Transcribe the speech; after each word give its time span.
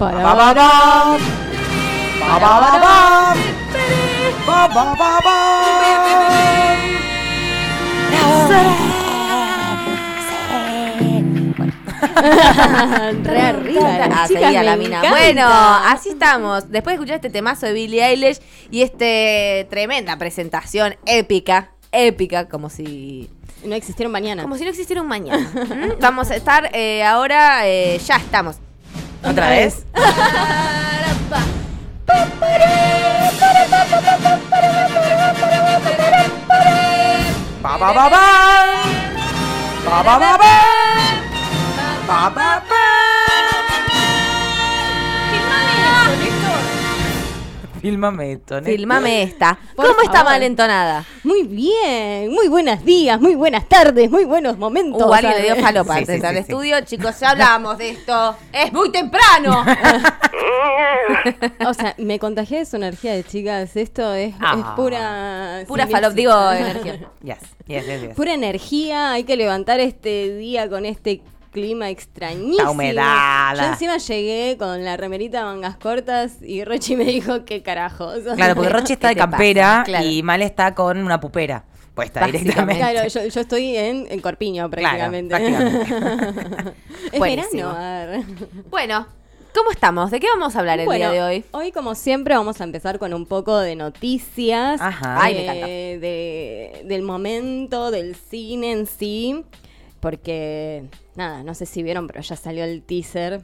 Para, 0.00 0.16
Ba, 0.24 0.32
ba, 0.34 0.48
ba. 0.54 0.70
Ba, 2.20 2.36
ba, 2.40 2.52
ba, 2.62 2.72
ba. 2.84 2.94
Ba, 4.46 4.60
ba, 4.74 4.84
ba, 4.96 5.10
ba. 5.26 5.38
Re 13.22 13.40
arriba, 13.40 14.26
seguía 14.26 14.48
me 14.60 14.62
la 14.64 14.76
mina. 14.76 14.98
encanta. 14.98 15.10
Bueno, 15.10 15.46
así 15.48 16.10
estamos. 16.10 16.70
Después 16.70 16.92
de 16.92 16.94
escuchar 16.94 17.16
este 17.16 17.30
temazo 17.30 17.66
de 17.66 17.72
Billie 17.72 18.04
Eilish 18.04 18.38
y 18.70 18.82
este 18.82 19.66
tremenda 19.70 20.16
presentación 20.16 20.96
épica, 21.06 21.70
épica, 21.92 22.48
como 22.48 22.70
si 22.70 23.30
No 23.64 23.74
existieron 23.74 24.12
mañana. 24.12 24.42
como 24.42 24.56
si 24.56 24.64
no 24.64 24.70
existiera 24.70 25.02
un 25.02 25.08
mañana. 25.08 25.50
¿Mm? 25.54 26.00
Vamos 26.00 26.30
a 26.30 26.36
estar 26.36 26.70
eh, 26.74 27.04
ahora, 27.04 27.66
eh, 27.66 27.98
ya 28.04 28.16
estamos. 28.16 28.56
¿Otra 29.24 29.50
vez? 29.50 29.84
Ba, 37.62 37.78
ba, 37.78 37.92
ba, 37.92 38.08
ba. 42.68 42.89
Fílmame 47.80 48.32
esto, 48.32 48.56
Néstor. 48.56 48.74
Filmame 48.76 49.22
esta. 49.22 49.58
Por 49.74 49.86
¿Cómo 49.86 50.00
está 50.02 50.18
favor. 50.18 50.32
mal 50.32 50.42
entonada? 50.42 51.04
Muy 51.24 51.44
bien, 51.44 52.30
muy 52.30 52.48
buenos 52.48 52.84
días, 52.84 53.20
muy 53.20 53.34
buenas 53.34 53.66
tardes, 53.68 54.10
muy 54.10 54.24
buenos 54.24 54.58
momentos. 54.58 55.02
Uh, 55.02 55.14
alguien 55.14 55.32
le 55.36 55.42
dio 55.44 55.56
falopa 55.56 55.96
Sí, 55.98 56.04
sí, 56.06 56.12
al 56.12 56.20
sí, 56.20 56.28
sí. 56.32 56.38
estudio. 56.38 56.80
Chicos, 56.82 57.18
ya 57.20 57.30
hablamos 57.30 57.78
de 57.78 57.90
esto. 57.90 58.36
¡Es 58.52 58.72
muy 58.72 58.90
temprano! 58.92 59.64
O 61.66 61.74
sea, 61.74 61.94
me 61.98 62.18
contagié 62.18 62.58
de 62.60 62.64
su 62.64 62.76
energía 62.76 63.12
de 63.12 63.24
chicas. 63.24 63.76
Esto 63.76 64.14
es, 64.14 64.34
Ah. 64.40 64.56
es 64.58 64.64
pura. 64.76 65.64
Pura 65.66 65.86
sí, 65.86 65.92
falop, 65.92 66.10
sí. 66.12 66.16
digo, 66.16 66.52
energía. 66.52 67.10
Yes, 67.22 67.38
yes, 67.66 67.86
yes, 67.86 68.00
yes. 68.02 68.14
Pura 68.14 68.32
energía. 68.34 69.12
Hay 69.12 69.24
que 69.24 69.36
levantar 69.36 69.80
este 69.80 70.34
día 70.36 70.68
con 70.68 70.86
este 70.86 71.20
clima 71.50 71.90
extrañísimo. 71.90 72.62
La 72.64 72.70
humedad. 72.70 73.54
Yo 73.56 73.64
encima 73.64 73.96
llegué 73.98 74.56
con 74.58 74.84
la 74.84 74.96
remerita 74.96 75.44
mangas 75.44 75.76
cortas 75.76 76.34
y 76.42 76.64
Rochi 76.64 76.96
me 76.96 77.04
dijo 77.04 77.44
qué 77.44 77.62
carajos. 77.62 78.20
Claro, 78.36 78.54
porque 78.54 78.70
Rochi 78.70 78.92
está 78.94 79.08
¿Qué 79.08 79.14
de 79.16 79.20
campera 79.20 79.82
Claro. 79.84 80.06
y 80.06 80.22
Mal 80.22 80.42
está 80.42 80.74
con 80.74 80.98
una 80.98 81.20
pupera 81.20 81.64
puesta 81.94 82.24
directamente. 82.24 82.78
Claro, 82.80 83.08
yo, 83.08 83.26
yo 83.26 83.40
estoy 83.40 83.76
en, 83.76 84.06
en 84.10 84.20
Corpiño 84.20 84.70
prácticamente. 84.70 85.34
prácticamente. 85.36 86.74
es 87.12 87.18
Buenísimo. 87.18 87.68
verano. 87.72 87.76
a 87.78 88.06
ver. 88.06 88.24
Bueno, 88.70 89.06
¿cómo 89.54 89.70
estamos? 89.72 90.10
¿De 90.10 90.20
qué 90.20 90.28
vamos 90.32 90.54
a 90.56 90.60
hablar 90.60 90.78
el 90.78 90.86
Bueno, 90.86 91.10
día 91.10 91.22
de 91.22 91.28
hoy? 91.28 91.44
Hoy, 91.50 91.72
como 91.72 91.94
siempre, 91.96 92.34
vamos 92.36 92.60
a 92.60 92.64
empezar 92.64 92.98
con 92.98 93.12
un 93.12 93.26
poco 93.26 93.58
de 93.58 93.74
noticias. 93.76 94.80
Ajá. 94.80 95.18
Ay, 95.20 95.34
me 95.34 95.40
eh, 95.40 95.44
encanta. 95.44 95.66
de- 95.66 96.82
del 96.86 97.02
momento, 97.02 97.90
del 97.90 98.14
cine 98.14 98.72
en 98.72 98.86
sí. 98.86 99.44
Porque, 100.00 100.84
nada, 101.14 101.42
no 101.42 101.54
sé 101.54 101.66
si 101.66 101.82
vieron, 101.82 102.06
pero 102.06 102.20
ya 102.22 102.34
salió 102.36 102.64
el 102.64 102.82
teaser 102.82 103.42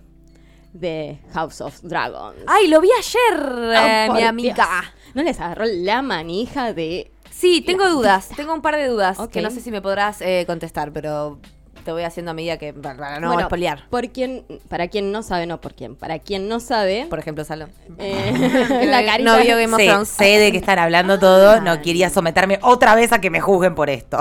de 0.73 1.19
House 1.33 1.61
of 1.61 1.81
Dragons. 1.83 2.39
Ay, 2.47 2.69
lo 2.69 2.81
vi 2.81 2.89
ayer, 2.99 3.75
Ah, 3.77 4.07
eh, 4.07 4.11
mi 4.11 4.19
Dios. 4.19 4.29
amiga. 4.29 4.95
¿No 5.15 5.23
les 5.23 5.39
agarró 5.41 5.65
la 5.67 6.03
manija 6.03 6.73
de... 6.73 7.11
Sí, 7.31 7.61
tengo 7.61 7.89
dudas. 7.89 8.29
Tengo 8.37 8.55
un 8.55 8.63
par 8.63 8.77
de 8.77 8.87
dudas 8.89 9.19
que 9.31 9.43
no 9.43 9.51
sé 9.51 9.61
si 9.61 9.71
me 9.71 9.83
podrás 9.83 10.21
eh, 10.23 10.45
contestar, 10.47 10.93
pero 10.93 11.39
te 11.85 11.93
voy 11.93 12.03
haciendo 12.03 12.31
a 12.31 12.35
medida 12.35 12.57
que 12.57 12.73
para 12.73 13.21
no 13.21 13.29
Bueno, 13.29 13.43
espolear. 13.43 13.87
Por 13.91 14.09
quien, 14.11 14.45
para 14.69 14.89
quien 14.89 15.13
no 15.13 15.23
sabe, 15.23 15.47
no 15.47 15.61
por 15.61 15.75
quien, 15.75 15.97
para 15.97 16.19
quien 16.19 16.49
no 16.49 16.61
sabe, 16.61 17.07
Por 17.11 17.19
ejemplo, 17.19 17.45
Salón. 17.45 17.71
eh, 17.99 18.87
la 18.91 19.05
carita... 19.05 19.37
No 19.37 19.43
vio 19.43 19.57
Game 19.57 19.75
of 19.75 19.81
Thrones. 19.83 20.09
sé 20.09 20.39
de 20.39 20.51
qué 20.53 20.59
están 20.59 20.79
hablando 20.79 21.19
todos. 21.19 21.63
No 21.63 21.73
Ay. 21.73 21.81
quería 21.83 22.09
someterme 22.11 22.59
otra 22.63 22.95
vez 22.95 23.13
a 23.13 23.21
que 23.21 23.29
me 23.31 23.41
juzguen 23.43 23.75
por 23.75 23.91
esto. 23.91 24.19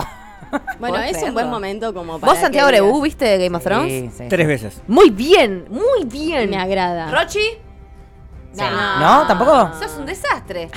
Bueno, 0.79 0.95
¿Puedo 0.97 1.03
es 1.09 1.23
un 1.23 1.33
buen 1.33 1.49
momento 1.49 1.93
como 1.93 2.19
para 2.19 2.31
¿Vos, 2.33 2.41
Santiago 2.41 2.69
digas, 2.69 3.01
viste 3.01 3.37
Game 3.37 3.55
of 3.57 3.63
Thrones? 3.63 3.91
Sí, 3.91 4.11
sí. 4.17 4.23
Tres 4.29 4.47
veces. 4.47 4.81
Muy 4.87 5.09
bien, 5.09 5.65
muy 5.69 6.05
bien. 6.05 6.49
Me 6.49 6.57
agrada. 6.57 7.09
¿Rochi? 7.11 7.39
Sí. 8.53 8.61
¿No? 8.99 9.27
¿Tampoco? 9.27 9.71
Sos 9.77 9.97
un 9.97 10.05
desastre. 10.05 10.69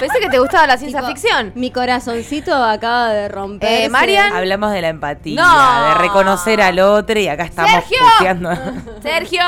Pensé 0.00 0.18
que 0.18 0.28
te 0.30 0.38
gustaba 0.38 0.66
la 0.66 0.78
ciencia 0.78 1.00
Tipo, 1.00 1.12
ficción. 1.12 1.52
Mi 1.56 1.70
corazoncito 1.70 2.54
acaba 2.54 3.10
de 3.10 3.28
romper. 3.28 3.82
Eh, 3.82 3.88
Marian. 3.90 4.32
Hablamos 4.32 4.72
de 4.72 4.80
la 4.80 4.88
empatía, 4.88 5.42
No. 5.42 5.88
de 5.88 5.94
reconocer 5.96 6.62
al 6.62 6.78
otro 6.78 7.18
y 7.20 7.28
acá 7.28 7.44
estamos 7.44 7.70
¡Sergio! 7.70 7.98
puteando. 8.18 8.50
Sergio, 9.02 9.42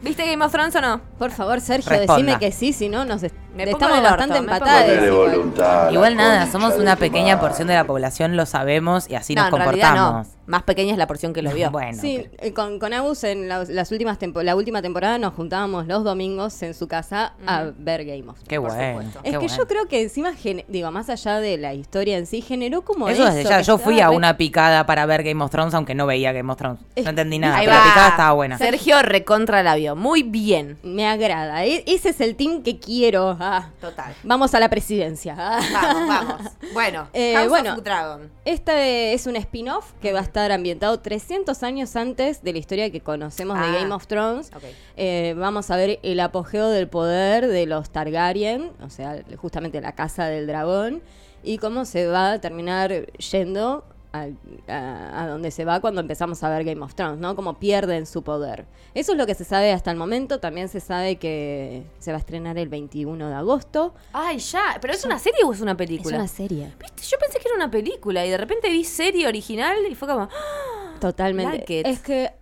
¿viste 0.00 0.26
Game 0.30 0.42
of 0.42 0.50
Thrones 0.52 0.74
o 0.76 0.80
no? 0.80 1.00
Por 1.20 1.30
favor, 1.30 1.60
Sergio, 1.60 1.88
Responda. 1.90 2.14
decime 2.16 2.38
que 2.40 2.50
sí, 2.50 2.72
si 2.72 2.88
no 2.88 3.04
nos 3.04 3.22
est- 3.22 3.34
estamos 3.56 4.02
bastante 4.02 4.40
Ponele 4.42 5.06
igual. 5.06 5.30
voluntad. 5.30 5.84
la 5.86 5.92
Igual 5.92 6.16
nada, 6.16 6.50
somos 6.50 6.74
una 6.78 6.96
pequeña 6.96 7.38
porción 7.38 7.68
de 7.68 7.74
la 7.74 7.84
población, 7.84 8.36
lo 8.36 8.46
sabemos 8.46 9.08
y 9.08 9.14
así 9.16 9.34
no, 9.34 9.42
nos 9.44 9.52
en 9.52 9.58
realidad 9.66 9.88
comportamos. 9.88 10.26
no. 10.28 10.40
Más 10.46 10.62
pequeña 10.64 10.90
es 10.92 10.98
la 10.98 11.06
porción 11.06 11.32
que 11.32 11.42
lo 11.42 11.50
vio. 11.54 11.70
Bueno, 11.70 11.96
Sí, 12.00 12.26
eh, 12.38 12.52
con, 12.52 12.78
con 12.80 12.92
Agus 12.92 13.22
en 13.22 13.48
las, 13.48 13.68
las 13.68 13.92
últimas 13.92 14.18
tempo- 14.18 14.42
la 14.42 14.56
última 14.56 14.82
temporada 14.82 15.16
nos 15.18 15.34
juntábamos 15.34 15.86
los 15.86 16.02
domingos 16.04 16.60
en 16.62 16.72
su 16.74 16.88
casa 16.88 17.34
a 17.46 17.64
ver 17.76 18.04
Game 18.04 18.22
of 18.28 18.36
Thrones. 18.42 18.48
qué 18.48 18.60
por 18.60 18.70
bueno. 18.74 18.88
supuesto. 19.02 19.20
qué 19.22 19.28
Es 19.28 19.32
que 19.34 19.38
bueno. 19.46 19.56
yo 19.56 19.66
creo 19.68 19.86
que 19.86 20.02
encima, 20.02 20.32
digo, 20.68 20.90
más 20.90 21.08
allá 21.10 21.38
de 21.38 21.58
la 21.58 21.74
historia 21.74 22.16
en 22.18 22.26
sí, 22.26 22.40
generó 22.40 22.80
como 22.82 23.08
Eso 23.10 23.24
eso. 23.24 23.34
desde 23.34 23.48
ya, 23.48 23.60
yo 23.60 23.76
fui 23.78 24.00
a 24.00 24.08
re- 24.08 24.16
una 24.16 24.36
picada 24.38 24.86
para 24.86 25.04
ver 25.06 25.22
Game 25.22 25.44
of 25.44 25.50
Thrones, 25.50 25.74
aunque 25.74 25.94
no 25.94 26.06
veía 26.06 26.32
Game 26.32 26.50
of 26.50 26.56
Thrones. 26.58 26.80
Es- 26.96 27.04
No 27.04 27.10
entendí 27.10 27.38
nada, 27.38 27.58
Ahí 27.58 27.66
pero 27.66 27.76
va. 27.78 27.84
la 27.84 27.90
picada 27.92 28.08
estaba 28.08 28.32
buena. 28.32 28.56
Sergio 28.58 29.02
recontra 29.02 29.62
la 29.62 29.74
vio. 29.76 29.94
Muy 29.94 30.22
bien. 30.22 30.78
Me 30.82 31.06
agrada. 31.12 31.64
E- 31.64 31.84
ese 31.86 32.10
es 32.10 32.20
el 32.20 32.36
team 32.36 32.62
que 32.62 32.78
quiero. 32.78 33.36
Ah, 33.40 33.70
Total. 33.80 34.14
vamos 34.22 34.54
a 34.54 34.60
la 34.60 34.68
presidencia. 34.68 35.34
Ah. 35.38 35.60
Vamos, 35.72 36.08
vamos. 36.08 36.42
Bueno, 36.72 37.08
Eh, 37.14 37.34
House 37.36 37.48
bueno. 37.48 37.74
of 37.74 37.82
Dragon. 37.82 38.30
Este 38.44 39.12
es 39.12 39.26
un 39.26 39.36
spin-off 39.36 39.92
que 40.00 40.12
va 40.12 40.20
a 40.20 40.22
estar 40.22 40.52
ambientado 40.52 40.98
300 41.00 41.62
años 41.62 41.96
antes 41.96 42.42
de 42.42 42.52
la 42.52 42.58
historia 42.58 42.90
que 42.90 43.00
conocemos 43.00 43.56
Ah. 43.60 43.66
de 43.66 43.72
Game 43.80 43.92
of 43.94 44.06
Thrones. 44.06 44.50
Eh, 44.96 45.34
vamos 45.36 45.70
a 45.70 45.76
ver 45.76 45.98
el 46.02 46.20
apogeo 46.20 46.68
del 46.68 46.88
poder 46.88 47.46
de 47.46 47.66
los 47.66 47.90
Targaryen, 47.90 48.72
o 48.82 48.90
sea, 48.90 49.22
justamente 49.36 49.80
la 49.80 49.92
casa 49.92 50.26
del 50.26 50.46
dragón, 50.46 51.02
y 51.42 51.58
cómo 51.58 51.84
se 51.86 52.06
va 52.06 52.32
a 52.32 52.40
terminar 52.40 53.06
yendo 53.16 53.84
a, 54.12 55.22
a 55.22 55.26
donde 55.28 55.50
se 55.50 55.64
va 55.64 55.80
cuando 55.80 56.00
empezamos 56.00 56.42
a 56.42 56.48
ver 56.50 56.64
Game 56.64 56.80
of 56.82 56.94
Thrones, 56.94 57.18
¿no? 57.18 57.36
Cómo 57.36 57.58
pierden 57.58 58.06
su 58.06 58.22
poder. 58.22 58.66
Eso 58.94 59.12
es 59.12 59.18
lo 59.18 59.26
que 59.26 59.34
se 59.34 59.44
sabe 59.44 59.72
hasta 59.72 59.90
el 59.90 59.96
momento. 59.96 60.40
También 60.40 60.68
se 60.68 60.80
sabe 60.80 61.16
que 61.16 61.84
se 61.98 62.10
va 62.12 62.16
a 62.16 62.20
estrenar 62.20 62.58
el 62.58 62.68
21 62.68 63.28
de 63.28 63.34
agosto. 63.34 63.94
Ay, 64.12 64.38
ya. 64.38 64.78
¿Pero 64.80 64.92
es 64.94 65.04
una 65.04 65.18
serie 65.18 65.44
o 65.44 65.52
es 65.52 65.60
una 65.60 65.76
película? 65.76 66.16
Es 66.16 66.20
una 66.20 66.28
serie. 66.28 66.72
¿Viste? 66.80 67.02
Yo 67.04 67.18
pensé 67.18 67.38
que 67.38 67.48
era 67.48 67.56
una 67.56 67.70
película 67.70 68.24
y 68.26 68.30
de 68.30 68.36
repente 68.36 68.68
vi 68.68 68.84
serie 68.84 69.26
original 69.28 69.76
y 69.88 69.94
fue 69.94 70.08
como. 70.08 70.22
¡ah! 70.22 70.96
Totalmente. 71.00 71.58
Like. 71.58 71.82
Es 71.88 72.00
que 72.00 72.32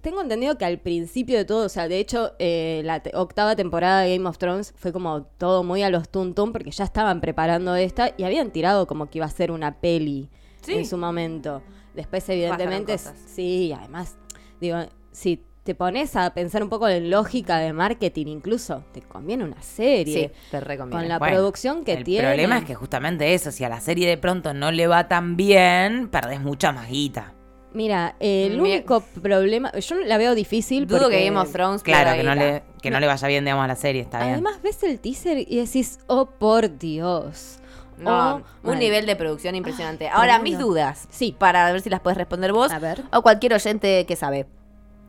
tengo 0.00 0.22
entendido 0.22 0.56
que 0.56 0.64
al 0.64 0.78
principio 0.78 1.36
de 1.36 1.44
todo, 1.44 1.66
o 1.66 1.68
sea, 1.68 1.88
de 1.88 1.98
hecho, 1.98 2.32
eh, 2.38 2.80
la 2.84 3.00
te- 3.02 3.10
octava 3.16 3.56
temporada 3.56 4.02
de 4.02 4.16
Game 4.16 4.28
of 4.28 4.38
Thrones 4.38 4.72
fue 4.76 4.92
como 4.92 5.22
todo 5.24 5.64
muy 5.64 5.82
a 5.82 5.90
los 5.90 6.08
tuntum 6.08 6.52
porque 6.52 6.70
ya 6.70 6.84
estaban 6.84 7.20
preparando 7.20 7.74
esta 7.74 8.12
y 8.16 8.22
habían 8.22 8.52
tirado 8.52 8.86
como 8.86 9.10
que 9.10 9.18
iba 9.18 9.26
a 9.26 9.30
ser 9.30 9.50
una 9.50 9.80
peli 9.80 10.30
Sí. 10.66 10.74
en 10.74 10.86
su 10.86 10.96
momento. 10.96 11.62
Después, 11.94 12.28
evidentemente, 12.28 12.98
sí, 12.98 13.72
además, 13.76 14.16
digo, 14.60 14.78
si 15.12 15.42
te 15.62 15.74
pones 15.74 16.14
a 16.14 16.32
pensar 16.32 16.62
un 16.62 16.68
poco 16.68 16.86
en 16.88 17.10
lógica 17.10 17.58
de 17.58 17.72
marketing, 17.72 18.26
incluso 18.26 18.84
te 18.92 19.02
conviene 19.02 19.42
una 19.44 19.60
serie. 19.62 20.28
Sí, 20.28 20.40
te 20.50 20.60
recomiendo. 20.60 20.98
Con 20.98 21.08
la 21.08 21.18
Bueno, 21.18 21.34
producción 21.36 21.84
que 21.84 21.94
el 21.94 22.04
tiene. 22.04 22.28
problema 22.28 22.58
es 22.58 22.64
que 22.64 22.74
justamente 22.76 23.34
eso, 23.34 23.50
si 23.50 23.64
a 23.64 23.68
la 23.68 23.80
serie 23.80 24.08
de 24.08 24.16
pronto 24.18 24.54
no 24.54 24.70
le 24.70 24.86
va 24.86 25.08
tan 25.08 25.36
bien, 25.36 26.08
perdés 26.08 26.40
mucha 26.40 26.70
más 26.70 26.88
guita. 26.88 27.32
Mira, 27.72 28.14
el 28.20 28.52
Mi- 28.60 28.74
único 28.76 29.00
problema, 29.22 29.72
yo 29.72 29.96
la 29.96 30.16
veo 30.18 30.34
difícil. 30.34 30.86
Dudo 30.86 31.00
porque- 31.00 31.18
que 31.18 31.24
Game 31.26 31.38
of 31.38 31.50
Thrones 31.52 31.82
Claro, 31.82 32.16
que 32.16 32.22
no, 32.22 32.34
le, 32.34 32.62
que 32.80 32.90
no 32.90 33.00
le 33.00 33.06
vaya 33.06 33.26
bien, 33.28 33.44
digamos, 33.44 33.64
a 33.64 33.68
la 33.68 33.74
serie, 33.76 34.02
está 34.02 34.18
bien. 34.20 34.32
Además 34.34 34.62
ves 34.62 34.82
el 34.84 35.00
teaser 35.00 35.38
y 35.38 35.56
decís, 35.56 35.98
oh 36.06 36.26
por 36.26 36.78
Dios. 36.78 37.58
No, 37.98 38.42
un 38.62 38.78
nivel 38.78 39.06
de 39.06 39.16
producción 39.16 39.54
impresionante. 39.54 40.08
Ahora, 40.08 40.38
mis 40.38 40.58
dudas. 40.58 41.06
Sí. 41.10 41.34
Para 41.38 41.70
ver 41.72 41.80
si 41.80 41.90
las 41.90 42.00
puedes 42.00 42.16
responder 42.18 42.52
vos. 42.52 42.70
A 42.72 42.78
ver. 42.78 43.02
O 43.12 43.22
cualquier 43.22 43.54
oyente 43.54 44.04
que 44.06 44.16
sabe. 44.16 44.46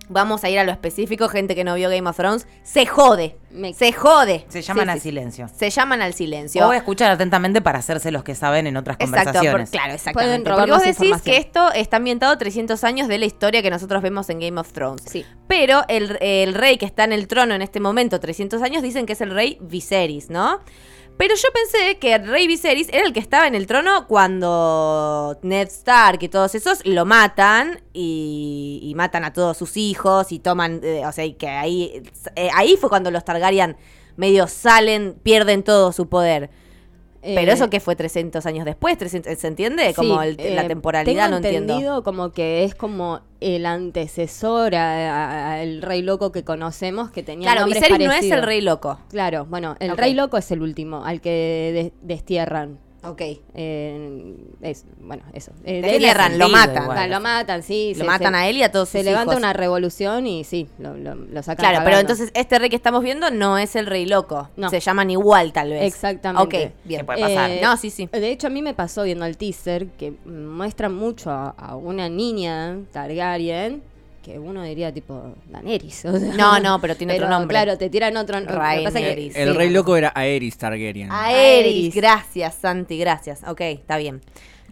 Vamos 0.09 0.45
a 0.45 0.49
ir 0.49 0.57
a 0.57 0.63
lo 0.63 0.71
específico, 0.71 1.27
gente 1.27 1.53
que 1.53 1.65
no 1.65 1.75
vio 1.75 1.89
Game 1.89 2.09
of 2.09 2.15
Thrones. 2.15 2.47
Se 2.63 2.85
jode. 2.85 3.35
Me- 3.51 3.73
Se 3.73 3.91
jode. 3.91 4.45
Se 4.47 4.61
llaman 4.61 4.85
Sí, 4.85 4.91
al 4.91 4.97
sí. 4.99 5.09
silencio. 5.09 5.49
Se 5.53 5.69
llaman 5.69 6.01
al 6.01 6.13
silencio. 6.13 6.65
O 6.65 6.71
escuchar 6.71 7.11
atentamente 7.11 7.61
para 7.61 7.79
hacerse 7.79 8.09
los 8.11 8.23
que 8.23 8.33
saben 8.33 8.67
en 8.67 8.77
otras 8.77 8.95
Exacto, 9.01 9.15
por- 9.17 9.23
conversaciones. 9.33 9.69
claro, 9.69 9.93
exactamente. 9.93 10.49
Porque 10.49 10.71
vos 10.71 10.81
decís 10.83 11.21
que 11.23 11.35
esto 11.35 11.73
está 11.73 11.97
ambientado 11.97 12.37
300 12.37 12.85
años 12.85 13.09
de 13.09 13.17
la 13.17 13.25
historia 13.25 13.61
que 13.61 13.69
nosotros 13.69 14.01
vemos 14.01 14.29
en 14.29 14.39
Game 14.39 14.57
of 14.57 14.71
Thrones. 14.71 15.03
Sí. 15.05 15.25
Pero 15.49 15.83
el, 15.89 16.17
el 16.21 16.53
rey 16.53 16.77
que 16.77 16.85
está 16.85 17.03
en 17.03 17.11
el 17.11 17.27
trono 17.27 17.53
en 17.53 17.61
este 17.61 17.81
momento, 17.81 18.21
300 18.21 18.61
años, 18.61 18.83
dicen 18.83 19.05
que 19.07 19.11
es 19.11 19.19
el 19.19 19.31
rey 19.31 19.57
Viserys, 19.59 20.29
¿no? 20.29 20.61
Pero 21.17 21.33
yo 21.35 21.49
pensé 21.51 21.97
que 21.97 22.17
Rey 22.19 22.45
Viserys 22.45 22.89
era 22.89 23.05
el 23.05 23.11
que 23.11 23.19
estaba 23.19 23.47
en 23.47 23.55
el 23.55 23.65
trono 23.65 24.07
cuando 24.07 25.39
Ned 25.41 25.67
Stark 25.67 26.19
y 26.21 26.29
todos 26.29 26.53
esos 26.53 26.85
lo 26.85 27.05
matan 27.05 27.81
y, 27.91 28.93
matan 28.95 29.25
a 29.25 29.33
todos 29.33 29.57
sus 29.57 29.77
hijos 29.77 30.31
y 30.31 30.39
toman, 30.39 30.79
eh, 30.83 31.05
o 31.05 31.11
sea, 31.11 31.25
que 31.37 31.47
ahí, 31.47 32.03
eh, 32.35 32.49
ahí 32.53 32.77
fue 32.77 32.89
cuando 32.89 33.11
los 33.11 33.23
Targaryen 33.25 33.77
medio 34.15 34.47
salen, 34.47 35.19
pierden 35.23 35.63
todo 35.63 35.91
su 35.91 36.07
poder. 36.07 36.49
Pero 37.21 37.51
Eh, 37.51 37.53
eso 37.53 37.69
que 37.69 37.79
fue 37.79 37.95
300 37.95 38.45
años 38.45 38.63
después, 38.65 38.97
300, 38.97 39.37
¿se 39.37 39.47
entiende? 39.47 39.93
Como 39.95 40.21
sí, 40.21 40.27
el- 40.29 40.39
eh, 40.39 40.55
la 40.55 40.67
temporalidad, 40.67 41.25
tengo 41.25 41.29
no 41.31 41.37
entiendo. 41.37 41.73
entendido 41.73 42.03
como 42.03 42.31
que 42.31 42.63
es 42.63 42.75
como 42.75 43.21
el 43.41 43.65
antecesor 43.65 44.75
al 44.75 45.81
rey 45.81 46.01
loco 46.01 46.31
que 46.31 46.43
conocemos 46.43 47.11
que 47.11 47.23
tenía 47.23 47.51
Claro, 47.51 47.67
Viserys 47.67 47.99
no 48.07 48.11
es 48.13 48.31
el 48.31 48.43
rey 48.43 48.61
loco. 48.61 48.99
Claro, 49.09 49.45
bueno, 49.45 49.75
el 49.79 49.97
rey 49.97 50.13
loco 50.13 50.37
es 50.37 50.49
el 50.51 50.61
último, 50.61 51.03
al 51.05 51.21
que 51.21 51.29
de- 51.73 51.93
destierran. 52.01 52.79
Ok. 53.09 53.21
Eh, 53.53 54.35
es, 54.61 54.85
bueno, 54.99 55.23
eso. 55.33 55.51
Eh, 55.63 55.81
de- 55.81 55.93
entierran, 55.95 56.37
lo 56.37 56.49
matan. 56.49 56.83
igual. 56.83 56.97
Ah, 56.97 57.07
lo 57.07 57.19
matan, 57.19 57.63
sí. 57.63 57.93
Lo 57.95 58.01
se- 58.01 58.03
matan 58.05 58.33
se- 58.33 58.39
a 58.39 58.49
él 58.49 58.57
y 58.57 58.63
a 58.63 58.71
todos 58.71 58.89
Se 58.89 58.99
sus 58.99 59.05
levanta 59.05 59.33
hijos. 59.33 59.37
una 59.39 59.53
revolución 59.53 60.27
y 60.27 60.43
sí, 60.43 60.67
lo, 60.79 60.95
lo, 60.97 61.15
lo 61.15 61.43
sacan 61.43 61.57
Claro, 61.71 61.83
pero 61.85 61.97
entonces 61.99 62.31
este 62.33 62.59
rey 62.59 62.69
que 62.69 62.75
estamos 62.75 63.03
viendo 63.03 63.29
no 63.31 63.57
es 63.57 63.75
el 63.75 63.85
rey 63.85 64.05
loco. 64.05 64.49
No. 64.55 64.69
Se 64.69 64.79
llaman 64.79 65.09
igual, 65.11 65.53
tal 65.53 65.69
vez. 65.69 65.83
Exactamente. 65.83 66.67
Ok, 66.67 66.73
bien. 66.83 67.01
¿Qué 67.01 67.05
puede 67.05 67.21
pasar? 67.21 67.49
Eh, 67.51 67.59
No, 67.63 67.77
sí, 67.77 67.89
sí. 67.89 68.07
De 68.11 68.29
hecho, 68.31 68.47
a 68.47 68.49
mí 68.49 68.61
me 68.61 68.73
pasó 68.73 69.03
viendo 69.03 69.25
el 69.25 69.37
teaser 69.37 69.87
que 69.91 70.11
muestra 70.25 70.89
mucho 70.89 71.31
a, 71.31 71.49
a 71.49 71.75
una 71.75 72.09
niña 72.09 72.79
Targaryen 72.91 73.81
que 74.27 74.37
uno 74.37 74.61
diría 74.63 74.93
tipo 74.93 75.35
Daenerys. 75.49 76.03
o 76.05 76.19
sea. 76.19 76.33
No, 76.35 76.59
no, 76.59 76.81
pero 76.81 76.95
tiene 76.95 77.15
otro 77.15 77.29
nombre. 77.29 77.53
Claro, 77.53 77.77
te 77.77 77.89
tiran 77.89 78.17
otro 78.17 78.39
nombre. 78.41 78.83
El 79.35 79.55
rey 79.55 79.69
loco 79.69 79.95
era 79.95 80.11
Aerys 80.13 80.57
Targaryen. 80.57 81.09
Aerys, 81.11 81.95
gracias, 81.95 82.55
Santi, 82.55 82.97
gracias. 82.97 83.41
Ok, 83.47 83.61
está 83.61 83.97
bien. 83.97 84.21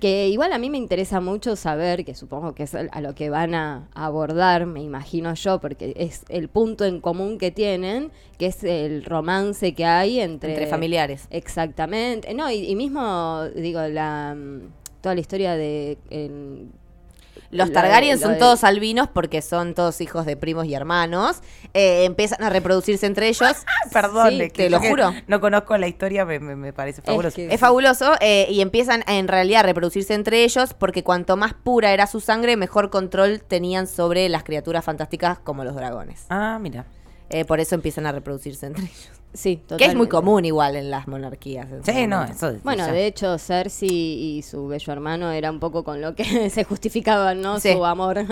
Que 0.01 0.27
igual 0.27 0.51
a 0.51 0.57
mí 0.57 0.69
me 0.69 0.77
interesa 0.77 1.21
mucho 1.21 1.55
saber, 1.55 2.03
que 2.03 2.15
supongo 2.15 2.53
que 2.53 2.63
es 2.63 2.75
a 2.75 2.99
lo 2.99 3.15
que 3.15 3.29
van 3.29 3.55
a 3.55 3.87
abordar, 3.93 4.65
me 4.65 4.81
imagino 4.81 5.33
yo, 5.35 5.61
porque 5.61 5.93
es 5.95 6.25
el 6.27 6.49
punto 6.49 6.83
en 6.83 6.99
común 6.99 7.37
que 7.37 7.51
tienen, 7.51 8.11
que 8.37 8.47
es 8.47 8.61
el 8.65 9.05
romance 9.05 9.73
que 9.73 9.85
hay 9.85 10.19
entre... 10.19 10.51
Entre 10.51 10.67
familiares. 10.67 11.27
Exactamente. 11.29 12.33
No, 12.33 12.51
y, 12.51 12.69
y 12.69 12.75
mismo, 12.75 13.45
digo, 13.55 13.79
la 13.87 14.35
mm, 14.35 14.67
toda 14.99 15.15
la 15.15 15.21
historia 15.21 15.55
de... 15.55 15.97
en- 16.09 16.71
Los 17.51 17.67
lo 17.69 17.73
Targaryen 17.73 18.17
de- 18.17 18.21
son 18.23 18.33
de- 18.33 18.39
todos 18.39 18.63
albinos 18.63 19.07
porque 19.13 19.41
son 19.41 19.73
todos 19.75 20.01
hijos 20.01 20.25
de 20.25 20.35
primos 20.37 20.65
y 20.65 20.73
hermanos. 20.73 21.37
Eh, 21.73 22.05
empiezan 22.05 22.43
a 22.43 22.49
reproducirse 22.49 23.05
entre 23.05 23.27
ellos. 23.29 23.51
Perdón, 23.93 24.29
Sí, 24.29 24.41
es 24.41 24.53
que 24.53 24.63
te 24.63 24.69
lo 24.69 24.79
juro. 24.79 25.13
No 25.27 25.39
conozco 25.39 25.77
la 25.77 25.87
historia, 25.87 26.25
me, 26.25 26.39
me- 26.39 26.55
me 26.55 26.73
parece 26.73 27.01
fabuloso. 27.01 27.35
que- 27.35 27.53
Es 27.53 27.59
fabuloso 27.59 28.13
eh, 28.21 28.47
y 28.49 28.61
empiezan 28.61 29.03
a, 29.07 29.15
en 29.15 29.27
realidad 29.27 29.61
a 29.61 29.63
reproducirse 29.63 30.13
entre 30.13 30.43
ellos 30.43 30.73
porque 30.73 31.03
cuanto 31.03 31.37
más 31.37 31.53
pura 31.53 31.93
era 31.93 32.07
su 32.07 32.19
sangre, 32.19 32.57
mejor 32.57 32.89
control 32.89 33.41
tenían 33.41 33.87
sobre 33.87 34.27
las 34.29 34.43
criaturas 34.43 34.83
fantásticas 34.85 35.39
como 35.39 35.63
los 35.63 35.75
dragones. 35.75 36.25
Ah, 36.29 36.57
mira. 36.61 36.85
Eh, 37.29 37.43
por 37.45 37.59
eso 37.59 37.73
empiezan 37.75 38.05
a 38.05 38.11
reproducirse 38.11 38.65
entre 38.67 38.83
ellos. 38.83 39.09
Sí, 39.35 39.61
Que 39.77 39.85
es 39.85 39.95
muy 39.95 40.07
común 40.07 40.45
igual 40.45 40.75
en 40.75 40.89
las 40.89 41.07
monarquías. 41.07 41.67
en 41.71 41.83
Sí, 41.83 42.07
no, 42.07 42.23
eso 42.23 42.53
Bueno, 42.63 42.85
ya. 42.87 42.91
de 42.93 43.05
hecho, 43.05 43.37
Cersei 43.37 43.89
y 44.37 44.41
su 44.41 44.67
bello 44.67 44.91
hermano 44.93 45.31
era 45.31 45.51
un 45.51 45.59
poco 45.59 45.83
con 45.83 46.01
lo 46.01 46.15
que 46.15 46.23
se 46.49 46.63
justificaban, 46.63 47.41
¿no? 47.41 47.59
Sí. 47.59 47.73
Su 47.73 47.85
amor. 47.85 48.15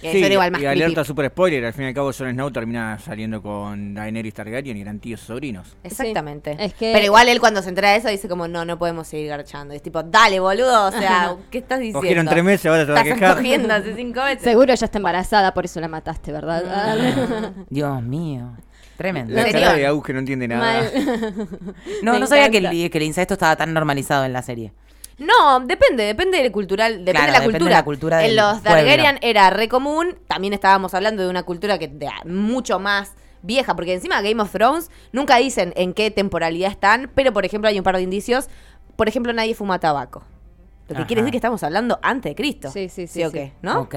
Que 0.00 0.12
Sí, 0.12 0.22
son 0.22 0.32
igual 0.32 0.50
más 0.52 0.60
y 0.60 0.64
creepy. 0.64 0.82
alerta 0.82 1.04
super 1.04 1.28
spoiler, 1.28 1.64
al 1.64 1.72
fin 1.72 1.84
y 1.84 1.88
al 1.88 1.94
cabo 1.94 2.10
Jon 2.16 2.30
Snow 2.32 2.50
termina 2.50 2.98
saliendo 2.98 3.42
con 3.42 3.94
Daenerys 3.94 4.32
Targaryen 4.34 4.76
y 4.76 4.80
eran 4.80 4.98
tíos 5.00 5.22
y 5.22 5.26
sobrinos. 5.26 5.76
Exactamente. 5.82 6.52
Sí. 6.52 6.62
Es 6.64 6.74
que- 6.74 6.92
Pero 6.92 7.04
igual 7.04 7.28
él 7.28 7.40
cuando 7.40 7.62
se 7.62 7.68
entera 7.68 7.90
de 7.90 7.96
eso 7.98 8.08
dice 8.08 8.28
como, 8.28 8.48
no, 8.48 8.64
no 8.64 8.78
podemos 8.78 9.06
seguir 9.08 9.28
garchando. 9.28 9.74
Es 9.74 9.82
tipo, 9.82 10.02
dale, 10.02 10.40
boludo, 10.40 10.86
o 10.86 10.90
sea, 10.92 11.36
¿qué 11.50 11.58
estás 11.58 11.78
diciendo? 11.80 12.00
Cogieron 12.00 12.26
tres 12.26 12.44
meses, 12.44 12.66
ahora 12.66 12.86
te 12.86 12.92
vas 12.92 13.00
a 13.00 13.04
quejar. 13.04 13.36
cogiendo 13.36 13.74
hace 13.74 13.94
cinco 13.96 14.22
veces. 14.22 14.42
Seguro 14.44 14.74
ya 14.74 14.84
está 14.84 14.98
embarazada, 14.98 15.52
por 15.52 15.64
eso 15.64 15.80
la 15.80 15.88
mataste, 15.88 16.32
¿verdad? 16.32 17.52
Dios 17.68 18.02
mío. 18.02 18.52
Tremendo. 18.98 19.32
La 19.32 19.50
cara 19.50 19.72
de 19.72 19.86
Agus 19.86 20.04
que 20.04 20.12
no 20.12 20.18
entiende 20.18 20.46
nada. 20.48 20.82
Mal. 20.82 21.48
No, 22.02 22.12
Me 22.14 22.20
no 22.20 22.26
sabía 22.26 22.50
que 22.50 22.58
el, 22.58 22.90
que 22.90 22.98
el 22.98 23.04
incesto 23.04 23.34
estaba 23.34 23.56
tan 23.56 23.72
normalizado 23.72 24.24
en 24.26 24.34
la 24.34 24.42
serie. 24.42 24.72
No, 25.18 25.60
depende, 25.60 26.04
depende 26.04 26.38
del 26.42 26.52
cultural, 26.52 27.04
depende 27.04 27.12
Claro, 27.12 27.26
de 27.26 27.32
la 27.32 27.38
depende 27.40 27.58
cultura. 27.58 27.70
de 27.76 27.80
la 27.80 27.84
cultura 27.84 28.24
en 28.26 28.36
los 28.36 28.60
pueblo. 28.60 28.70
Targaryen 28.70 29.18
era 29.22 29.48
re 29.50 29.68
común, 29.68 30.18
también 30.28 30.52
estábamos 30.52 30.92
hablando 30.94 31.22
de 31.22 31.30
una 31.30 31.42
cultura 31.44 31.78
que 31.78 31.88
de- 31.88 32.08
mucho 32.26 32.78
más 32.78 33.14
vieja, 33.42 33.74
porque 33.74 33.94
encima 33.94 34.20
Game 34.20 34.40
of 34.42 34.52
Thrones 34.52 34.90
nunca 35.12 35.36
dicen 35.38 35.72
en 35.76 35.92
qué 35.94 36.10
temporalidad 36.10 36.70
están, 36.70 37.10
pero 37.14 37.32
por 37.32 37.44
ejemplo 37.44 37.68
hay 37.68 37.78
un 37.78 37.84
par 37.84 37.96
de 37.96 38.02
indicios. 38.02 38.48
Por 38.96 39.08
ejemplo, 39.08 39.32
nadie 39.32 39.54
fuma 39.54 39.78
tabaco. 39.78 40.24
Lo 40.88 40.94
que 40.94 41.00
Ajá. 41.02 41.06
quiere 41.06 41.22
decir 41.22 41.30
que 41.32 41.36
estamos 41.38 41.62
hablando 41.62 41.98
antes 42.02 42.30
de 42.30 42.34
Cristo. 42.34 42.70
Sí, 42.72 42.88
sí, 42.88 43.06
sí, 43.06 43.22
o 43.22 43.28
sí. 43.30 43.34
qué? 43.34 43.52
¿no? 43.62 43.80
Ok. 43.82 43.94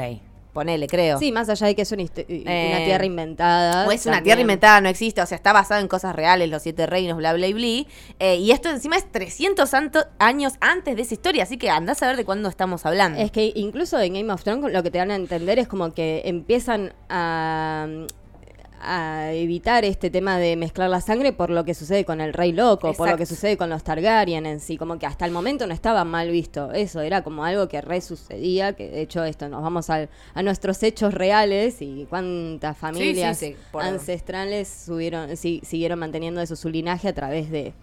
Ponele, 0.53 0.87
creo. 0.87 1.17
Sí, 1.17 1.31
más 1.31 1.47
allá 1.47 1.67
de 1.67 1.75
que 1.75 1.83
es 1.83 1.91
una, 1.93 2.03
Eh, 2.03 2.81
tierra 2.85 3.05
inventada. 3.05 3.87
O 3.87 3.91
es 3.91 4.05
una 4.05 4.21
tierra 4.21 4.41
inventada, 4.41 4.81
no 4.81 4.89
existe, 4.89 5.21
o 5.21 5.25
sea, 5.25 5.37
está 5.37 5.53
basado 5.53 5.79
en 5.79 5.87
cosas 5.87 6.13
reales, 6.13 6.49
los 6.49 6.61
siete 6.61 6.85
reinos, 6.87 7.17
bla, 7.17 7.31
bla, 7.33 7.47
y 7.47 7.53
bla. 7.53 7.89
Eh, 8.19 8.35
y 8.35 8.51
esto 8.51 8.69
encima 8.69 8.97
es 8.97 9.09
300 9.09 9.69
santo- 9.69 10.03
años 10.19 10.53
antes 10.59 10.97
de 10.97 11.03
esa 11.03 11.13
historia, 11.13 11.43
así 11.43 11.57
que 11.57 11.69
andás 11.69 12.03
a 12.03 12.07
ver 12.07 12.17
de 12.17 12.25
cuándo 12.25 12.49
estamos 12.49 12.85
hablando. 12.85 13.17
Es 13.19 13.31
que 13.31 13.53
incluso 13.55 13.97
en 13.99 14.13
Game 14.15 14.31
of 14.33 14.43
Thrones 14.43 14.73
lo 14.73 14.83
que 14.83 14.91
te 14.91 14.97
dan 14.97 15.11
a 15.11 15.15
entender 15.15 15.57
es 15.57 15.69
como 15.69 15.93
que 15.93 16.23
empiezan 16.25 16.93
a, 17.07 17.87
a 18.83 19.31
evitar 19.33 19.85
este 19.85 20.09
tema 20.09 20.37
de 20.37 20.55
mezclar 20.55 20.89
la 20.89 21.01
sangre 21.01 21.33
por 21.33 21.49
lo 21.49 21.63
que 21.65 21.73
sucede 21.73 22.05
con 22.05 22.21
el 22.21 22.33
rey 22.33 22.51
loco, 22.51 22.93
por 22.93 23.09
lo 23.09 23.17
que 23.17 23.25
sucede 23.25 23.57
con 23.57 23.69
los 23.69 23.83
Targaryen 23.83 24.45
en 24.45 24.59
sí, 24.59 24.77
como 24.77 24.97
que 24.99 25.05
hasta 25.05 25.25
el 25.25 25.31
momento 25.31 25.67
no 25.67 25.73
estaba 25.73 26.03
mal 26.03 26.29
visto. 26.31 26.71
Eso 26.71 27.01
era 27.01 27.23
como 27.23 27.45
algo 27.45 27.67
que 27.67 27.81
re 27.81 28.01
sucedía, 28.01 28.73
que 28.73 28.89
de 28.89 29.01
hecho 29.01 29.23
esto 29.23 29.47
nos 29.49 29.61
vamos 29.61 29.89
al- 29.89 30.09
a 30.33 30.43
nuestros 30.43 30.81
hechos 30.83 31.13
reales 31.13 31.81
y 31.81 32.05
cuántas 32.09 32.77
familias 32.77 33.37
sí, 33.37 33.55
ancestrales 33.73 34.67
subieron, 34.85 35.37
sí, 35.37 35.61
siguieron 35.65 35.99
manteniendo 35.99 36.41
eso 36.41 36.55
su 36.55 36.69
linaje 36.69 37.07
a 37.07 37.13
través 37.13 37.51
de 37.51 37.73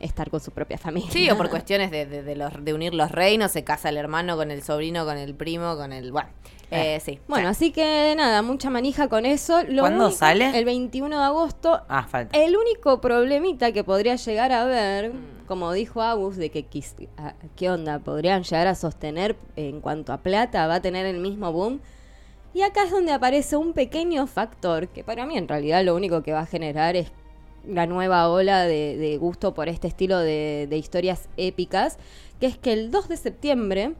estar 0.00 0.28
con 0.30 0.40
su 0.40 0.50
propia 0.50 0.76
familia. 0.78 1.10
Sí, 1.10 1.30
o 1.30 1.36
por 1.36 1.48
cuestiones 1.48 1.90
de, 1.90 2.04
de, 2.06 2.22
de 2.22 2.36
los, 2.36 2.52
de 2.64 2.74
unir 2.74 2.92
los 2.94 3.10
reinos, 3.10 3.52
se 3.52 3.64
casa 3.64 3.88
el 3.88 3.96
hermano 3.96 4.36
con 4.36 4.50
el 4.50 4.62
sobrino, 4.62 5.04
con 5.06 5.16
el 5.16 5.34
primo, 5.34 5.76
con 5.76 5.92
el... 5.92 6.12
Bueno, 6.12 6.28
eh, 6.70 7.00
sí. 7.00 7.20
Bueno, 7.28 7.48
así 7.48 7.70
que 7.72 8.14
nada, 8.16 8.42
mucha 8.42 8.70
manija 8.70 9.08
con 9.08 9.24
eso. 9.26 9.62
Lo 9.68 9.82
¿Cuándo 9.82 10.06
único- 10.06 10.18
sale? 10.18 10.58
El 10.58 10.64
21 10.64 11.18
de 11.18 11.24
agosto. 11.24 11.80
Ah, 11.88 12.06
falta. 12.08 12.36
El 12.38 12.56
único 12.56 13.00
problemita 13.00 13.72
que 13.72 13.84
podría 13.84 14.16
llegar 14.16 14.52
a 14.52 14.64
ver, 14.64 15.12
como 15.46 15.72
dijo 15.72 16.02
Agus, 16.02 16.36
de 16.36 16.50
que 16.50 16.68
quis- 16.68 17.08
ah, 17.18 17.34
qué 17.54 17.70
onda, 17.70 17.98
podrían 18.00 18.42
llegar 18.42 18.66
a 18.66 18.74
sostener 18.74 19.36
en 19.56 19.80
cuanto 19.80 20.12
a 20.12 20.18
plata, 20.18 20.66
va 20.66 20.76
a 20.76 20.82
tener 20.82 21.06
el 21.06 21.18
mismo 21.18 21.52
boom. 21.52 21.80
Y 22.52 22.62
acá 22.62 22.84
es 22.84 22.90
donde 22.90 23.12
aparece 23.12 23.56
un 23.56 23.72
pequeño 23.74 24.26
factor 24.26 24.88
que 24.88 25.04
para 25.04 25.26
mí 25.26 25.36
en 25.36 25.46
realidad 25.46 25.84
lo 25.84 25.94
único 25.94 26.22
que 26.22 26.32
va 26.32 26.40
a 26.40 26.46
generar 26.46 26.96
es 26.96 27.12
la 27.68 27.86
nueva 27.86 28.28
ola 28.30 28.62
de, 28.62 28.96
de 28.96 29.18
gusto 29.18 29.52
por 29.52 29.68
este 29.68 29.88
estilo 29.88 30.18
de, 30.18 30.66
de 30.70 30.76
historias 30.78 31.28
épicas, 31.36 31.98
que 32.40 32.46
es 32.46 32.56
que 32.56 32.72
el 32.72 32.90
2 32.90 33.08
de 33.08 33.16
septiembre 33.16 33.94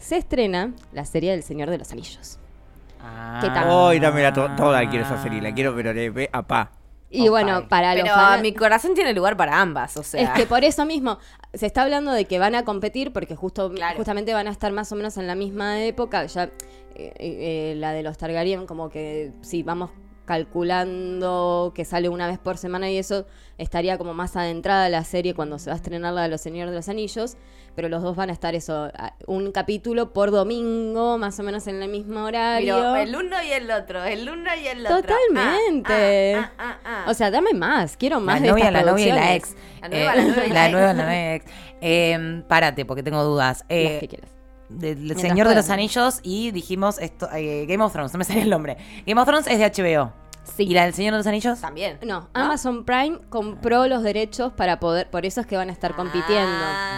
se 0.00 0.16
estrena 0.16 0.72
la 0.92 1.04
serie 1.04 1.30
del 1.30 1.44
Señor 1.44 1.70
de 1.70 1.78
los 1.78 1.92
Anillos. 1.92 2.38
Ah. 3.00 3.38
¿Qué 3.40 3.48
tal? 3.48 3.68
Hoy 3.70 4.00
dame 4.00 4.22
la 4.22 4.32
to- 4.32 4.50
toda 4.56 4.88
quiero 4.90 5.04
esa 5.04 5.22
serie, 5.22 5.40
la 5.40 5.54
quiero 5.54 5.74
pero 5.76 5.94
de 5.94 6.10
pe 6.10 6.28
a 6.32 6.42
pa. 6.42 6.72
Y 7.12 7.28
bueno, 7.28 7.66
para 7.68 7.94
los 7.96 8.40
mi 8.40 8.54
corazón 8.54 8.94
tiene 8.94 9.12
lugar 9.12 9.36
para 9.36 9.60
ambas, 9.60 9.96
o 9.96 10.02
sea... 10.04 10.22
Es 10.22 10.30
que 10.30 10.46
por 10.46 10.62
eso 10.62 10.84
mismo 10.86 11.18
se 11.52 11.66
está 11.66 11.82
hablando 11.82 12.12
de 12.12 12.24
que 12.24 12.38
van 12.38 12.54
a 12.54 12.64
competir 12.64 13.12
porque 13.12 13.34
justo 13.34 13.68
Claro. 13.72 13.96
justamente 13.96 14.32
van 14.32 14.46
a 14.46 14.50
estar 14.50 14.70
más 14.72 14.92
o 14.92 14.96
menos 14.96 15.16
en 15.16 15.26
la 15.26 15.34
misma 15.34 15.80
época. 15.82 16.24
Ya 16.26 16.44
eh, 16.44 17.12
eh, 17.18 17.74
la 17.78 17.92
de 17.92 18.04
los 18.04 18.16
Targaryen, 18.16 18.66
como 18.66 18.90
que 18.90 19.32
si 19.40 19.64
vamos 19.64 19.90
calculando 20.30 21.72
que 21.74 21.84
sale 21.84 22.08
una 22.08 22.26
vez 22.26 22.38
por 22.38 22.56
semana 22.56 22.90
y 22.90 22.98
eso 22.98 23.26
estaría 23.58 23.98
como 23.98 24.14
más 24.14 24.36
adentrada 24.36 24.88
la 24.88 25.04
serie 25.04 25.34
cuando 25.34 25.58
se 25.58 25.70
va 25.70 25.74
a 25.74 25.76
estrenar 25.76 26.12
la 26.12 26.22
de 26.22 26.28
los 26.28 26.40
Señores 26.40 26.70
de 26.70 26.76
los 26.76 26.88
Anillos. 26.88 27.36
Pero 27.76 27.88
los 27.88 28.02
dos 28.02 28.16
van 28.16 28.30
a 28.30 28.32
estar 28.32 28.54
eso, 28.56 28.90
un 29.26 29.52
capítulo 29.52 30.12
por 30.12 30.32
domingo, 30.32 31.18
más 31.18 31.38
o 31.38 31.44
menos 31.44 31.66
en 31.68 31.80
el 31.82 31.88
mismo 31.88 32.24
horario. 32.24 32.74
Pero 32.74 32.96
el 32.96 33.14
uno 33.14 33.42
y 33.42 33.50
el 33.52 33.70
otro, 33.70 34.02
el 34.04 34.28
uno 34.28 34.50
y 34.60 34.66
el 34.66 34.84
otro. 34.86 35.00
Totalmente. 35.02 36.34
Ah, 36.34 36.52
ah, 36.58 36.78
ah, 36.84 37.02
ah. 37.06 37.10
O 37.10 37.14
sea, 37.14 37.30
dame 37.30 37.52
más, 37.54 37.96
quiero 37.96 38.16
La 38.16 38.22
más 38.26 38.42
de 38.42 38.48
novia, 38.48 38.64
estas 38.68 38.84
la 38.84 38.90
novia 38.90 39.06
y 39.06 39.12
la 39.12 39.34
ex. 39.36 39.54
La 39.82 39.88
nueva, 39.88 40.12
Eh, 40.14 40.16
la 40.16 40.22
nueva 40.24 40.46
y 40.46 40.48
la 40.48 40.54
la 40.54 40.64
ex. 40.66 40.72
nueva, 40.72 40.92
la 40.92 40.94
nueva 40.94 41.34
ex. 41.34 41.44
Eh, 41.80 42.42
párate, 42.48 42.84
porque 42.84 43.02
tengo 43.04 43.22
dudas. 43.22 43.60
Las 43.60 43.66
Eh, 43.68 43.98
que 44.00 44.08
quieras. 44.08 44.30
Del 44.70 45.18
Señor 45.18 45.48
de 45.48 45.54
los. 45.54 45.68
Anillos 45.70 46.20
y 46.22 46.50
dijimos 46.52 46.98
esto, 46.98 47.28
eh, 47.32 47.66
Game 47.68 47.82
of 47.84 47.92
Thrones, 47.92 48.12
no 48.12 48.18
me 48.18 48.24
sale 48.24 48.42
el 48.42 48.50
nombre. 48.50 48.76
Game 49.06 49.20
of 49.20 49.26
Thrones 49.26 49.46
es 49.46 49.58
de 49.58 49.64
HBO. 49.66 50.12
Sí. 50.56 50.64
¿Y 50.64 50.74
la 50.74 50.84
del 50.84 50.94
Señor 50.94 51.12
de 51.12 51.18
los 51.18 51.26
Anillos? 51.26 51.60
También. 51.60 51.98
No, 52.04 52.28
Amazon 52.32 52.84
Prime 52.84 53.18
compró 53.28 53.86
los 53.86 54.02
derechos 54.02 54.52
para 54.52 54.80
poder, 54.80 55.08
por 55.10 55.26
eso 55.26 55.40
es 55.42 55.46
que 55.46 55.56
van 55.56 55.68
a 55.68 55.72
estar 55.72 55.94
compitiendo. 55.94 56.50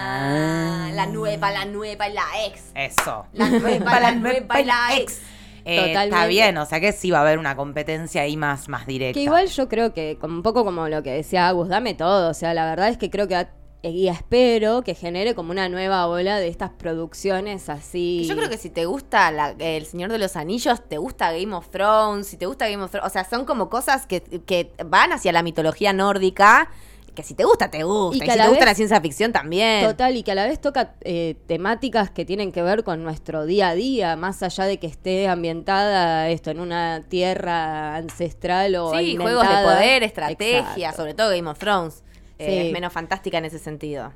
Ah, 0.04 0.90
la 0.94 1.06
nueva, 1.06 1.50
la 1.50 1.64
nueva 1.64 2.08
y 2.08 2.12
la 2.12 2.22
ex. 2.46 2.70
Eso. 2.74 3.26
La 3.32 3.48
nueva, 3.48 4.00
la 4.00 4.12
nueva 4.12 4.60
y 4.60 4.64
la 4.64 4.96
ex. 4.96 5.20
Eh, 5.64 5.76
está 5.76 6.04
Totalmente. 6.04 6.28
bien, 6.28 6.58
o 6.58 6.66
sea 6.66 6.80
que 6.80 6.92
sí 6.92 7.10
va 7.10 7.18
a 7.18 7.20
haber 7.20 7.38
una 7.38 7.54
competencia 7.54 8.22
ahí 8.22 8.36
más, 8.36 8.68
más 8.68 8.86
directa. 8.86 9.14
Que 9.14 9.22
igual 9.24 9.46
yo 9.48 9.68
creo 9.68 9.92
que, 9.92 10.18
como 10.20 10.34
un 10.34 10.42
poco 10.42 10.64
como 10.64 10.88
lo 10.88 11.02
que 11.02 11.10
decía 11.12 11.46
Agus, 11.48 11.68
dame 11.68 11.94
todo. 11.94 12.30
O 12.30 12.34
sea, 12.34 12.52
la 12.54 12.64
verdad 12.66 12.88
es 12.88 12.96
que 12.98 13.10
creo 13.10 13.28
que 13.28 13.34
va- 13.34 13.48
y 13.82 14.06
espero 14.08 14.82
que 14.82 14.94
genere 14.94 15.34
como 15.34 15.50
una 15.50 15.68
nueva 15.68 16.06
ola 16.06 16.38
de 16.38 16.48
estas 16.48 16.70
producciones 16.70 17.68
así. 17.68 18.24
Yo 18.28 18.36
creo 18.36 18.48
que 18.48 18.56
si 18.58 18.70
te 18.70 18.84
gusta 18.86 19.30
la- 19.32 19.54
El 19.58 19.86
Señor 19.86 20.10
de 20.12 20.18
los 20.18 20.36
Anillos, 20.36 20.80
te 20.88 20.98
gusta 20.98 21.32
Game 21.32 21.54
of 21.54 21.68
Thrones, 21.70 22.26
si 22.28 22.36
te 22.36 22.46
gusta 22.46 22.68
Game 22.68 22.82
of 22.82 22.90
Thrones, 22.90 23.10
o 23.10 23.12
sea, 23.12 23.24
son 23.28 23.44
como 23.44 23.68
cosas 23.68 24.06
que, 24.06 24.20
que 24.22 24.70
van 24.86 25.12
hacia 25.12 25.32
la 25.32 25.42
mitología 25.42 25.92
nórdica, 25.92 26.70
que 27.14 27.22
si 27.22 27.34
te 27.34 27.44
gusta, 27.44 27.70
te 27.70 27.82
gusta. 27.82 28.16
Y 28.16 28.18
Y, 28.18 28.20
que 28.24 28.32
si 28.32 28.38
te 28.38 28.44
gusta 28.48 28.60
vez- 28.60 28.66
la 28.70 28.74
ciencia 28.74 29.00
ficción 29.00 29.32
también. 29.32 29.84
Total, 29.84 30.16
y 30.16 30.22
que 30.22 30.30
a 30.32 30.34
la 30.34 30.46
vez 30.46 30.60
toca 30.60 30.94
eh, 31.02 31.34
temáticas 31.46 32.10
que 32.10 32.24
tienen 32.24 32.52
que 32.52 32.62
ver 32.62 32.84
con 32.84 33.02
nuestro 33.02 33.44
día 33.44 33.68
a 33.70 33.74
día, 33.74 34.16
más 34.16 34.42
allá 34.42 34.64
de 34.64 34.78
que 34.78 34.86
esté 34.86 35.28
ambientada 35.28 36.28
esto 36.30 36.50
en 36.50 36.60
una 36.60 37.02
tierra 37.08 37.96
ancestral 37.96 38.76
o 38.76 38.96
Sí, 38.96 39.16
juegos 39.16 39.42
de 39.46 39.54
poder, 39.64 40.02
estrategia, 40.04 40.60
Exacto. 40.60 40.96
sobre 40.96 41.14
todo 41.14 41.30
Game 41.30 41.50
of 41.50 41.58
Thrones. 41.58 42.02
Eh, 42.42 42.46
Sí. 42.62 42.66
es 42.68 42.72
menos 42.72 42.92
fantástica 42.92 43.38
en 43.38 43.44
ese 43.46 43.58
sentido. 43.58 44.12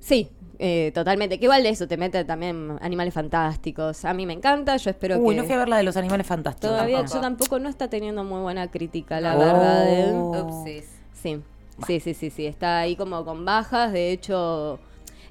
Sí, 0.00 0.30
eh, 0.58 0.92
totalmente. 0.94 1.38
Que 1.38 1.44
igual 1.46 1.62
de 1.62 1.70
eso 1.70 1.88
te 1.88 1.96
mete 1.96 2.24
también 2.24 2.76
animales 2.82 3.14
fantásticos. 3.14 4.04
A 4.04 4.12
mí 4.12 4.26
me 4.26 4.34
encanta, 4.34 4.76
yo 4.76 4.90
espero 4.90 5.18
Uy, 5.18 5.34
que... 5.34 5.40
no 5.40 5.46
fui 5.46 5.54
a 5.54 5.58
ver 5.58 5.68
la 5.68 5.78
de 5.78 5.82
los 5.82 5.96
animales 5.96 6.26
fantásticos. 6.26 6.70
Todavía 6.70 6.98
tampoco. 6.98 7.14
yo 7.16 7.20
tampoco 7.22 7.58
no 7.58 7.68
está 7.68 7.88
teniendo 7.88 8.22
muy 8.24 8.40
buena 8.40 8.70
crítica, 8.70 9.20
la 9.20 9.36
Oh. 9.36 9.38
verdad. 9.38 9.88
¿eh? 9.88 10.12
Upsis. 10.12 10.84
Sí, 11.14 11.40
sí, 11.86 12.00
sí, 12.00 12.14
sí, 12.14 12.30
sí. 12.30 12.46
Está 12.46 12.80
ahí 12.80 12.96
como 12.96 13.24
con 13.24 13.46
bajas. 13.46 13.92
De 13.94 14.12
hecho, 14.12 14.78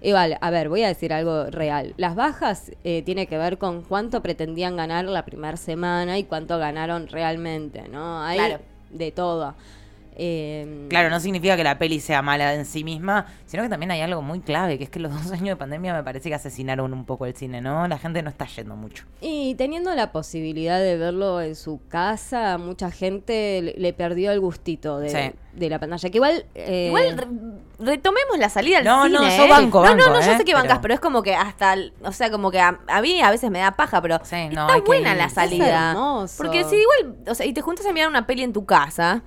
igual, 0.01 0.37
a 0.41 0.49
ver, 0.49 0.69
voy 0.69 0.81
a 0.83 0.87
decir 0.87 1.13
algo 1.13 1.45
real. 1.51 1.93
Las 1.97 2.15
bajas 2.15 2.71
eh, 2.83 3.03
tiene 3.05 3.27
que 3.27 3.37
ver 3.37 3.59
con 3.59 3.83
cuánto 3.83 4.23
pretendían 4.23 4.75
ganar 4.75 5.05
la 5.05 5.23
primera 5.23 5.55
semana 5.57 6.17
y 6.17 6.23
cuánto 6.23 6.57
ganaron 6.57 7.07
realmente, 7.07 7.87
¿no? 7.89 8.23
Hay 8.23 8.39
Claro. 8.39 8.59
de 8.89 9.11
todo. 9.11 9.53
Eh, 10.17 10.87
Claro, 10.89 11.09
no 11.09 11.19
significa 11.19 11.55
que 11.57 11.63
la 11.63 11.77
peli 11.79 11.99
sea 11.99 12.21
mala 12.21 12.53
en 12.53 12.65
sí 12.65 12.83
misma, 12.83 13.25
sino 13.45 13.63
que 13.63 13.69
también 13.69 13.91
hay 13.91 14.01
algo 14.01 14.21
muy 14.21 14.39
clave, 14.41 14.77
que 14.77 14.83
es 14.85 14.89
que 14.89 14.99
los 14.99 15.11
dos 15.23 15.31
años 15.31 15.49
de 15.49 15.55
pandemia 15.55 15.93
me 15.93 16.03
parece 16.03 16.29
que 16.29 16.35
asesinaron 16.35 16.93
un 16.93 17.05
poco 17.05 17.25
el 17.25 17.35
cine, 17.35 17.61
¿no? 17.61 17.87
La 17.87 17.97
gente 17.97 18.21
no 18.21 18.29
está 18.29 18.45
yendo 18.45 18.75
mucho. 18.75 19.05
Y 19.21 19.55
teniendo 19.55 19.93
la 19.95 20.11
posibilidad 20.11 20.79
de 20.79 20.97
verlo 20.97 21.41
en 21.41 21.55
su 21.55 21.81
casa, 21.87 22.57
mucha 22.57 22.91
gente 22.91 23.73
le, 23.77 23.93
perdió 23.93 24.31
el 24.31 24.39
gustito 24.39 24.99
de, 24.99 25.09
Sí. 25.09 25.31
de 25.53 25.69
la 25.69 25.79
pantalla. 25.79 26.09
Que 26.09 26.17
igual. 26.17 26.45
eh, 26.55 26.85
Igual 26.87 27.17
re- 27.17 27.27
retomemos 27.85 28.37
la 28.39 28.49
salida 28.49 28.79
al 28.79 28.83
No, 28.85 29.03
cine. 29.05 29.17
no, 29.19 29.27
¿eh? 29.27 29.37
yo 29.37 29.47
banco, 29.47 29.85
No, 29.85 29.95
no, 29.95 30.07
no, 30.09 30.21
yo 30.21 30.31
¿eh? 30.31 30.37
sé 30.37 30.45
que 30.45 30.53
bancas, 30.53 30.73
Pero- 30.79 30.81
pero... 30.81 30.93
es 30.95 30.99
como 30.99 31.21
que 31.23 31.35
hasta, 31.35 31.75
o 32.03 32.11
sea, 32.11 32.29
como 32.31 32.51
que 32.51 32.59
a, 32.59 32.79
a 32.87 33.01
mí 33.01 33.21
a 33.21 33.29
veces 33.31 33.49
me 33.51 33.59
da 33.59 33.71
paja, 33.71 34.01
pero 34.01 34.19
Sí, 34.23 34.49
no, 34.51 34.67
está 34.67 34.75
que 34.75 34.81
buena 34.81 35.15
la 35.15 35.25
Es 35.25 35.33
salida. 35.33 35.91
hermoso. 35.91 36.35
Porque 36.37 36.63
si 36.63 36.75
igual, 36.75 37.17
o 37.27 37.35
sea, 37.35 37.45
y 37.45 37.53
te 37.53 37.61
juntas 37.61 37.85
a 37.85 37.93
mirar 37.93 38.09
una 38.09 38.25
peli 38.25 38.43
en 38.43 38.53
tu 38.53 38.65
casa, 38.65 39.23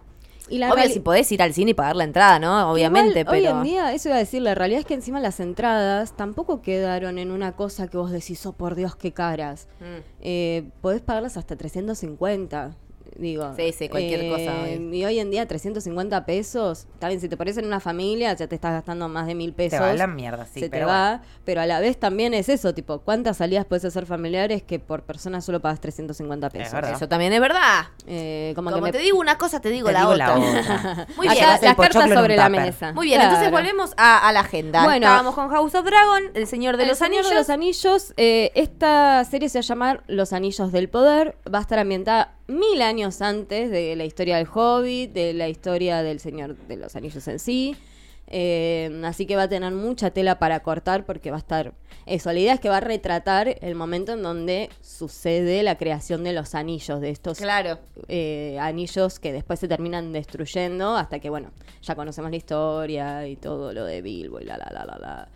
y 0.49 0.59
la 0.59 0.73
obvio 0.73 0.85
reali- 0.85 0.93
si 0.93 1.01
podés 1.01 1.31
ir 1.33 1.43
al 1.43 1.53
cine 1.53 1.73
y 1.73 1.75
pagar 1.75 1.97
la 1.97 2.05
entrada, 2.05 2.39
¿no? 2.39 2.71
Obviamente, 2.71 3.21
Igual, 3.21 3.37
pero... 3.37 3.53
Hoy 3.53 3.59
en 3.59 3.63
día, 3.65 3.93
eso 3.93 4.09
iba 4.09 4.17
a 4.17 4.21
decir, 4.21 4.43
la 4.43 4.55
realidad 4.55 4.81
es 4.81 4.87
que 4.87 4.95
encima 4.95 5.21
las 5.21 5.41
entradas 5.41 6.13
tampoco 6.17 6.63
quedaron 6.63 7.19
en 7.19 7.31
una 7.31 7.53
cosa 7.53 7.89
que 7.89 7.97
vos 7.97 8.11
decís, 8.11 8.45
oh 8.47 8.53
por 8.53 8.75
Dios, 8.75 8.95
qué 8.97 9.13
caras. 9.13 9.69
Mm. 9.81 10.01
Eh, 10.21 10.69
podés 10.81 11.01
pagarlas 11.03 11.37
hasta 11.37 11.57
350. 11.57 12.77
Digo, 13.19 13.53
Sí, 13.57 13.73
sí, 13.73 13.89
cualquier 13.89 14.29
cosa 14.31 14.55
hoy. 14.63 14.91
Y 14.93 15.05
hoy 15.05 15.19
en 15.19 15.31
día 15.31 15.47
350 15.47 16.27
pesos, 16.27 16.87
está 16.95 17.09
bien, 17.09 17.21
si 17.21 17.29
te 17.29 17.37
parece 17.37 17.61
en 17.61 17.67
una 17.67 17.81
familia 17.81 18.35
ya 18.35 18.47
te 18.47 18.55
estás 18.55 18.73
gastando 18.73 19.09
más 19.09 19.27
de 19.27 19.35
mil 19.35 19.53
pesos. 19.55 19.79
Te 19.79 19.85
va 19.85 19.91
a 19.91 19.95
la 19.95 20.07
mierda, 20.07 20.45
sí, 20.45 20.61
se 20.61 20.69
te 20.69 20.71
pero 20.71 20.87
va, 20.89 21.23
pero 21.45 21.61
a 21.63 21.67
la 21.67 21.81
vez 21.81 21.99
también 21.99 22.35
es 22.35 22.49
eso, 22.49 22.75
tipo, 22.75 22.99
¿cuántas 23.01 23.39
salidas 23.39 23.65
puedes 23.65 23.85
hacer 23.85 24.05
familiares 24.07 24.63
que 24.63 24.79
por 24.79 25.03
persona 25.05 25.41
solo 25.41 25.61
pagas 25.61 25.81
350 25.81 26.51
pesos? 26.51 26.79
Eso 26.95 27.09
también 27.09 27.33
es 27.33 27.41
verdad. 27.41 27.87
Eh, 28.07 28.53
como, 28.55 28.71
Como, 28.71 28.83
que 28.85 28.93
me- 28.93 28.99
te 28.99 29.03
digo 29.03 29.19
una 29.19 29.39
cosa, 29.39 29.61
te 29.61 29.71
digo, 29.71 29.87
Te 29.89 29.93
la, 29.95 30.01
digo 30.01 30.13
otra. 30.13 30.27
la 30.27 30.35
otra. 30.39 31.07
Muy 31.17 31.29
bien. 31.29 31.45
Las 31.63 31.75
cartas 31.77 32.11
sobre 32.13 32.37
la 32.37 32.49
mesa. 32.49 32.93
Muy 32.93 33.07
bien, 33.07 33.21
entonces 33.21 33.51
volvemos 33.51 33.93
a, 33.97 34.29
a 34.29 34.33
la 34.33 34.41
agenda. 34.41 34.85
Bueno. 34.85 35.07
Estábamos 35.07 35.35
con 35.35 35.49
House 35.51 35.75
of 35.75 35.85
Dragon, 35.85 36.23
El 36.35 36.47
Señor 36.47 36.77
de 36.77 36.83
El 36.85 36.91
los 36.91 36.99
Señor 36.99 37.21
Anillos. 37.21 37.31
de 37.31 37.35
los 37.37 37.51
Anillos, 37.51 38.15
eh, 38.17 38.53
esta 38.55 39.25
serie 39.25 39.49
se 39.49 39.59
va 39.59 39.61
a 39.61 39.63
llamar 39.67 40.05
Los 40.07 40.33
Anillos 40.33 40.71
del 40.73 40.89
Poder. 40.89 41.37
Va 41.53 41.59
a 41.59 41.63
estar 41.63 41.79
ambientada 41.79 42.36
mil 42.49 42.83
años 42.83 43.21
antes 43.23 43.71
de 43.71 43.97
la 43.97 44.05
historia 44.05 44.37
del 44.37 44.47
Hobbit, 44.53 45.13
de 45.13 45.33
la 45.33 45.49
historia 45.49 46.03
del 46.03 46.21
Señor 46.21 46.57
de 46.57 46.77
los 46.77 46.95
Anillos 46.97 47.27
en 47.29 47.39
sí. 47.39 47.77
Eh, 48.29 49.03
así 49.05 49.25
que 49.25 49.37
va 49.37 49.43
a 49.43 49.49
tener 49.49 49.73
mucha 49.73 50.11
tela 50.11 50.39
para 50.41 50.61
cortar 50.61 51.05
porque 51.07 51.31
va 51.31 51.37
a 51.37 51.41
estar... 51.41 51.73
Eso, 52.07 52.33
la 52.33 52.39
idea 52.39 52.55
es 52.55 52.61
que 52.61 52.69
va 52.69 52.79
a 52.79 52.81
retratar 52.81 53.57
el 53.61 53.75
momento 53.75 54.13
en 54.13 54.23
donde 54.23 54.69
sucede 54.81 55.63
la 55.63 55.77
creación 55.77 56.23
de 56.25 56.33
los 56.33 56.55
anillos, 56.55 57.01
de 57.01 57.11
estos 57.11 57.39
Claro. 57.39 57.79
eh, 58.09 58.59
anillos 58.61 59.19
que 59.21 59.33
después 59.33 59.59
se 59.61 59.67
terminan 59.69 60.13
destruyendo 60.13 60.97
hasta 60.97 61.19
que, 61.19 61.31
bueno, 61.31 61.51
ya 61.83 61.95
conocemos 61.95 62.31
la 62.31 62.37
historia 62.37 63.27
y 63.29 63.37
todo 63.37 63.73
lo 63.73 63.85
de 63.85 64.03
Bilbo 64.03 64.41
y 64.41 64.45
la, 64.45 64.57
la, 64.57 64.71
la, 64.73 64.85
la, 64.85 64.99
la. 64.99 65.29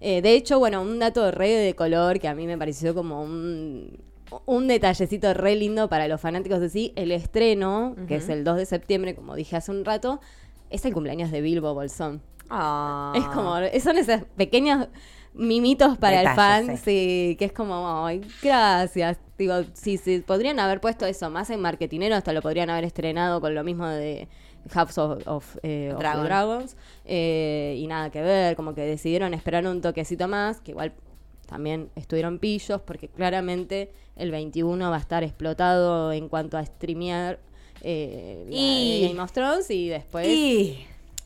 Eh, 0.00 0.22
de 0.22 0.34
hecho, 0.34 0.58
bueno, 0.58 0.80
un 0.82 0.98
dato 0.98 1.30
re 1.30 1.48
de 1.50 1.74
color 1.74 2.18
que 2.20 2.28
a 2.28 2.34
mí 2.34 2.46
me 2.46 2.56
pareció 2.58 2.94
como 2.94 3.22
un, 3.22 3.98
un 4.46 4.68
detallecito 4.68 5.34
re 5.34 5.54
lindo 5.56 5.88
para 5.88 6.08
los 6.08 6.20
fanáticos 6.20 6.60
de 6.60 6.68
sí, 6.68 6.92
el 6.96 7.12
estreno, 7.12 7.96
que 8.06 8.16
es 8.16 8.28
el 8.28 8.44
2 8.44 8.56
de 8.56 8.66
septiembre, 8.66 9.14
como 9.14 9.34
dije 9.34 9.56
hace 9.56 9.70
un 9.70 9.84
rato, 9.84 10.20
es 10.70 10.84
el 10.84 10.92
cumpleaños 10.92 11.30
de 11.30 11.40
Bilbo 11.40 11.74
Bolsón. 11.74 12.22
Ah. 12.50 13.12
Es 13.14 13.24
como, 13.26 13.54
son 13.80 13.98
esos 13.98 14.22
pequeños 14.36 14.88
mimitos 15.34 15.98
para 15.98 16.18
Detalles, 16.18 16.30
el 16.30 16.36
fan, 16.36 16.76
sí. 16.78 16.82
sí, 16.84 17.36
que 17.38 17.44
es 17.46 17.52
como, 17.52 18.04
ay, 18.06 18.22
gracias. 18.42 19.18
Digo, 19.36 19.54
sí, 19.72 19.96
sí, 19.98 20.22
podrían 20.26 20.58
haber 20.58 20.80
puesto 20.80 21.06
eso 21.06 21.30
más 21.30 21.50
en 21.50 21.60
marketinero, 21.60 22.16
hasta 22.16 22.32
lo 22.32 22.42
podrían 22.42 22.70
haber 22.70 22.84
estrenado 22.84 23.40
con 23.40 23.54
lo 23.54 23.62
mismo 23.62 23.86
de 23.86 24.28
House 24.70 24.98
of, 24.98 25.26
of, 25.26 25.56
eh, 25.62 25.92
of 25.92 26.00
Dragon. 26.00 26.24
Dragons. 26.24 26.76
eh, 27.04 27.76
y 27.78 27.86
nada 27.86 28.10
que 28.10 28.20
ver, 28.20 28.56
como 28.56 28.74
que 28.74 28.82
decidieron 28.82 29.34
esperar 29.34 29.66
un 29.66 29.80
toquecito 29.80 30.26
más, 30.26 30.60
que 30.60 30.72
igual 30.72 30.92
también 31.48 31.88
estuvieron 31.96 32.38
pillos, 32.38 32.80
porque 32.82 33.08
claramente 33.08 33.90
el 34.16 34.30
21 34.30 34.90
va 34.90 34.96
a 34.96 35.00
estar 35.00 35.24
explotado 35.24 36.12
en 36.12 36.28
cuanto 36.28 36.56
a 36.58 36.64
streamear. 36.64 37.40
eh, 37.82 38.44
la 38.48 38.56
Y- 38.56 39.06
Game 39.08 39.20
of 39.20 39.30
Thrones 39.32 39.70
y 39.70 39.88
después 39.88 40.26
Y- 40.28 40.84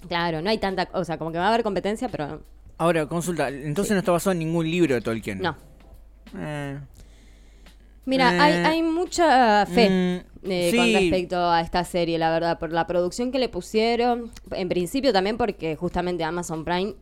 Claro, 0.09 0.43
no 0.43 0.51
hay 0.51 0.59
tanta, 0.59 0.89
o 0.93 1.03
sea, 1.05 1.17
como 1.17 1.33
que 1.33 1.39
va 1.39 1.47
a 1.47 1.49
haber 1.49 1.63
competencia, 1.63 2.09
pero 2.09 2.43
Ahora, 2.77 3.07
consulta, 3.07 3.49
entonces 3.49 3.93
no 3.93 3.99
está 4.01 4.13
basado 4.13 4.33
en 4.33 4.41
ningún 4.41 4.71
libro 4.71 4.95
de 4.95 5.01
Tolkien. 5.01 5.41
no. 5.41 5.57
Eh, 6.39 6.79
Mira, 8.05 8.35
Eh, 8.35 8.41
hay, 8.41 8.53
hay 8.65 8.83
mucha 8.83 9.65
fe 9.67 9.89
mm, 10.45 10.51
eh, 10.51 10.69
sí. 10.73 10.77
con 10.77 10.93
respecto 10.93 11.37
a 11.39 11.61
esta 11.61 11.85
serie, 11.85 12.19
la 12.19 12.31
verdad, 12.33 12.59
por 12.59 12.73
la 12.73 12.87
producción 12.89 13.31
que 13.31 13.39
le 13.39 13.49
pusieron. 13.49 14.31
En 14.51 14.69
principio 14.69 15.13
también 15.13 15.37
porque 15.37 15.77
justamente 15.77 16.25
Amazon 16.25 16.65
Prime 16.65 16.95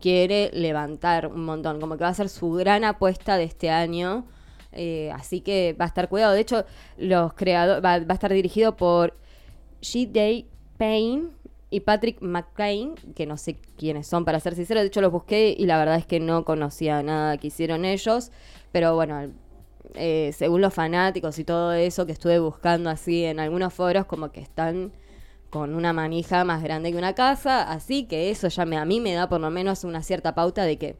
quiere 0.00 0.50
levantar 0.52 1.26
un 1.28 1.44
montón, 1.44 1.80
como 1.80 1.96
que 1.96 2.04
va 2.04 2.10
a 2.10 2.14
ser 2.14 2.28
su 2.28 2.52
gran 2.52 2.84
apuesta 2.84 3.36
de 3.36 3.44
este 3.44 3.70
año. 3.70 4.26
eh, 4.72 5.10
así 5.12 5.40
que 5.40 5.74
va 5.80 5.84
a 5.86 5.88
estar 5.88 6.08
cuidado. 6.08 6.32
De 6.34 6.40
hecho, 6.40 6.64
los 6.96 7.34
creadores 7.34 7.84
va, 7.84 7.94
a 7.94 8.14
estar 8.14 8.32
dirigido 8.32 8.76
por 8.76 9.16
G. 9.82 10.46
Payne 10.78 11.30
y 11.70 11.80
Patrick 11.80 12.20
McCain, 12.20 12.94
que 13.14 13.26
no 13.26 13.36
sé 13.36 13.56
quiénes 13.76 14.06
son, 14.06 14.24
para 14.24 14.40
ser 14.40 14.54
sincero. 14.54 14.80
De 14.80 14.86
hecho, 14.86 15.00
los 15.00 15.12
busqué 15.12 15.54
y 15.56 15.66
la 15.66 15.78
verdad 15.78 15.96
es 15.96 16.06
que 16.06 16.20
no 16.20 16.44
conocía 16.44 17.02
nada 17.02 17.36
que 17.36 17.48
hicieron 17.48 17.84
ellos. 17.84 18.32
Pero 18.72 18.94
bueno, 18.94 19.30
eh, 19.94 20.32
según 20.34 20.60
los 20.60 20.74
fanáticos 20.74 21.38
y 21.38 21.44
todo 21.44 21.72
eso 21.72 22.06
que 22.06 22.12
estuve 22.12 22.38
buscando 22.38 22.90
así 22.90 23.24
en 23.24 23.40
algunos 23.40 23.74
foros, 23.74 24.06
como 24.06 24.30
que 24.30 24.40
están 24.40 24.92
con 25.50 25.74
una 25.74 25.92
manija 25.92 26.44
más 26.44 26.62
grande 26.62 26.92
que 26.92 26.96
una 26.98 27.14
casa. 27.14 27.70
Así 27.70 28.04
que 28.04 28.30
eso 28.30 28.48
ya 28.48 28.64
me, 28.64 28.76
a 28.78 28.84
mí 28.84 29.00
me 29.00 29.12
da 29.12 29.28
por 29.28 29.40
lo 29.40 29.50
menos 29.50 29.84
una 29.84 30.02
cierta 30.02 30.34
pauta 30.34 30.62
de 30.64 30.78
que 30.78 30.96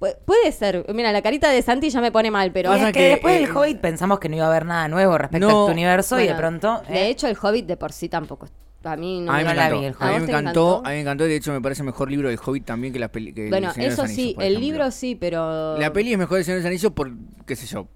pu- 0.00 0.14
Puede 0.26 0.52
ser, 0.52 0.84
mira, 0.94 1.10
la 1.12 1.22
carita 1.22 1.48
de 1.50 1.62
Santi 1.62 1.88
ya 1.90 2.00
me 2.00 2.12
pone 2.12 2.30
mal, 2.30 2.52
pero 2.52 2.72
es 2.74 2.84
que, 2.86 2.92
que, 2.92 3.08
después 3.10 3.34
eh, 3.34 3.40
del 3.46 3.56
Hobbit 3.56 3.78
pensamos 3.80 4.18
que 4.18 4.28
no 4.28 4.36
iba 4.36 4.44
a 4.44 4.48
haber 4.50 4.66
nada 4.66 4.88
nuevo 4.88 5.16
respecto 5.16 5.48
No, 5.48 5.58
a 5.58 5.60
este 5.62 5.72
universo 5.72 6.20
y 6.20 6.26
de 6.26 6.34
pronto... 6.34 6.82
De 6.88 6.94
eh, 7.06 7.08
hecho, 7.08 7.26
el 7.28 7.36
Hobbit 7.40 7.66
de 7.66 7.76
por 7.78 7.92
sí 7.92 8.08
tampoco. 8.08 8.46
A 8.84 8.94
mí 8.94 9.20
no, 9.20 9.32
a 9.32 9.38
mí 9.38 9.44
me 9.44 9.54
la 9.54 9.66
encantó. 9.66 9.80
vi, 9.80 9.86
el 9.86 9.94
a 9.98 10.06
mí 10.06 10.14
¿A 10.14 10.18
me 10.18 10.24
encantó, 10.24 10.38
encantó? 10.38 10.76
a 10.84 10.88
mí 10.90 10.94
me 10.96 11.00
encantó. 11.00 11.24
De 11.24 11.34
hecho, 11.36 11.52
me 11.52 11.60
parece 11.60 11.82
mejor 11.82 12.10
libro 12.10 12.28
del 12.28 12.38
Hobbit 12.44 12.64
también 12.66 12.92
que 12.92 12.98
la 13.00 13.08
peli. 13.08 13.32
que 13.32 13.44
el 13.44 13.50
Bueno, 13.50 13.72
de 13.72 13.86
eso 13.86 14.02
los 14.02 14.10
Anillos, 14.10 14.14
sí, 14.14 14.34
el 14.38 14.42
ejemplo. 14.44 14.60
libro 14.60 14.90
sí, 14.92 15.16
pero. 15.18 15.78
La 15.78 15.92
peli 15.92 16.12
es 16.12 16.18
mejor 16.18 16.38
el 16.38 16.44
Señor 16.44 16.58
de 16.58 16.62
los 16.62 16.68
Anillos 16.68 16.92
por, 16.92 17.10
qué 17.46 17.56
sé 17.56 17.66
yo, 17.66 17.88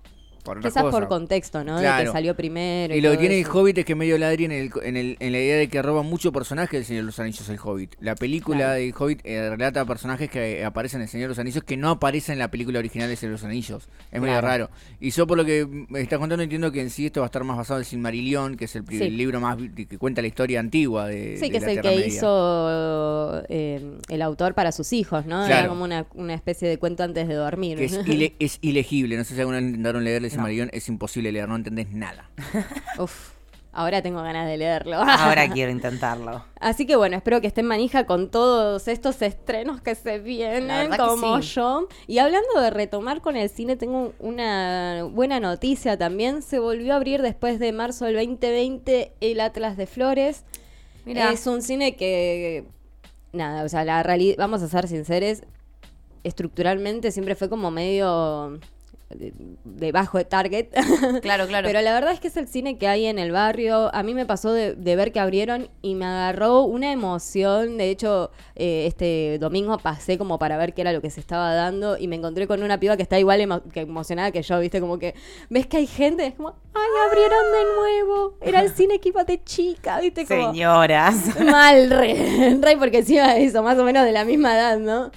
por 0.43 0.61
Quizás 0.61 0.83
por 0.85 1.09
contexto, 1.09 1.63
¿no? 1.65 1.79
De 1.81 1.87
que 2.05 2.07
salió 2.11 2.35
primero. 2.37 2.95
Y 2.95 3.01
lo 3.01 3.11
que 3.13 3.17
tiene 3.19 3.41
el. 3.41 3.47
Hobbit 3.47 3.79
es 3.79 3.85
que 3.85 3.95
medio 3.95 4.17
ladri 4.19 4.45
en, 4.45 4.53
el, 4.53 4.71
en, 4.83 4.97
el- 4.97 5.17
en 5.21 5.33
la 5.33 5.39
idea 5.39 5.57
de 5.57 5.69
que 5.69 5.83
roba 5.83 6.03
mucho 6.03 6.33
personaje 6.33 6.77
del 6.77 6.85
Señor 6.87 7.03
de 7.03 7.07
los 7.07 7.19
Anillos 7.21 7.49
el 7.49 7.59
Hobbit. 7.63 7.95
La 8.01 8.15
película 8.15 8.59
Claro. 8.59 8.75
del 8.75 8.95
Hobbit 8.97 9.21
eh, 9.25 9.51
relata 9.51 9.85
personajes 9.85 10.31
que 10.31 10.65
aparecen 10.65 11.01
en 11.01 11.03
el 11.05 11.09
Señor 11.09 11.25
de 11.25 11.29
los 11.31 11.39
Anillos 11.39 11.65
que 11.65 11.77
no 11.77 11.91
aparecen 11.91 12.35
en 12.35 12.39
la 12.41 12.51
película 12.51 12.79
original 12.79 13.09
de 13.09 13.17
Señor 13.17 13.31
de 13.37 13.43
los 13.43 13.45
Anillos. 13.45 13.89
Es 14.13 14.21
medio 14.21 14.35
Claro. 14.35 14.47
raro. 14.47 14.71
Y 15.01 15.11
yo 15.11 15.27
por 15.27 15.37
lo 15.37 15.45
que 15.45 15.67
me 15.89 16.01
estás 16.01 16.19
contando 16.19 16.43
entiendo 16.43 16.71
que 16.73 16.81
en 16.81 16.91
sí 16.91 17.07
esto 17.07 17.21
va 17.21 17.27
a 17.27 17.29
estar 17.29 17.45
más 17.45 17.57
basado 17.57 17.79
en 17.81 17.85
Silmarillion, 17.85 18.57
que 18.57 18.65
es 18.67 18.77
el, 18.77 18.85
pri- 18.85 18.99
Sí. 18.99 19.05
el 19.05 19.17
libro 19.17 19.41
más 19.41 19.57
que 19.75 19.99
cuenta 19.99 20.21
la 20.23 20.29
historia 20.29 20.61
antigua 20.61 21.07
de 21.07 21.37
Sí, 21.37 21.43
de 21.47 21.51
que 21.51 21.57
es 21.59 21.63
el 21.65 21.81
que 21.81 21.89
Media. 21.89 22.07
hizo 22.07 23.43
eh, 23.49 23.81
el 24.09 24.23
autor 24.23 24.55
para 24.55 24.73
sus 24.73 24.93
hijos, 24.93 25.27
¿no? 25.27 25.45
Era 25.47 25.69
como 25.69 25.85
una, 25.85 26.07
una 26.15 26.35
especie 26.35 26.69
de 26.69 26.79
cuento 26.79 27.03
antes 27.03 27.29
de 27.29 27.35
dormir. 27.35 27.79
Que 27.79 27.85
es, 27.87 27.93
ile- 28.07 28.35
es 28.39 28.59
ilegible. 28.63 29.17
No 29.17 29.25
sé 29.25 29.35
si 29.35 29.41
alguna 29.41 29.59
vez 29.59 29.67
intentaron 29.69 30.05
leer 30.05 30.25
Es 30.73 30.89
imposible 30.89 31.33
leer, 31.33 31.49
no 31.49 31.57
entendés 31.57 31.91
nada. 31.91 32.31
Uf. 32.99 33.41
Ahora 33.73 34.03
tengo 34.03 34.21
ganas 34.23 34.49
de 34.49 34.57
leerlo. 34.57 34.97
Ahora 35.01 35.49
quiero 35.49 35.71
intentarlo. 35.71 36.45
Así 36.59 36.87
que 36.87 36.97
bueno, 36.97 37.17
espero 37.17 37.41
que 37.41 37.47
estén 37.47 37.67
manija 37.67 38.05
con 38.05 38.31
todos 38.31 38.89
estos 38.89 39.23
estrenos 39.23 39.81
que 39.81 39.95
se 39.95 40.19
vienen, 40.19 40.91
como 40.97 41.41
sí. 41.41 41.55
yo. 41.55 41.89
Y 42.09 42.19
hablando 42.19 42.61
de 42.61 42.71
retomar 42.71 43.21
con 43.21 43.37
el 43.37 43.49
cine, 43.49 43.77
tengo 43.77 44.13
una 44.19 45.05
buena 45.05 45.39
noticia 45.39 45.97
también. 45.97 46.43
Se 46.43 46.59
volvió 46.59 46.95
a 46.95 46.97
abrir 46.97 47.23
después 47.23 47.61
de 47.61 47.73
marzo 47.73 48.07
del 48.07 48.17
2020 48.17 49.13
el 49.21 49.41
Atlas 49.41 49.77
de 49.77 49.87
Flores. 49.87 50.45
Mira. 51.05 51.31
Es 51.31 51.47
un 51.47 51.63
cine 51.63 51.95
que, 51.95 52.65
nada, 53.33 53.65
o 53.65 53.69
sea, 53.69 53.85
la 53.85 54.03
realidad, 54.03 54.35
vamos 54.37 54.63
a 54.63 54.69
ser 54.69 54.89
sinceros, 54.89 55.43
estructuralmente 56.25 57.13
siempre 57.13 57.35
fue 57.37 57.49
como 57.49 57.71
medio 57.71 58.59
debajo 59.65 60.19
de 60.19 60.25
target. 60.25 60.69
Claro, 61.23 61.47
claro. 61.47 61.67
Pero 61.67 61.81
la 61.83 61.93
verdad 61.93 62.13
es 62.13 62.21
que 62.21 62.29
es 62.29 62.37
el 62.37 62.47
cine 62.49 62.79
que 62.79 62.87
hay 62.89 63.07
en 63.07 63.19
el 63.19 63.33
barrio. 63.33 63.95
A 63.95 64.03
mí 64.03 64.15
me 64.15 64.27
pasó 64.27 64.53
de, 64.53 64.75
de 64.75 64.97
ver 64.97 65.13
que 65.13 65.21
abrieron 65.21 65.69
y 65.83 65.95
me 65.95 66.05
agarró 66.07 66.63
una 66.63 66.93
emoción. 66.93 67.77
De 67.79 67.91
hecho, 67.91 68.31
eh, 68.57 68.85
este 68.87 69.39
domingo 69.39 69.77
pasé 69.79 70.17
como 70.19 70.39
para 70.39 70.57
ver 70.57 70.73
qué 70.75 70.83
era 70.83 70.93
lo 70.93 71.01
que 71.01 71.11
se 71.11 71.21
estaba 71.21 71.55
dando 71.55 71.97
y 71.99 72.09
me 72.09 72.17
encontré 72.17 72.47
con 72.47 72.63
una 72.63 72.79
piba 72.81 72.97
que 72.97 73.03
está 73.03 73.19
igual 73.19 73.41
emo- 73.41 73.63
que 73.73 73.81
emocionada 73.81 74.31
que 74.31 74.43
yo, 74.43 74.59
¿viste? 74.61 74.81
Como 74.81 74.99
que 74.99 75.15
ves 75.49 75.67
que 75.67 75.79
hay 75.79 75.87
gente, 75.87 76.27
es 76.27 76.35
como, 76.35 76.55
¡ay, 76.75 77.09
abrieron 77.09 77.45
de 77.53 77.75
nuevo! 77.77 78.35
Era 78.41 78.61
el 78.63 78.71
cine 78.71 79.01
que 79.01 79.09
iba 79.11 79.25
de 79.25 79.43
chica, 79.43 80.01
¿viste? 80.01 80.27
Como, 80.27 80.53
Señoras. 80.53 81.39
Mal, 81.41 81.91
re, 81.91 82.59
re, 82.63 82.77
porque 82.77 82.99
encima 82.99 83.35
de 83.35 83.45
eso, 83.45 83.63
más 83.63 83.79
o 83.79 83.85
menos 83.85 84.05
de 84.05 84.13
la 84.13 84.25
misma 84.25 84.55
edad, 84.55 84.79
¿no? 84.79 85.11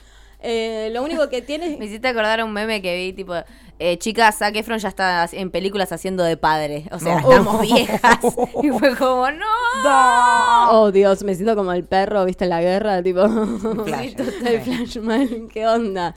Eh, 0.46 0.90
lo 0.92 1.02
único 1.04 1.30
que 1.30 1.42
tiene 1.42 1.78
Me 1.80 1.86
hiciste 1.86 2.08
acordar 2.10 2.40
a 2.42 2.46
un 2.46 2.52
meme 2.54 2.82
que 2.82 2.96
vi, 2.96 3.14
tipo, 3.14 3.34
eh, 3.80 3.98
chicas, 3.98 4.38
Zac 4.38 4.56
Efron 4.56 4.78
ya 4.78 4.90
está 4.90 5.28
en 5.32 5.50
películas 5.52 5.92
haciendo 5.92 6.24
de 6.24 6.38
padre. 6.38 6.86
O 6.92 7.00
sea, 7.00 7.22
No. 7.22 7.32
estamos 7.32 7.62
viejas. 7.62 8.20
Y 8.62 8.70
fue 8.70 8.96
como, 8.96 9.32
no. 9.32 9.46
Oh, 10.72 10.92
Dios, 10.92 11.24
me 11.24 11.34
siento 11.36 11.56
como 11.56 11.72
el 11.74 11.84
perro, 11.84 12.26
¿viste? 12.26 12.44
En 12.46 12.50
la 12.52 12.62
guerra, 12.62 13.02
tipo. 13.02 13.22
Flash. 13.86 14.14
Total 14.18 14.62
flash, 14.62 14.98
man. 15.00 15.48
¿Qué 15.52 15.66
onda? 15.68 16.14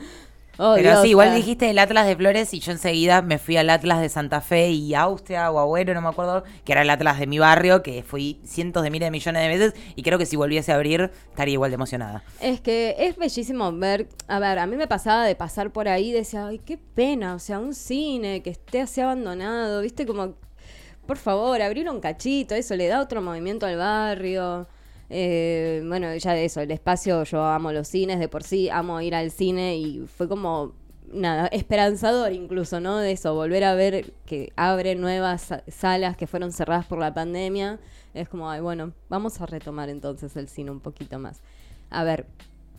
Oh, 0.59 0.73
Pero 0.75 0.91
Dios, 0.91 1.03
sí, 1.03 1.09
igual 1.11 1.35
dijiste 1.35 1.69
el 1.69 1.79
Atlas 1.79 2.07
de 2.07 2.17
Flores 2.17 2.55
y 2.55 2.61
yo 2.61 2.73
enseguida 2.73 3.21
me 3.21 3.39
fui 3.39 3.57
al 3.57 3.69
Atlas 3.69 4.01
de 4.01 4.09
Santa 4.09 4.41
Fe 4.41 4.71
y 4.71 4.95
Austria 4.95 5.51
o 5.51 5.59
Agüero, 5.59 5.93
no 5.93 6.01
me 6.01 6.09
acuerdo, 6.09 6.45
que 6.65 6.73
era 6.73 6.83
el 6.83 6.91
Atlas 6.91 7.19
de 7.19 7.27
mi 7.27 7.39
barrio, 7.39 7.83
que 7.83 8.03
fui 8.03 8.41
cientos 8.45 8.83
de 8.83 8.91
miles 8.91 9.07
de 9.07 9.11
millones 9.11 9.43
de 9.43 9.49
veces 9.49 9.75
y 9.95 10.03
creo 10.03 10.19
que 10.19 10.25
si 10.27 10.37
volviese 10.37 10.73
a 10.73 10.77
abrir 10.77 11.11
estaría 11.29 11.53
igual 11.55 11.71
de 11.71 11.75
emocionada. 11.75 12.25
Es 12.41 12.61
que 12.61 12.97
es 12.99 13.17
bellísimo 13.17 13.71
ver. 13.73 14.09
A 14.29 14.39
ver, 14.39 14.59
a 14.59 14.67
mí 14.67 14.77
me 14.77 14.87
pasaba 14.89 15.25
de 15.25 15.35
pasar 15.35 15.71
por 15.73 15.89
ahí 15.89 16.11
y 16.11 16.13
decía, 16.13 16.47
ay, 16.47 16.59
qué 16.59 16.79
pena. 16.79 17.35
O 17.35 17.39
sea, 17.39 17.59
un 17.59 17.75
cine 17.75 18.43
que 18.43 18.51
esté 18.51 18.81
así 18.81 19.01
abandonado, 19.01 19.83
¿viste? 19.83 20.07
Como, 20.07 20.35
por 21.07 21.19
favor, 21.19 21.61
abrir 21.61 21.91
un 21.91 22.01
cachito, 22.01 22.55
eso 22.55 22.77
le 22.77 22.89
da 22.89 23.01
otro 23.03 23.21
movimiento 23.21 23.67
al 23.67 23.77
barrio. 23.77 24.67
Eh, 25.09 25.83
bueno, 25.87 26.15
ya 26.17 26.33
de 26.33 26.45
eso, 26.45 26.61
el 26.61 26.71
espacio, 26.71 27.23
yo 27.25 27.45
amo 27.45 27.73
los 27.73 27.89
cines 27.89 28.19
de 28.19 28.29
por 28.29 28.43
sí, 28.43 28.69
amo 28.71 29.01
ir 29.01 29.15
al 29.15 29.31
cine 29.31 29.77
y 29.77 30.01
fue 30.07 30.29
como, 30.29 30.73
nada, 31.13 31.47
esperanzador 31.49 32.33
incluso, 32.33 32.81
¿no? 32.81 32.99
De 32.99 33.13
eso, 33.13 33.35
volver 33.35 33.65
a 33.65 33.75
ver 33.75 34.13
que 34.27 34.53
abre 34.57 34.95
nuevas 34.97 35.43
sa- 35.43 35.63
salas 35.69 36.17
que 36.17 36.27
fueron 36.27 36.53
cerradas 36.53 36.87
por 36.87 36.99
la 36.99 37.15
pandemia. 37.15 37.79
Es 38.15 38.29
como, 38.29 38.51
ay, 38.51 38.61
bueno, 38.61 38.93
vamos 39.09 39.41
a 39.41 39.47
retomar 39.47 39.89
entonces 39.91 40.37
el 40.37 40.49
cine 40.49 40.71
un 40.71 40.81
poquito 40.81 41.19
más. 41.19 41.41
A 41.91 42.03
ver, 42.03 42.27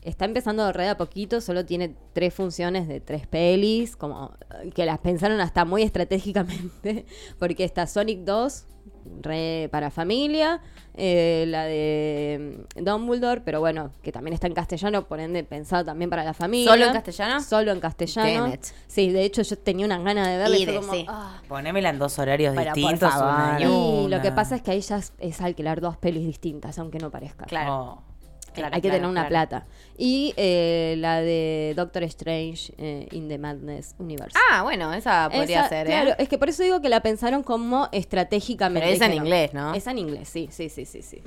está 0.02 0.26
empezando 0.26 0.72
re 0.74 0.84
de 0.84 0.90
a 0.90 0.98
poquito, 0.98 1.40
solo 1.42 1.66
tiene 1.66 1.96
tres 2.14 2.34
funciones 2.34 2.88
de 2.88 3.00
tres 3.00 3.28
pelis, 3.28 3.96
como 3.96 4.34
que 4.76 4.86
las 4.86 5.00
pensaron 5.00 5.40
hasta 5.40 5.64
muy 5.64 5.84
estratégicamente, 5.84 7.06
porque 7.40 7.64
está 7.64 7.88
Sonic 7.88 8.20
2, 8.22 8.66
re 9.22 9.70
para 9.72 9.90
familia, 9.92 10.62
eh, 10.96 11.46
la 11.48 11.64
de 11.66 12.66
mm, 12.78 12.84
Dumbledore, 12.84 13.42
pero 13.42 13.60
bueno, 13.60 13.92
que 14.02 14.12
también 14.12 14.34
está 14.34 14.48
en 14.48 14.54
castellano, 14.54 15.08
por 15.08 15.20
ende 15.20 15.44
pensado 15.44 15.86
también 15.86 16.10
para 16.10 16.24
la 16.24 16.34
familia. 16.34 16.72
¿Solo 16.72 16.86
en 16.86 16.94
castellano? 16.94 17.42
Solo 17.42 17.72
en 17.72 17.80
castellano. 17.80 18.42
Damn 18.44 18.54
it. 18.54 18.66
Sí, 18.88 19.12
de 19.12 19.24
hecho 19.24 19.42
yo 19.44 19.58
tenía 19.58 19.86
unas 19.86 20.04
ganas 20.04 20.28
de 20.28 20.38
verla 20.38 20.58
y 20.58 20.62
Y 20.62 20.66
fue 20.66 20.74
de- 20.74 20.80
como, 20.80 20.94
sí. 20.94 21.06
ah. 21.08 21.41
Ponémela 21.48 21.89
en 21.89 22.00
dos 22.00 22.17
horarios 22.20 22.56
Pero 22.56 22.72
por 22.72 22.76
distintos. 22.76 23.12
favor. 23.13 23.34
una 23.34 23.62
Y 23.62 23.65
una. 23.65 24.17
lo 24.17 24.22
que 24.24 24.32
pasa 24.32 24.56
es 24.56 24.62
que 24.62 24.72
ahí 24.72 24.82
ya 24.82 24.98
es, 24.98 25.13
es 25.20 25.41
alquilar 25.41 25.82
dos 25.82 25.98
pelis 25.98 26.26
distintas, 26.26 26.78
aunque 26.80 26.98
no 27.00 27.12
parezca. 27.12 27.46
Claro. 27.46 27.76
Oh. 27.76 28.07
Claro, 28.58 28.76
Hay 28.76 28.82
que 28.82 28.88
claro, 28.89 28.98
tener 29.04 29.10
una 29.10 29.28
plata. 29.28 29.65
Y 29.98 30.34
eh, 30.38 30.96
la 30.98 31.22
de 31.22 31.74
Doctor 31.76 32.04
Strange 32.04 32.74
eh, 32.78 33.08
in 33.12 33.28
the 33.30 33.38
Madness 33.38 33.96
Universe. 33.98 34.38
Ah, 34.52 34.63
bueno, 34.63 34.93
esa 34.93 35.30
podría 35.32 35.62
Esa, 35.62 35.70
ser, 35.70 35.88
¿eh? 35.88 35.89
Claro, 35.91 36.12
es 36.17 36.28
que 36.30 36.38
por 36.38 36.50
eso 36.50 36.63
digo 36.63 36.82
que 36.82 36.89
la 36.89 37.02
pensaron 37.02 37.43
como 37.43 37.88
estratégicamente. 37.91 38.82
Pero 38.86 38.93
es 38.96 39.02
en 39.02 39.12
Dijeron, 39.12 39.26
inglés, 39.28 39.54
¿no? 39.54 39.74
Es 39.74 39.88
en 39.88 39.98
inglés, 39.98 40.30
sí, 40.30 40.50
sí, 40.52 40.70
sí, 40.70 40.86
sí. 40.86 41.02
sí. 41.02 41.22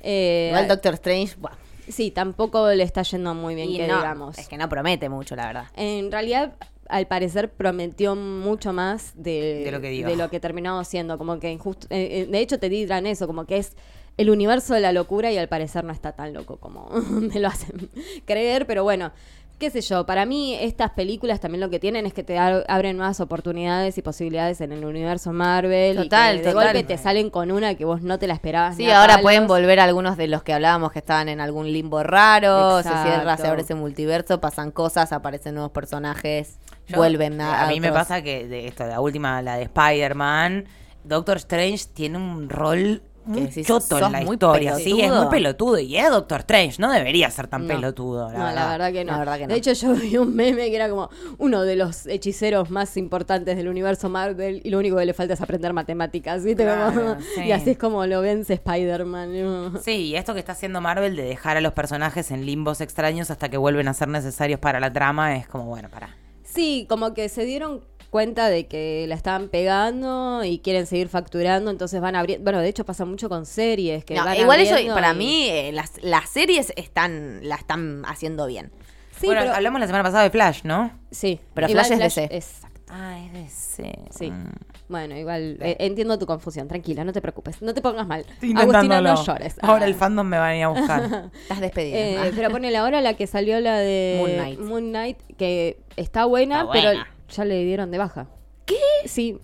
Eh, 0.00 0.48
Igual 0.50 0.68
Doctor 0.68 0.94
Strange, 0.94 1.34
buah. 1.38 1.52
Sí, 1.88 2.10
tampoco 2.10 2.68
le 2.70 2.82
está 2.82 3.02
yendo 3.02 3.34
muy 3.34 3.54
bien, 3.54 3.68
Y 3.70 3.76
que 3.78 3.86
no, 3.86 3.96
digamos. 3.98 4.38
Es 4.38 4.48
que 4.48 4.56
no 4.56 4.68
promete 4.68 5.08
mucho, 5.08 5.36
la 5.36 5.46
verdad. 5.46 5.66
En 5.76 6.10
realidad, 6.10 6.54
al 6.88 7.06
parecer, 7.06 7.50
prometió 7.50 8.16
mucho 8.16 8.72
más 8.72 9.12
de, 9.16 9.62
De 9.64 9.70
lo 9.70 9.80
que 9.80 9.88
digo. 9.90 10.08
de 10.08 10.16
lo 10.16 10.30
que 10.30 10.40
terminó 10.40 10.82
siendo. 10.84 11.18
Como 11.18 11.38
que 11.40 11.50
injusto. 11.50 11.86
eh, 11.90 12.20
eh, 12.22 12.26
de 12.30 12.38
hecho, 12.40 12.58
te 12.58 12.68
dirán 12.70 13.06
eso, 13.06 13.26
como 13.26 13.44
que 13.44 13.58
es 13.58 13.76
el 14.16 14.30
universo 14.30 14.74
de 14.74 14.80
la 14.80 14.92
locura 14.92 15.30
y 15.32 15.38
al 15.38 15.48
parecer 15.48 15.84
no 15.84 15.92
está 15.92 16.12
tan 16.12 16.32
loco 16.32 16.56
como 16.58 16.88
me 17.10 17.38
lo 17.40 17.48
hacen 17.48 17.90
creer. 18.24 18.66
Pero 18.66 18.82
bueno, 18.84 19.10
qué 19.58 19.70
sé 19.70 19.80
yo. 19.80 20.04
Para 20.06 20.24
mí, 20.26 20.54
estas 20.54 20.90
películas 20.90 21.40
también 21.40 21.60
lo 21.60 21.70
que 21.70 21.78
tienen 21.80 22.06
es 22.06 22.12
que 22.12 22.22
te 22.22 22.36
ab- 22.36 22.64
abren 22.68 22.96
nuevas 22.96 23.20
oportunidades 23.20 23.96
y 23.98 24.02
posibilidades 24.02 24.60
en 24.60 24.72
el 24.72 24.84
universo 24.84 25.32
Marvel. 25.32 25.96
y 25.98 26.02
Total, 26.04 26.36
que 26.36 26.42
de 26.46 26.52
total. 26.52 26.64
golpe 26.66 26.82
te 26.84 26.98
salen 26.98 27.30
con 27.30 27.50
una 27.50 27.74
que 27.74 27.84
vos 27.84 28.02
no 28.02 28.18
te 28.18 28.26
la 28.26 28.34
esperabas. 28.34 28.76
Sí, 28.76 28.90
ahora 28.90 29.14
palos. 29.14 29.22
pueden 29.22 29.46
volver 29.46 29.80
algunos 29.80 30.16
de 30.16 30.28
los 30.28 30.42
que 30.42 30.52
hablábamos 30.52 30.92
que 30.92 30.98
estaban 31.00 31.28
en 31.28 31.40
algún 31.40 31.72
limbo 31.72 32.02
raro, 32.02 32.82
se 32.82 32.88
cierra, 32.90 33.36
se 33.36 33.46
abre 33.46 33.62
ese 33.62 33.74
multiverso, 33.74 34.40
pasan 34.40 34.70
cosas, 34.70 35.12
aparecen 35.12 35.54
nuevos 35.54 35.72
personajes, 35.72 36.58
Yo- 36.86 36.96
vuelven 36.98 37.40
a... 37.40 37.62
A 37.64 37.68
mí 37.68 37.80
me 37.80 37.90
pasa 37.92 38.22
que 38.22 38.46
de 38.46 38.66
esto, 38.68 38.86
la 38.86 39.00
última, 39.00 39.40
la 39.42 39.56
de 39.56 39.64
Spider-Man, 39.64 40.66
Doctor 41.04 41.36
Strange 41.38 41.86
tiene 41.92 42.18
un 42.18 42.48
rol 42.48 43.02
muy 43.26 43.40
decís, 43.42 43.66
choto 43.66 43.96
en 43.98 44.12
la 44.12 44.20
muy 44.22 44.34
historia. 44.34 44.76
Sí, 44.76 44.90
es 44.92 44.96
pelotudo. 45.08 45.22
muy 45.22 45.30
pelotudo. 45.30 45.78
Y 45.78 45.96
es 45.96 46.10
Doctor 46.10 46.40
Strange, 46.40 46.80
no 46.80 46.92
debería 46.92 47.30
ser 47.30 47.48
tan 47.48 47.66
No. 47.66 47.74
pelotudo. 47.74 48.30
La 48.32 48.38
no, 48.38 48.44
verdad. 48.44 48.54
la 48.54 48.68
verdad 48.72 48.92
que 48.92 49.04
no. 49.04 49.12
La 49.12 49.18
verdad 49.18 49.36
que 49.38 49.46
no. 49.46 49.52
De 49.54 49.58
hecho, 49.58 49.72
yo 49.72 49.92
vi 50.00 50.16
un 50.18 50.34
meme 50.34 50.68
que 50.70 50.76
era 50.76 50.88
como 50.88 51.08
uno 51.38 51.62
de 51.62 51.76
los 51.76 52.06
hechiceros 52.06 52.70
más 52.70 52.96
importantes 52.96 53.56
del 53.56 53.68
universo 53.68 54.08
Marvel 54.08 54.60
y 54.64 54.70
lo 54.70 54.78
único 54.78 54.96
que 54.96 55.06
le 55.06 55.14
falta 55.14 55.34
es 55.34 55.40
aprender 55.40 55.72
matemáticas. 55.72 56.42
Y 57.44 57.50
así 57.52 57.70
es 57.70 57.78
como 57.78 58.06
lo 58.06 58.20
vence 58.20 58.54
Spider-Man. 58.54 59.78
Sí, 59.82 60.06
y 60.08 60.16
esto 60.16 60.34
que 60.34 60.40
está 60.40 60.52
haciendo 60.52 60.80
Marvel 60.80 61.16
de 61.16 61.22
dejar 61.24 61.56
a 61.56 61.60
los 61.60 61.72
personajes 61.72 62.30
en 62.30 62.44
limbos 62.46 62.80
extraños 62.80 63.30
hasta 63.30 63.48
que 63.48 63.56
vuelven 63.56 63.88
a 63.88 63.94
ser 63.94 64.08
necesarios 64.08 64.60
para 64.60 64.80
la 64.80 64.92
trama 64.92 65.36
es 65.36 65.46
como, 65.48 65.64
bueno, 65.66 65.88
para. 65.88 66.14
Sí, 66.42 66.86
como 66.88 67.14
que 67.14 67.28
se 67.28 67.44
dieron 67.44 67.82
cuenta 68.14 68.48
de 68.48 68.68
que 68.68 69.06
la 69.08 69.16
estaban 69.16 69.48
pegando 69.48 70.44
y 70.44 70.60
quieren 70.60 70.86
seguir 70.86 71.08
facturando, 71.08 71.68
entonces 71.72 72.00
van 72.00 72.14
abriendo. 72.14 72.44
Bueno, 72.44 72.60
de 72.60 72.68
hecho 72.68 72.84
pasa 72.84 73.04
mucho 73.04 73.28
con 73.28 73.44
series 73.44 74.04
que 74.04 74.14
No, 74.14 74.24
van 74.24 74.36
igual 74.36 74.60
eso, 74.60 74.76
para 74.94 75.10
y- 75.12 75.16
mí, 75.16 75.48
eh, 75.48 75.72
las, 75.72 76.00
las 76.00 76.30
series 76.30 76.72
están 76.76 77.40
la 77.42 77.56
están 77.56 78.04
haciendo 78.06 78.46
bien. 78.46 78.70
Sí, 79.18 79.26
bueno, 79.26 79.40
pero- 79.40 79.54
hablamos 79.54 79.80
la 79.80 79.86
semana 79.88 80.04
pasada 80.04 80.22
de 80.22 80.30
Flash, 80.30 80.60
¿no? 80.62 80.92
Sí, 81.10 81.40
Pero 81.54 81.68
Flash 81.68 81.90
es 81.90 81.98
DC. 81.98 82.28
Exacto. 82.30 82.80
Ah, 82.88 83.18
es 83.34 83.80
ese. 83.80 83.98
Sí. 84.16 84.30
Mm. 84.30 84.52
Bueno, 84.88 85.16
igual 85.16 85.58
eh, 85.60 85.76
entiendo 85.80 86.16
tu 86.16 86.26
confusión, 86.26 86.68
tranquila, 86.68 87.02
no 87.02 87.12
te 87.12 87.20
preocupes, 87.20 87.62
no 87.62 87.74
te 87.74 87.82
pongas 87.82 88.06
mal. 88.06 88.20
Estoy 88.20 88.50
Agustina, 88.52 88.62
intentándolo. 88.62 89.14
no 89.14 89.24
llores. 89.26 89.56
Ahora 89.60 89.86
Ah. 89.86 89.88
el 89.88 89.94
fandom 89.96 90.24
me 90.24 90.38
va 90.38 90.46
a 90.46 90.56
ir 90.56 90.62
a 90.62 90.68
buscar. 90.68 91.30
Estás 91.42 91.60
despedida. 91.60 92.26
Eh, 92.28 92.32
pero 92.36 92.50
ponele 92.50 92.76
ahora 92.76 93.00
la 93.00 93.14
que 93.14 93.26
salió 93.26 93.58
la 93.58 93.76
de 93.78 94.18
Moon 94.20 94.32
Knight. 94.34 94.60
Moon 94.60 94.84
Knight, 94.90 95.18
que 95.36 95.80
está 95.96 96.26
buena, 96.26 96.60
Está 96.60 96.72
pero 96.72 96.88
buena. 96.90 97.08
Ya 97.28 97.44
le 97.44 97.64
dieron 97.64 97.90
de 97.90 97.98
baja. 97.98 98.28
¿Qué? 98.66 98.76
Sí. 99.06 99.38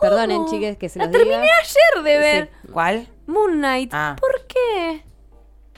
Perdonen, 0.00 0.46
chiques, 0.46 0.76
que 0.76 0.88
se 0.88 0.98
la 0.98 1.04
los 1.06 1.12
terminé 1.12 1.36
diga. 1.40 1.52
ayer 1.60 2.04
de 2.04 2.18
ver. 2.18 2.50
¿Cuál? 2.72 3.06
Moon 3.26 3.52
Knight. 3.52 3.90
Ah. 3.94 4.16
¿Por 4.18 4.46
qué? 4.46 5.02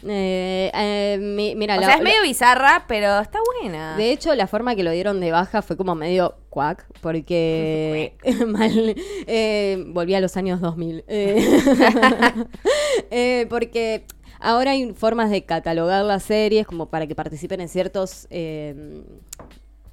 Eh, 0.06 0.70
eh, 0.74 1.18
mi- 1.20 1.54
mira, 1.54 1.76
o 1.76 1.80
la- 1.80 1.86
sea, 1.86 1.94
es 1.96 2.00
la- 2.00 2.04
medio 2.10 2.22
bizarra, 2.22 2.84
pero 2.86 3.20
está 3.20 3.38
buena. 3.60 3.96
de 3.96 4.12
hecho, 4.12 4.34
la 4.34 4.46
forma 4.46 4.74
que 4.76 4.82
lo 4.82 4.90
dieron 4.90 5.18
de 5.20 5.30
baja 5.30 5.62
fue 5.62 5.76
como 5.78 5.94
medio 5.94 6.36
cuac, 6.50 6.86
porque 7.00 8.14
mal, 8.46 8.94
eh, 9.26 9.82
volví 9.88 10.14
a 10.14 10.20
los 10.20 10.36
años 10.36 10.60
2000. 10.60 11.04
eh, 11.08 11.36
eh, 13.10 13.46
porque 13.48 14.04
ahora 14.40 14.72
hay 14.72 14.92
formas 14.92 15.30
de 15.30 15.44
catalogar 15.44 16.04
las 16.04 16.22
series 16.24 16.66
como 16.66 16.90
para 16.90 17.06
que 17.06 17.14
participen 17.14 17.60
en 17.62 17.68
ciertos 17.68 18.26
eh, 18.30 19.02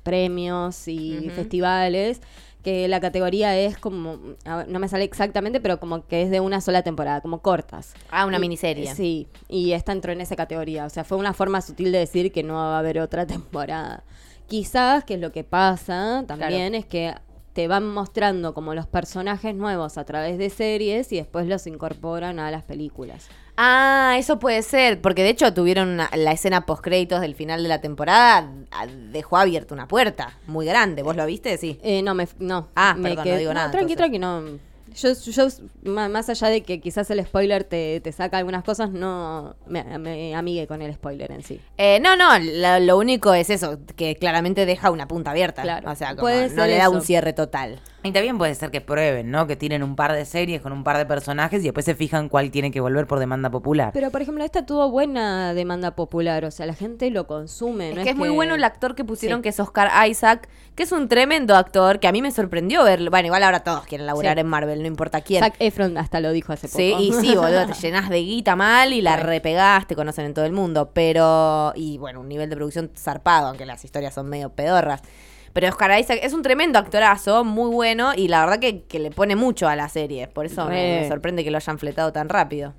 premios 0.04 0.88
y 0.88 1.30
festivales 1.36 2.22
que 2.64 2.88
la 2.88 3.00
categoría 3.00 3.58
es 3.58 3.78
como, 3.78 4.20
ver, 4.46 4.68
no 4.68 4.80
me 4.80 4.88
sale 4.88 5.04
exactamente, 5.04 5.60
pero 5.60 5.80
como 5.80 6.06
que 6.06 6.22
es 6.22 6.30
de 6.30 6.40
una 6.40 6.62
sola 6.62 6.84
temporada, 6.84 7.22
como 7.22 7.42
cortas. 7.42 7.94
Ah, 8.12 8.26
una 8.26 8.38
Y- 8.38 8.42
miniserie. 8.42 8.94
Sí, 8.94 9.28
y 9.50 9.72
esta 9.72 9.92
entró 9.92 10.12
en 10.12 10.22
esa 10.22 10.36
categoría. 10.36 10.86
O 10.86 10.90
sea, 10.90 11.04
fue 11.04 11.18
una 11.18 11.34
forma 11.34 11.62
sutil 11.62 11.92
de 11.92 11.98
decir 12.00 12.32
que 12.32 12.44
no 12.44 12.54
va 12.54 12.76
a 12.76 12.80
haber 12.80 13.00
otra 13.00 13.26
temporada. 13.28 14.04
Quizás, 14.48 15.04
que 15.06 15.16
es 15.16 15.20
lo 15.20 15.32
que 15.32 15.44
pasa 15.44 16.24
también, 16.28 16.76
es 16.76 16.86
que 16.86 17.16
te 17.54 17.68
van 17.68 17.88
mostrando 17.88 18.54
como 18.54 18.74
los 18.76 18.86
personajes 18.88 19.56
nuevos 19.56 19.98
a 19.98 20.06
través 20.06 20.38
de 20.38 20.50
series 20.50 21.12
y 21.12 21.18
después 21.18 21.48
los 21.48 21.66
incorporan 21.68 22.40
a 22.40 22.52
las 22.52 22.64
películas. 22.64 23.28
Ah, 23.63 24.15
eso 24.17 24.39
puede 24.39 24.63
ser, 24.63 25.02
porque 25.02 25.21
de 25.21 25.30
hecho 25.30 25.54
tuvieron 25.54 25.89
una- 25.89 26.10
la 26.15 26.32
escena 26.32 26.65
post 26.65 26.84
créditos 26.84 27.21
del 27.21 27.36
final 27.36 27.62
de 27.62 27.69
la 27.69 27.80
temporada, 27.80 28.50
a- 28.71 28.88
dejó 28.88 29.38
abierta 29.38 29.76
una 29.76 29.88
puerta 29.88 30.34
muy 30.47 30.65
grande. 30.65 31.04
¿Vos 31.04 31.15
lo 31.15 31.24
viste? 31.28 31.56
Sí. 31.60 31.80
Eh, 31.84 32.02
no, 32.02 32.15
me, 32.15 32.28
no. 32.39 32.69
Ah, 32.76 32.95
me 32.97 33.10
perdón, 33.10 33.26
no 33.30 33.38
digo 33.38 33.54
nada, 33.54 33.69
Tranqui, 33.69 33.93
entonces. 33.93 34.19
tranqui, 34.19 34.19
no. 34.19 34.71
Yo, 34.95 35.13
yo, 35.13 35.47
más 35.84 36.28
allá 36.30 36.47
de 36.50 36.63
que 36.63 36.82
quizás 36.82 37.10
el 37.12 37.24
spoiler 37.24 37.63
te, 37.63 38.02
te 38.02 38.12
saca 38.12 38.38
algunas 38.39 38.63
cosas, 38.63 38.89
no 38.89 39.56
me, 39.67 39.84
con 40.67 40.82
el 40.82 40.93
spoiler 40.95 41.32
en 41.32 41.43
sí. 41.43 41.62
Eh, 41.78 42.00
no, 42.02 42.15
no, 42.17 42.38
lo, 42.39 42.80
lo 42.80 42.97
único 42.97 43.34
es 43.34 43.50
eso, 43.52 43.78
que 43.95 44.15
claramente 44.15 44.65
deja 44.65 44.89
una 44.91 45.08
punta 45.08 45.32
abierta. 45.32 45.62
Claro, 45.62 45.89
O 45.89 45.95
sea, 45.95 46.15
como 46.15 46.30
no 46.30 46.65
le 46.65 46.76
da 46.78 46.84
eso. 46.86 46.91
un 46.91 47.02
cierre 47.04 47.32
total. 47.32 47.80
Y 48.04 48.12
también 48.12 48.38
puede 48.40 48.56
ser 48.56 48.72
que 48.72 48.82
prueben, 48.82 49.30
¿no? 49.30 49.46
Que 49.46 49.56
tienen 49.56 49.84
un 49.84 49.96
par 49.96 50.14
de 50.14 50.26
series 50.26 50.62
con 50.62 50.72
un 50.72 50.84
par 50.84 50.98
de 50.98 51.06
personajes 51.06 51.60
y 51.62 51.66
después 51.66 51.86
se 51.86 51.94
fijan 51.94 52.30
cuál 52.30 52.50
tiene 52.50 52.72
que 52.72 52.80
volver 52.80 53.06
por 53.06 53.20
demanda 53.20 53.52
popular. 53.52 53.92
Pero, 53.94 54.10
por 54.10 54.22
ejemplo, 54.24 54.44
esta 54.44 54.66
tuvo 54.66 54.90
buena 54.90 55.54
demanda 55.54 55.92
popular, 55.96 56.44
o 56.46 56.50
sea, 56.52 56.66
la 56.66 56.74
gente 56.74 57.12
lo 57.12 57.28
consume. 57.28 57.92
Es 57.92 57.96
no 57.98 58.04
que 58.04 58.10
es 58.10 58.16
muy 58.16 58.30
bueno 58.30 58.56
el 58.56 58.64
actor 58.64 58.96
que 58.96 59.04
pusieron, 59.06 59.40
Sí. 59.40 59.44
que 59.44 59.50
es 59.50 59.60
Oscar 59.60 59.92
Isaac, 60.10 60.50
que 60.74 60.84
es 60.84 60.92
un 60.92 61.08
tremendo 61.10 61.56
actor, 61.56 62.00
que 62.00 62.08
a 62.08 62.12
mí 62.12 62.24
me 62.24 62.32
sorprendió 62.32 62.84
verlo. 62.84 63.12
Bueno, 63.12 63.28
igual 63.28 63.44
ahora 63.44 63.60
todos 63.64 63.86
quieren 63.86 64.08
laburar 64.08 64.36
Sí. 64.38 64.42
en 64.42 64.48
Marvel, 64.48 64.82
no 64.82 64.88
importa 64.88 65.22
quién. 65.22 65.44
Zac 65.44 65.56
Efron 65.60 65.98
hasta 66.00 66.20
lo 66.22 66.32
dijo 66.32 66.54
hace 66.54 66.68
poco. 66.68 66.78
Sí, 66.78 66.96
y 67.00 67.14
sí, 67.14 67.36
boludo, 67.36 67.68
te 67.68 67.74
llenas 67.82 68.10
de 68.10 68.18
guita 68.24 68.56
mal 68.56 68.94
y 68.94 69.02
la 69.02 69.18
Sí. 69.18 69.24
repegás, 69.24 69.86
te 69.86 69.96
conocen 69.96 70.26
en 70.26 70.34
todo 70.34 70.46
el 70.46 70.54
mundo. 70.54 70.90
Pero, 70.94 71.72
y 71.76 72.00
bueno, 72.00 72.20
un 72.22 72.30
nivel 72.30 72.50
de 72.50 72.56
producción 72.56 72.90
zarpado, 72.98 73.48
aunque 73.48 73.66
las 73.68 73.86
historias 73.86 74.14
son 74.16 74.28
medio 74.28 74.50
pedorras. 74.50 75.02
Pero 75.54 75.68
Oscar 75.70 76.00
Isaac 76.00 76.20
es 76.24 76.34
un 76.34 76.42
tremendo 76.44 76.80
actorazo, 76.80 77.44
muy 77.44 77.70
bueno, 77.72 78.12
y 78.16 78.28
la 78.28 78.42
verdad 78.46 78.60
que, 78.60 78.84
que 78.84 79.00
le 79.00 79.12
pone 79.12 79.36
mucho 79.36 79.68
a 79.68 79.76
la 79.76 79.90
serie. 79.90 80.28
Por 80.28 80.46
eso 80.46 80.66
me, 80.66 80.70
Re. 80.72 81.02
me 81.02 81.08
sorprende 81.10 81.44
que 81.44 81.52
lo 81.52 81.58
hayan 81.58 81.78
fletado 81.80 82.12
tan 82.14 82.30
rápido. 82.30 82.74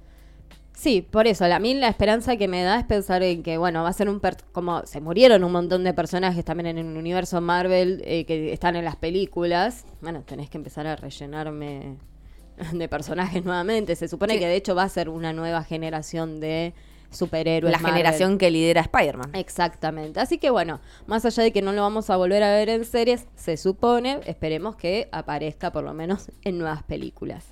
Sí, 0.75 1.03
por 1.09 1.27
eso, 1.27 1.45
a 1.45 1.59
mí 1.59 1.75
la 1.75 1.89
esperanza 1.89 2.37
que 2.39 2.49
me 2.49 2.63
da 2.63 2.79
es 2.81 2.85
pensar 2.87 3.23
en 3.23 3.43
que, 3.43 3.59
bueno, 3.59 3.83
va 3.83 3.91
a 3.91 3.93
ser 3.93 4.09
un... 4.09 4.21
per- 4.21 4.39
como 4.53 4.85
se 4.87 5.01
murieron 5.03 5.45
un 5.45 5.53
montón 5.53 5.85
de 5.85 5.93
personajes 5.95 6.45
también 6.45 6.67
en 6.67 6.79
el 6.79 6.97
universo 6.97 7.41
Marvel 7.43 8.03
eh, 8.07 8.25
que 8.25 8.53
están 8.53 8.75
en 8.77 8.85
las 8.87 8.97
películas. 8.97 9.85
Bueno, 10.01 10.23
tenés 10.23 10.49
que 10.49 10.57
empezar 10.57 10.87
a 10.87 10.97
rellenarme 10.97 11.99
de 12.73 12.89
personajes 12.89 13.45
nuevamente. 13.45 13.95
Se 13.97 14.09
supone 14.09 14.35
Sí. 14.35 14.41
que 14.41 14.47
de 14.47 14.57
hecho 14.57 14.75
va 14.75 14.85
a 14.85 14.89
ser 14.89 15.11
una 15.11 15.33
nueva 15.35 15.63
generación 15.63 16.41
de 16.41 16.73
superhéroes. 17.13 17.71
La 17.73 17.79
Marvel. 17.79 17.97
generación 18.03 18.39
que 18.39 18.51
lidera 18.51 18.81
Spider-Man. 18.83 19.31
Exactamente. 19.35 20.19
Así 20.21 20.39
que 20.39 20.51
bueno, 20.51 20.81
más 21.07 21.25
allá 21.25 21.43
de 21.43 21.53
que 21.53 21.63
no 21.63 21.73
lo 21.73 21.83
vamos 21.83 22.11
a 22.11 22.17
volver 22.17 22.43
a 22.43 22.51
ver 22.53 22.69
en 22.69 22.85
series, 22.85 23.27
se 23.37 23.57
supone, 23.57 24.21
esperemos 24.27 24.77
que 24.77 25.09
aparezca 25.13 25.71
por 25.73 25.85
lo 25.85 25.95
menos 25.95 26.31
en 26.45 26.59
nuevas 26.59 26.83
películas. 26.83 27.45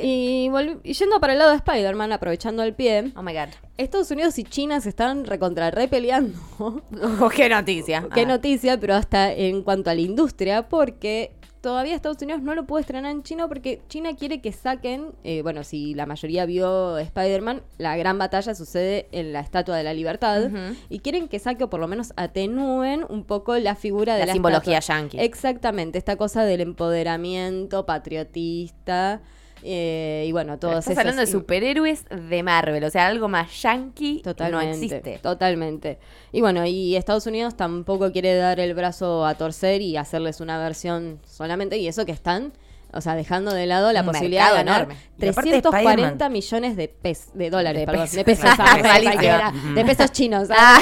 Y, 0.00 0.48
yendo 0.84 1.18
para 1.20 1.32
el 1.32 1.40
lado 1.40 1.50
de 1.50 1.56
Spider-Man, 1.56 2.12
aprovechando 2.12 2.62
el 2.62 2.72
pie, 2.72 3.10
Oh 3.16 3.22
my 3.22 3.32
god. 3.32 3.48
Estados 3.78 4.08
Unidos 4.12 4.38
y 4.38 4.44
China 4.44 4.80
se 4.80 4.90
están 4.90 5.24
recontra 5.24 5.72
re 5.72 5.88
peleando. 5.88 6.38
qué 7.34 7.48
noticia. 7.48 8.06
Qué 8.14 8.20
Ah. 8.20 8.26
noticia, 8.26 8.78
pero 8.78 8.94
hasta 8.94 9.32
en 9.32 9.62
cuanto 9.64 9.90
a 9.90 9.94
la 9.94 10.00
industria, 10.00 10.68
porque 10.68 11.32
todavía 11.60 11.94
Estados 11.94 12.20
Unidos 12.22 12.42
no 12.42 12.54
lo 12.54 12.66
puede 12.66 12.82
estrenar 12.82 13.10
en 13.12 13.22
China 13.22 13.48
porque 13.48 13.80
China 13.88 14.14
quiere 14.16 14.40
que 14.40 14.52
saquen, 14.52 15.12
eh, 15.24 15.42
bueno, 15.42 15.64
si 15.64 15.94
la 15.94 16.06
mayoría 16.06 16.46
vio 16.46 16.98
Spider-Man, 16.98 17.62
la 17.78 17.96
gran 17.96 18.18
batalla 18.18 18.54
sucede 18.54 19.08
en 19.12 19.32
la 19.32 19.40
Estatua 19.40 19.76
de 19.76 19.82
la 19.84 19.92
Libertad 19.94 20.50
y 20.88 21.00
quieren 21.00 21.28
que 21.28 21.38
saque 21.38 21.64
o 21.64 21.70
por 21.70 21.80
lo 21.80 21.88
menos 21.88 22.12
atenúen 22.16 23.04
un 23.08 23.24
poco 23.24 23.56
la 23.58 23.74
figura 23.74 24.14
de 24.14 24.20
La 24.20 24.26
la, 24.26 24.32
simbología 24.32 24.78
estatua. 24.78 25.00
yanqui. 25.02 25.20
Exactamente, 25.20 25.98
esta 25.98 26.16
cosa 26.16 26.44
del 26.44 26.60
empoderamiento 26.60 27.86
patriotista 27.86 29.20
eh, 29.62 30.24
y 30.26 30.32
bueno, 30.32 30.58
todos 30.58 30.78
Estás 30.80 30.92
esos 30.92 30.98
hablando 30.98 31.20
de 31.20 31.26
superhéroes 31.26 32.04
de 32.08 32.42
Marvel, 32.42 32.84
o 32.84 32.90
sea, 32.90 33.06
algo 33.06 33.28
más 33.28 33.62
yankee 33.62 34.20
Totalmente. 34.22 34.66
no 34.66 34.72
existe. 34.72 35.18
Totalmente. 35.22 35.98
Y 36.32 36.40
bueno, 36.40 36.64
y 36.66 36.96
Estados 36.96 37.26
Unidos 37.26 37.56
tampoco 37.56 38.12
quiere 38.12 38.34
dar 38.34 38.60
el 38.60 38.74
brazo 38.74 39.24
a 39.26 39.34
torcer 39.34 39.80
y 39.80 39.96
hacerles 39.96 40.40
una 40.40 40.58
versión 40.58 41.20
solamente, 41.24 41.78
y 41.78 41.88
eso 41.88 42.04
que 42.06 42.12
están, 42.12 42.52
o 42.92 43.00
sea, 43.00 43.14
dejando 43.14 43.52
de 43.52 43.66
lado 43.66 43.92
la 43.92 44.00
Un 44.00 44.06
posibilidad 44.06 44.50
de 44.50 44.56
ganar 44.58 44.80
enorme. 44.82 44.94
Y 45.18 45.28
aparte 45.28 45.50
340 45.50 45.78
Spider-Man- 46.10 46.32
millones 46.32 46.76
de 46.76 46.88
pes 46.88 47.28
de 47.34 47.50
dólares, 47.50 47.80
De 47.82 47.86
perdón, 47.86 48.02
pesos. 48.04 48.16
de 48.16 48.24
pesos, 48.24 48.44
ah, 48.58 49.52
de 49.74 49.84
pesos 49.84 50.12
chinos. 50.12 50.48
Ah, 50.56 50.80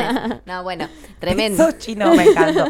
ah. 0.00 0.40
No, 0.44 0.62
bueno, 0.62 0.88
tremendo. 1.20 1.64
Sos 1.64 1.78
chino, 1.78 2.14
me 2.14 2.24
encantó. 2.24 2.66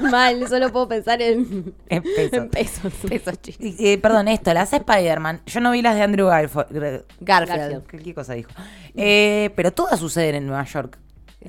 Mal, 0.00 0.48
solo 0.48 0.70
puedo 0.72 0.88
pensar 0.88 1.20
en, 1.22 1.74
En 1.88 2.02
pesos. 2.02 2.32
en 2.32 2.48
pesos. 2.50 2.92
Pesos 3.08 3.40
chinos. 3.40 3.60
Y, 3.80 3.88
eh, 3.92 3.98
perdón, 3.98 4.28
esto, 4.28 4.52
las 4.54 4.72
Spider-Man. 4.72 5.42
Yo 5.46 5.60
no 5.60 5.70
vi 5.72 5.82
las 5.82 5.94
de 5.94 6.02
Andrew 6.02 6.26
Garfield. 6.28 7.04
Garfield. 7.20 7.58
Garfield. 7.60 7.86
¿Qué, 7.86 7.98
qué 7.98 8.14
cosa 8.14 8.34
dijo? 8.34 8.50
Eh, 8.94 9.50
pero 9.56 9.72
todas 9.72 9.98
suceden 9.98 10.34
en 10.36 10.46
Nueva 10.46 10.64
York. 10.64 10.98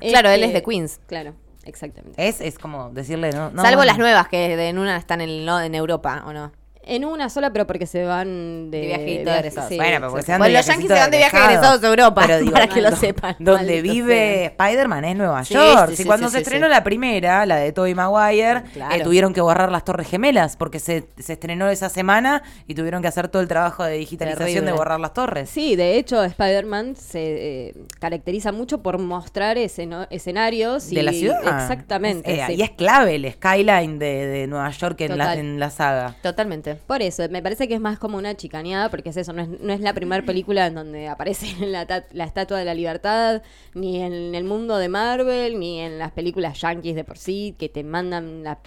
Claro, 0.00 0.30
él 0.30 0.42
es 0.42 0.52
de 0.52 0.62
Queens. 0.62 1.00
Claro, 1.06 1.34
exactamente. 1.66 2.28
Es, 2.28 2.40
es 2.40 2.58
como 2.58 2.90
decirle, 2.90 3.30
no. 3.32 3.50
no, 3.50 3.62
Salvo 3.62 3.76
bueno. 3.78 3.84
las 3.92 3.98
nuevas, 3.98 4.28
que 4.28 4.56
de- 4.56 4.68
en 4.68 4.78
una 4.78 4.96
están 4.96 5.20
en, 5.20 5.44
no, 5.44 5.60
en 5.60 5.74
Europa, 5.74 6.22
¿o 6.26 6.32
no? 6.32 6.52
En 6.86 7.04
una 7.04 7.30
sola, 7.30 7.52
pero 7.52 7.66
porque 7.66 7.86
se 7.86 8.04
van 8.04 8.70
de, 8.70 8.78
De 8.80 8.86
viaje- 8.86 9.20
egresados. 9.22 9.68
sí, 9.68 9.76
Bueno, 9.76 9.96
pero 9.98 10.10
porque 10.10 10.20
exacto. 10.20 10.26
se 10.26 10.32
van 10.32 10.38
Bueno, 10.38 10.52
de 10.52 10.58
los 10.58 10.66
yankees 10.66 10.88
viajecito 10.88 10.94
se 10.94 11.00
van 11.00 11.10
de 11.10 11.16
viaje 11.18 11.36
egresados. 11.38 11.84
a 11.84 11.86
Europa, 11.88 12.22
Pero 12.26 12.38
digo, 12.40 12.52
para 12.52 12.68
que 12.68 12.82
lo 12.82 12.96
sepan. 12.96 13.36
Donde 13.38 13.82
vive. 13.82 14.44
Spider-Man 14.46 15.04
es 15.04 15.16
Nueva 15.16 15.44
Sí, 15.44 15.54
York. 15.54 15.90
sí, 15.90 15.96
sí, 15.96 16.04
cuando 16.04 16.26
sí, 16.28 16.32
se 16.32 16.38
sí, 16.38 16.42
estrenó 16.42 16.66
sí. 16.66 16.70
la 16.70 16.84
primera, 16.84 17.46
la 17.46 17.56
de 17.56 17.72
Tobey 17.72 17.94
Maguire, 17.94 18.62
Claro. 18.72 18.94
eh, 18.94 19.00
tuvieron 19.02 19.32
que 19.32 19.40
borrar 19.40 19.70
las 19.72 19.84
Torres 19.84 20.08
Gemelas 20.08 20.56
porque 20.56 20.78
se, 20.78 21.08
se 21.18 21.32
estrenó 21.34 21.68
esa 21.70 21.88
semana 21.88 22.42
y 22.66 22.74
tuvieron 22.74 23.02
que 23.02 23.08
hacer 23.08 23.28
todo 23.28 23.42
el 23.42 23.48
trabajo 23.48 23.84
de 23.84 23.94
digitalización 23.96 24.46
Terrible. 24.46 24.70
de 24.72 24.76
borrar 24.76 25.00
las 25.00 25.12
torres. 25.14 25.48
Sí, 25.50 25.76
de 25.76 25.96
hecho, 25.96 26.22
Spider-Man 26.22 26.96
se 26.96 27.68
eh, 27.68 27.74
caracteriza 28.00 28.52
mucho 28.52 28.82
por 28.82 28.98
mostrar 28.98 29.56
esceno- 29.58 30.06
escenarios 30.10 30.90
y 30.92 30.96
de 30.96 31.02
la 31.02 31.12
ciudad. 31.12 31.40
Exactamente. 31.42 32.32
Es- 32.32 32.38
eh, 32.40 32.44
sí. 32.48 32.54
Y 32.54 32.62
es 32.62 32.70
clave 32.70 33.14
el 33.14 33.32
skyline 33.32 33.98
de, 33.98 34.26
de 34.26 34.46
Nueva 34.46 34.70
York 34.70 35.00
en 35.00 35.18
la, 35.18 35.34
en 35.34 35.58
la 35.58 35.70
saga. 35.70 36.14
Totalmente. 36.22 36.73
Por 36.86 37.02
eso, 37.02 37.28
me 37.30 37.42
parece 37.42 37.68
que 37.68 37.74
es 37.74 37.80
más 37.80 37.98
como 37.98 38.18
una 38.18 38.34
chicaneada, 38.36 38.90
porque 38.90 39.10
es 39.10 39.16
eso, 39.16 39.32
no 39.32 39.42
es, 39.42 39.48
no 39.48 39.72
es 39.72 39.80
la 39.80 39.94
primera 39.94 40.22
película 40.26 40.66
en 40.66 40.74
donde 40.74 41.08
aparece 41.08 41.66
la, 41.66 41.86
la 42.12 42.24
Estatua 42.24 42.58
de 42.58 42.64
la 42.64 42.74
Libertad, 42.74 43.42
ni 43.74 44.00
en 44.00 44.34
el 44.34 44.44
mundo 44.44 44.76
de 44.76 44.88
Marvel, 44.88 45.58
ni 45.58 45.80
en 45.80 45.98
las 45.98 46.12
películas 46.12 46.60
yankees 46.60 46.94
de 46.94 47.04
por 47.04 47.18
sí, 47.18 47.54
que 47.58 47.68
te 47.68 47.84
mandan 47.84 48.42
la 48.42 48.60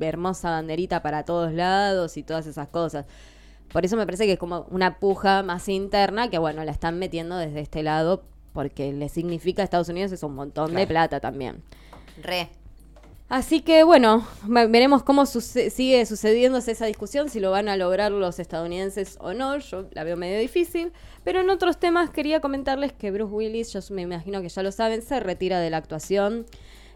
hermosa 0.00 0.50
banderita 0.50 1.02
para 1.02 1.24
todos 1.24 1.52
lados 1.52 2.16
y 2.16 2.22
todas 2.22 2.46
esas 2.46 2.68
cosas. 2.68 3.06
Por 3.72 3.84
eso 3.84 3.96
me 3.96 4.04
parece 4.04 4.26
que 4.26 4.32
es 4.32 4.38
como 4.38 4.66
una 4.70 4.98
puja 4.98 5.42
más 5.42 5.68
interna 5.68 6.28
que, 6.28 6.38
bueno, 6.38 6.62
la 6.64 6.72
están 6.72 6.98
metiendo 6.98 7.36
desde 7.36 7.60
este 7.60 7.82
lado, 7.82 8.24
porque 8.52 8.92
le 8.92 9.08
significa 9.08 9.62
a 9.62 9.64
Estados 9.64 9.88
Unidos 9.88 10.12
es 10.12 10.22
un 10.22 10.34
montón 10.34 10.74
de 10.74 10.86
plata 10.86 11.20
también. 11.20 11.62
Re. 12.22 12.50
Así 13.32 13.62
que 13.62 13.82
bueno, 13.82 14.26
ve- 14.44 14.66
veremos 14.66 15.02
cómo 15.02 15.24
sigue 15.24 16.04
sucediéndose 16.04 16.72
esa 16.72 16.84
discusión, 16.84 17.30
si 17.30 17.40
lo 17.40 17.50
van 17.50 17.70
a 17.70 17.78
lograr 17.78 18.12
los 18.12 18.38
estadounidenses 18.38 19.16
o 19.22 19.32
no. 19.32 19.56
Yo 19.56 19.86
la 19.92 20.04
veo 20.04 20.18
medio 20.18 20.38
difícil. 20.38 20.92
Pero 21.24 21.40
en 21.40 21.48
otros 21.48 21.78
temas 21.80 22.10
quería 22.10 22.40
comentarles 22.40 22.92
que 22.92 23.10
Bruce 23.10 23.32
Willis, 23.32 23.72
yo 23.72 23.80
me 23.94 24.02
imagino 24.02 24.42
que 24.42 24.50
ya 24.50 24.62
lo 24.62 24.70
saben, 24.70 25.00
se 25.00 25.18
retira 25.18 25.60
de 25.60 25.70
la 25.70 25.78
actuación. 25.78 26.44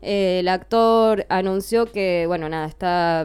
Eh, 0.02 0.40
el 0.40 0.48
actor 0.48 1.24
anunció 1.30 1.90
que, 1.90 2.24
bueno, 2.26 2.50
nada, 2.50 2.66
está 2.66 3.24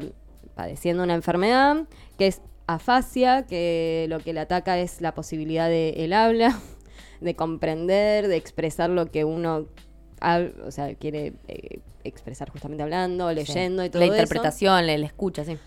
padeciendo 0.56 1.04
una 1.04 1.16
enfermedad 1.16 1.88
que 2.18 2.28
es 2.28 2.42
afasia, 2.66 3.46
que 3.46 4.06
lo 4.08 4.20
que 4.20 4.32
le 4.32 4.40
ataca 4.40 4.80
es 4.80 5.02
la 5.02 5.14
posibilidad 5.14 5.68
de 5.68 5.90
el 5.98 6.14
habla, 6.14 6.58
de 7.20 7.36
comprender, 7.36 8.30
de 8.30 8.38
expresar 8.38 8.90
lo 8.90 9.12
que 9.12 9.26
uno 9.26 9.68
o 10.66 10.72
sea, 10.72 10.96
quiere 10.96 11.34
eh, 11.50 11.80
expresar 12.04 12.50
justamente 12.50 12.84
hablando, 12.84 13.32
leyendo 13.32 13.84
y 13.86 13.90
todo 13.90 14.00
La 14.00 14.06
eso. 14.06 14.16
interpretación, 14.16 14.88
la, 14.88 14.98
la 14.98 15.06
escucha, 15.06 15.44
sí. 15.46 15.58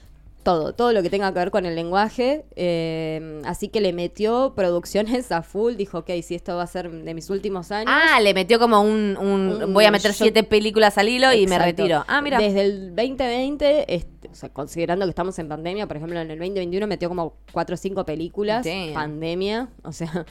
Todo, 0.43 0.75
todo 0.75 0.93
lo 0.93 1.03
que 1.03 1.09
tenga 1.09 1.33
que 1.33 1.39
ver 1.39 1.51
con 1.51 1.65
el 1.65 1.75
lenguaje. 1.75 2.45
eh, 2.55 3.41
así 3.47 3.69
que 3.69 3.81
le 3.81 3.95
metió 3.95 4.53
producciones 4.55 5.33
a 5.33 5.43
full. 5.43 5.77
Dijo, 5.77 6.01
ok, 6.01 6.11
si 6.23 6.35
esto 6.35 6.55
va 6.57 6.65
a 6.65 6.67
ser 6.67 6.91
de 6.91 7.15
mis 7.15 7.31
últimos 7.31 7.71
años. 7.73 7.91
Ah, 7.91 8.21
le 8.21 8.35
metió 8.35 8.59
como 8.59 8.83
un, 8.83 9.17
un- 9.19 9.63
Un 9.63 9.73
voy 9.73 9.87
a 9.87 9.91
meter 9.91 10.13
siete 10.13 10.43
películas 10.43 10.99
al 10.99 11.09
hilo 11.09 11.33
y 11.33 11.47
me 11.47 11.59
retiro. 11.59 12.05
Ah, 12.09 12.21
mira. 12.21 12.39
Desde 12.39 12.61
el 12.61 12.95
2020, 12.95 13.95
este, 13.95 14.29
o 14.29 14.35
sea, 14.35 14.51
considerando 14.51 15.07
que 15.07 15.11
estamos 15.11 15.39
en 15.39 15.49
pandemia, 15.49 15.87
por 15.87 15.97
ejemplo, 15.97 16.21
en 16.21 16.31
el 16.31 16.39
2021 16.39 16.87
metió 16.89 17.09
como 17.09 17.37
cuatro 17.51 17.73
o 17.75 17.77
cinco 17.79 18.05
películas. 18.05 18.67
Damn. 18.67 18.93
Pandemia, 18.93 19.69
o 19.83 19.93
sea. 19.93 20.27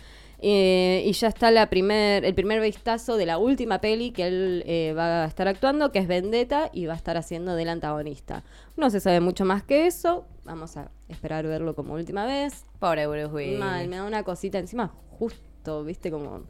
Eh, 0.46 1.04
y 1.06 1.14
ya 1.14 1.30
está 1.30 1.52
la 1.52 1.70
primer, 1.70 2.26
el 2.26 2.36
primer 2.36 2.60
vistazo 2.60 3.16
de 3.16 3.26
la 3.26 3.38
última 3.38 3.80
peli 3.80 4.12
que 4.12 4.28
él 4.28 4.64
eh, 4.68 4.94
va 4.94 5.24
a 5.24 5.26
estar 5.26 5.48
actuando, 5.48 5.94
que 5.94 6.00
es 6.00 6.08
Vendetta, 6.08 6.70
y 6.74 6.86
va 6.86 6.94
a 6.94 6.96
estar 6.98 7.16
haciendo 7.16 7.56
del 7.56 7.70
antagonista. 7.70 8.44
No 8.76 8.90
se 8.90 9.00
sabe 9.00 9.22
mucho 9.22 9.46
más 9.46 9.64
que 9.64 9.88
eso. 9.88 10.26
Vamos 10.44 10.76
a 10.76 10.92
esperar 11.08 11.48
verlo 11.48 11.76
como 11.76 11.94
última 11.94 12.26
vez. 12.26 12.66
Pobre 12.80 13.08
Bruce 13.08 13.34
Willis. 13.34 13.58
Mal, 13.58 13.88
me 13.88 13.96
da 13.96 14.04
una 14.04 14.24
cosita 14.24 14.60
encima, 14.60 14.94
justo, 15.18 15.86
viste, 15.86 16.12
como. 16.12 16.44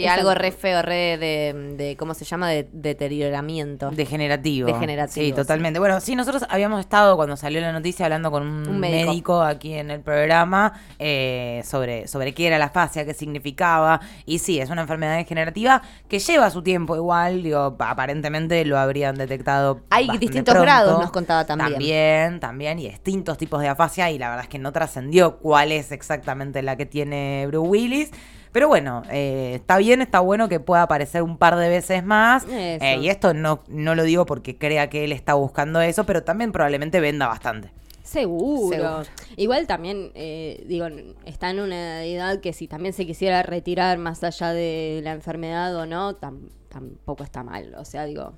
Sí, 0.00 0.06
algo 0.06 0.34
re 0.34 0.52
feo, 0.52 0.82
re 0.82 1.16
de, 1.16 1.74
de 1.76 1.96
¿cómo 1.96 2.12
se 2.12 2.24
llama? 2.26 2.50
De 2.50 2.68
deterioramiento. 2.72 3.90
Degenerativo. 3.90 4.66
Degenerativo, 4.66 5.14
Sí, 5.24 5.30
sí. 5.30 5.32
totalmente. 5.32 5.78
Bueno, 5.78 6.00
sí, 6.00 6.14
nosotros 6.14 6.44
habíamos 6.50 6.80
estado 6.80 7.16
cuando 7.16 7.36
salió 7.36 7.60
la 7.60 7.72
noticia 7.72 8.04
hablando 8.06 8.30
con 8.30 8.42
un, 8.42 8.68
Un 8.68 8.78
médico. 8.80 9.06
médico. 9.10 9.42
aquí 9.42 9.72
en 9.74 9.90
el 9.90 10.00
programa 10.00 10.74
eh, 10.98 11.62
sobre, 11.64 12.06
sobre 12.08 12.34
qué 12.34 12.46
era 12.48 12.58
la 12.58 12.68
fascia, 12.68 13.04
qué 13.06 13.14
significaba. 13.14 14.00
Y 14.26 14.38
sí, 14.38 14.60
es 14.60 14.68
una 14.70 14.82
enfermedad 14.82 15.16
degenerativa 15.16 15.80
que 16.08 16.18
lleva 16.18 16.50
su 16.50 16.62
tiempo 16.62 16.94
igual. 16.96 17.42
Digo, 17.42 17.74
aparentemente 17.78 18.64
lo 18.64 18.78
habrían 18.78 19.14
detectado. 19.16 19.80
Hay 19.90 20.08
distintos 20.18 20.52
pronto. 20.54 20.62
grados, 20.62 21.00
nos 21.00 21.10
contaba 21.10 21.46
también. 21.46 21.70
También, 21.72 22.40
también. 22.40 22.78
Y 22.78 22.88
distintos 22.90 23.38
tipos 23.38 23.60
de 23.62 23.68
afasia. 23.68 24.10
Y 24.10 24.18
la 24.18 24.28
verdad 24.28 24.44
es 24.44 24.48
que 24.50 24.58
no 24.58 24.72
trascendió 24.72 25.38
cuál 25.38 25.72
es 25.72 25.90
exactamente 25.92 26.60
la 26.62 26.76
que 26.76 26.84
tiene 26.86 27.46
Bruce 27.46 27.68
Willis. 27.68 28.10
Pero 28.56 28.68
bueno, 28.68 29.02
eh, 29.10 29.52
está 29.56 29.76
bien, 29.76 30.00
está 30.00 30.20
bueno 30.20 30.48
que 30.48 30.60
pueda 30.60 30.80
aparecer 30.80 31.20
un 31.22 31.36
par 31.36 31.56
de 31.56 31.68
veces 31.68 32.02
más. 32.02 32.46
Eh, 32.48 32.78
y 33.02 33.08
esto 33.10 33.34
no, 33.34 33.62
no 33.68 33.94
lo 33.94 34.02
digo 34.02 34.24
porque 34.24 34.56
crea 34.56 34.88
que 34.88 35.04
él 35.04 35.12
está 35.12 35.34
buscando 35.34 35.78
eso, 35.82 36.04
pero 36.06 36.22
también 36.24 36.52
probablemente 36.52 36.98
venda 36.98 37.26
bastante. 37.26 37.70
Seguro. 38.02 38.70
Seguro. 38.74 39.02
Igual 39.36 39.66
también, 39.66 40.10
eh, 40.14 40.64
digo, 40.66 40.86
está 41.26 41.50
en 41.50 41.60
una 41.60 42.02
edad 42.06 42.40
que 42.40 42.54
si 42.54 42.66
también 42.66 42.94
se 42.94 43.04
quisiera 43.04 43.42
retirar 43.42 43.98
más 43.98 44.24
allá 44.24 44.54
de 44.54 45.02
la 45.04 45.12
enfermedad 45.12 45.76
o 45.76 45.84
no, 45.84 46.18
tam- 46.18 46.48
tampoco 46.70 47.24
está 47.24 47.42
mal. 47.42 47.74
O 47.76 47.84
sea, 47.84 48.06
digo, 48.06 48.32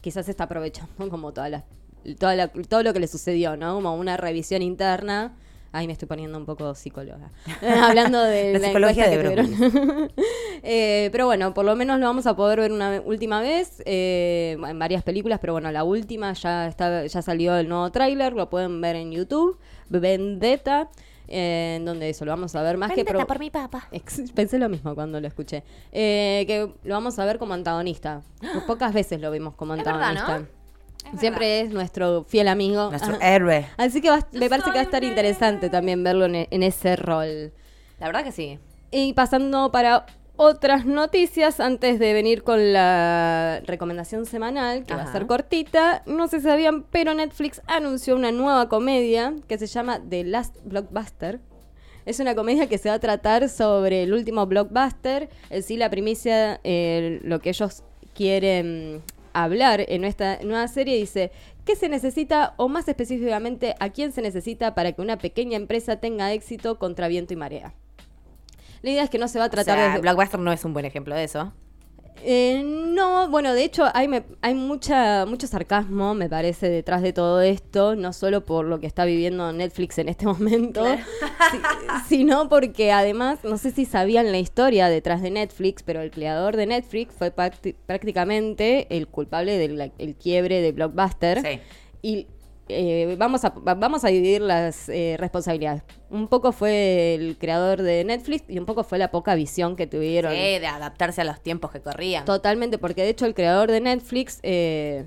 quizás 0.00 0.26
está 0.30 0.44
aprovechando 0.44 0.90
como 1.10 1.32
toda 1.34 1.50
la, 1.50 1.64
toda 2.18 2.34
la- 2.34 2.48
todo 2.48 2.82
lo 2.82 2.94
que 2.94 3.00
le 3.00 3.08
sucedió, 3.08 3.58
¿no? 3.58 3.74
Como 3.74 3.94
una 3.94 4.16
revisión 4.16 4.62
interna. 4.62 5.34
Ahí 5.72 5.86
me 5.86 5.92
estoy 5.92 6.08
poniendo 6.08 6.36
un 6.36 6.46
poco 6.46 6.74
psicóloga. 6.74 7.30
Hablando 7.82 8.20
de 8.22 8.54
La 8.54 8.58
la, 8.58 8.66
psicología 8.66 9.08
de 9.08 9.34
que. 9.34 10.10
Eh, 10.62 11.08
pero 11.12 11.24
bueno, 11.26 11.54
por 11.54 11.64
lo 11.64 11.74
menos 11.74 11.98
lo 12.00 12.06
vamos 12.06 12.26
a 12.26 12.36
poder 12.36 12.60
ver 12.60 12.72
una 12.72 13.00
última 13.04 13.40
vez 13.40 13.82
eh, 13.86 14.58
en 14.62 14.78
varias 14.78 15.02
películas, 15.02 15.38
pero 15.40 15.54
bueno, 15.54 15.70
la 15.72 15.84
última 15.84 16.32
ya 16.34 16.66
está, 16.66 17.06
ya 17.06 17.22
salió 17.22 17.56
el 17.56 17.66
nuevo 17.68 17.90
tráiler, 17.90 18.34
lo 18.34 18.50
pueden 18.50 18.80
ver 18.82 18.96
en 18.96 19.10
YouTube, 19.10 19.58
Vendetta, 19.88 20.90
eh, 21.28 21.76
en 21.78 21.84
donde 21.86 22.10
eso 22.10 22.24
lo 22.24 22.32
vamos 22.32 22.54
a 22.56 22.62
ver 22.62 22.76
más 22.76 22.92
que 22.92 23.04
pro- 23.04 23.38
mi 23.38 23.50
papá. 23.50 23.88
Pensé 24.34 24.58
lo 24.58 24.68
mismo 24.68 24.94
cuando 24.94 25.18
lo 25.20 25.26
escuché. 25.28 25.62
Eh, 25.92 26.44
que 26.46 26.72
lo 26.82 26.94
vamos 26.94 27.18
a 27.18 27.24
ver 27.24 27.38
como 27.38 27.54
antagonista. 27.54 28.22
Pocas 28.66 28.92
veces 28.92 29.20
lo 29.20 29.30
vimos 29.30 29.54
como 29.54 29.72
antagonista. 29.72 30.42
Siempre 31.18 31.60
es 31.62 31.70
nuestro 31.70 32.24
fiel 32.24 32.48
amigo. 32.48 32.90
Nuestro 32.90 33.16
Ajá. 33.16 33.34
héroe. 33.34 33.66
Así 33.76 34.00
que 34.00 34.10
va- 34.10 34.26
me 34.32 34.48
parece 34.48 34.66
que 34.70 34.74
va 34.76 34.80
a 34.80 34.84
estar 34.84 35.02
interesante 35.04 35.68
también 35.70 36.02
verlo 36.04 36.26
en, 36.26 36.34
e- 36.36 36.48
en 36.50 36.62
ese 36.62 36.96
rol. 36.96 37.52
La 37.98 38.06
verdad 38.06 38.24
que 38.24 38.32
sí. 38.32 38.58
Y 38.90 39.12
pasando 39.12 39.70
para 39.70 40.06
otras 40.36 40.86
noticias, 40.86 41.60
antes 41.60 41.98
de 41.98 42.12
venir 42.14 42.42
con 42.42 42.72
la 42.72 43.60
recomendación 43.66 44.24
semanal, 44.24 44.84
que 44.86 44.94
va 44.94 45.02
a 45.02 45.12
ser 45.12 45.26
cortita, 45.26 46.02
no 46.06 46.28
sé 46.28 46.38
si 46.40 46.44
sabían, 46.46 46.82
pero 46.84 47.12
Netflix 47.12 47.60
anunció 47.66 48.16
una 48.16 48.32
nueva 48.32 48.68
comedia 48.68 49.34
que 49.48 49.58
se 49.58 49.66
llama 49.66 50.00
The 50.08 50.24
Last 50.24 50.56
Blockbuster. 50.64 51.40
Es 52.06 52.18
una 52.20 52.34
comedia 52.34 52.66
que 52.68 52.78
se 52.78 52.88
va 52.88 52.94
a 52.94 52.98
tratar 53.00 53.50
sobre 53.50 54.02
el 54.04 54.14
último 54.14 54.46
blockbuster. 54.46 55.28
En 55.50 55.62
sí, 55.62 55.76
la 55.76 55.90
primicia, 55.90 56.58
eh, 56.64 57.20
lo 57.22 57.40
que 57.40 57.50
ellos 57.50 57.82
quieren 58.14 59.02
hablar 59.32 59.84
en 59.88 60.04
esta 60.04 60.38
nueva 60.42 60.68
serie 60.68 60.96
dice, 60.96 61.32
¿qué 61.64 61.76
se 61.76 61.88
necesita 61.88 62.54
o 62.56 62.68
más 62.68 62.88
específicamente 62.88 63.74
a 63.80 63.90
quién 63.90 64.12
se 64.12 64.22
necesita 64.22 64.74
para 64.74 64.92
que 64.92 65.02
una 65.02 65.18
pequeña 65.18 65.56
empresa 65.56 65.96
tenga 65.96 66.32
éxito 66.32 66.78
contra 66.78 67.08
viento 67.08 67.32
y 67.32 67.36
marea? 67.36 67.74
La 68.82 68.90
idea 68.90 69.02
es 69.02 69.10
que 69.10 69.18
no 69.18 69.28
se 69.28 69.38
va 69.38 69.46
a 69.46 69.48
O 69.48 69.50
tratar 69.50 69.78
sea, 69.78 69.94
de... 69.94 70.00
Blockbuster 70.00 70.40
no 70.40 70.52
es 70.52 70.64
un 70.64 70.72
buen 70.72 70.84
ejemplo 70.86 71.14
de 71.14 71.24
eso. 71.24 71.52
Eh, 72.22 72.62
no, 72.64 73.30
bueno, 73.30 73.54
de 73.54 73.64
hecho 73.64 73.86
hay, 73.94 74.06
me- 74.06 74.24
hay 74.42 74.54
mucha, 74.54 75.24
mucho 75.26 75.46
sarcasmo, 75.46 76.14
me 76.14 76.28
parece, 76.28 76.68
detrás 76.68 77.00
de 77.00 77.12
todo 77.14 77.40
esto, 77.40 77.96
no 77.96 78.12
solo 78.12 78.44
por 78.44 78.66
lo 78.66 78.78
que 78.78 78.86
está 78.86 79.06
viviendo 79.06 79.50
Netflix 79.52 79.96
en 79.98 80.10
este 80.10 80.26
momento, 80.26 80.84
si- 81.50 82.16
sino 82.16 82.48
porque 82.50 82.92
además, 82.92 83.38
no 83.42 83.56
sé 83.56 83.70
si 83.70 83.86
sabían 83.86 84.30
la 84.32 84.38
historia 84.38 84.88
detrás 84.88 85.22
de 85.22 85.30
Netflix, 85.30 85.82
pero 85.82 86.02
el 86.02 86.10
creador 86.10 86.56
de 86.56 86.66
Netflix 86.66 87.14
fue 87.14 87.34
prácti- 87.34 87.74
prácticamente 87.86 88.86
el 88.94 89.06
culpable 89.08 89.56
del 89.56 89.92
el 89.98 90.14
quiebre 90.14 90.60
de 90.60 90.72
Blockbuster. 90.72 91.40
Sí. 91.40 91.60
Y 92.02 92.26
eh, 92.70 93.16
vamos, 93.18 93.44
a, 93.44 93.50
va- 93.50 93.74
vamos 93.74 94.04
a 94.04 94.08
dividir 94.08 94.40
las 94.40 94.88
eh, 94.88 95.16
responsabilidades. 95.18 95.82
Un 96.10 96.28
poco 96.28 96.52
fue 96.52 97.14
el 97.14 97.36
creador 97.38 97.82
de 97.82 98.04
Netflix 98.04 98.44
y 98.48 98.58
un 98.58 98.66
poco 98.66 98.84
fue 98.84 98.98
la 98.98 99.10
poca 99.10 99.34
visión 99.34 99.76
que 99.76 99.86
tuvieron. 99.86 100.32
Sí, 100.32 100.38
de 100.38 100.66
adaptarse 100.66 101.20
a 101.20 101.24
los 101.24 101.40
tiempos 101.42 101.70
que 101.70 101.80
corrían. 101.80 102.24
Totalmente, 102.24 102.78
porque 102.78 103.02
de 103.02 103.10
hecho 103.10 103.26
el 103.26 103.34
creador 103.34 103.70
de 103.70 103.80
Netflix, 103.80 104.40
eh, 104.42 105.06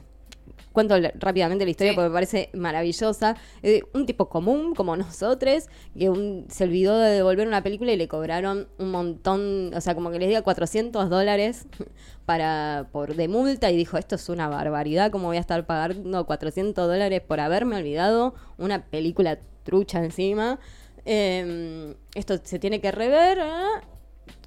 cuento 0.73 0.95
rápidamente 1.19 1.63
la 1.63 1.71
historia 1.71 1.93
Sí. 1.93 1.95
porque 1.95 2.09
me 2.09 2.13
parece 2.13 2.49
maravillosa, 2.53 3.37
eh, 3.61 3.81
un 3.93 4.05
tipo 4.05 4.27
común 4.27 4.73
como 4.75 4.95
nosotros, 4.97 5.67
que 5.97 6.09
un- 6.09 6.45
se 6.49 6.65
olvidó 6.65 6.97
de 6.99 7.11
devolver 7.11 7.47
una 7.47 7.63
película 7.63 7.91
y 7.93 7.95
le 7.97 8.07
cobraron 8.09 8.67
un 8.79 8.91
montón, 8.91 9.71
o 9.73 9.79
sea, 9.81 9.95
como 9.95 10.11
que 10.11 10.19
les 10.19 10.27
diga 10.27 10.41
400 10.41 11.09
dólares 11.09 11.67
para 12.25 12.87
por 12.91 13.15
de 13.15 13.27
multa 13.27 13.71
y 13.71 13.77
dijo, 13.77 13.97
esto 13.97 14.15
es 14.15 14.27
una 14.29 14.49
barbaridad, 14.49 15.11
¿cómo 15.11 15.27
voy 15.27 15.37
a 15.37 15.41
estar 15.41 15.65
pagando 15.65 16.25
400 16.25 16.87
dólares 16.87 17.21
por 17.21 17.39
haberme 17.39 17.75
olvidado 17.77 18.33
una 18.57 18.85
película 18.85 19.39
trucha 19.63 20.03
encima? 20.03 20.59
Eh, 21.05 21.95
esto 22.15 22.35
se 22.43 22.59
tiene 22.59 22.79
que 22.79 22.91
rever, 22.91 23.39
¿ah? 23.41 23.81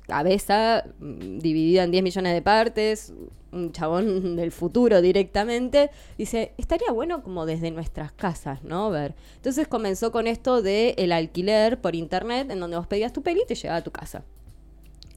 Cabeza 0.07 0.85
mm, 0.99 1.39
dividida 1.39 1.85
en 1.85 1.91
10 1.91 2.03
millones 2.03 2.33
de 2.35 2.43
partes, 2.43 3.13
un 3.53 3.73
chabón 3.73 4.37
del 4.37 4.53
futuro 4.53 5.01
directamente, 5.01 5.91
dice, 6.19 6.53
estaría 6.59 6.91
bueno 6.93 7.23
como 7.23 7.47
desde 7.47 7.71
nuestras 7.71 8.13
casas, 8.13 8.63
¿no? 8.63 8.91
Ver. 8.91 9.15
Entonces 9.37 9.67
comenzó 9.69 10.13
con 10.13 10.27
esto 10.27 10.63
de 10.63 10.95
el 10.99 11.13
alquiler 11.13 11.81
por 11.81 11.95
internet, 11.95 12.51
en 12.51 12.61
donde 12.61 12.77
vos 12.77 12.87
pedías 12.87 13.13
tu 13.13 13.23
peli 13.23 13.41
y 13.43 13.47
te 13.47 13.55
llegaba 13.55 13.79
a 13.79 13.85
tu 13.85 13.91
casa. 13.91 14.25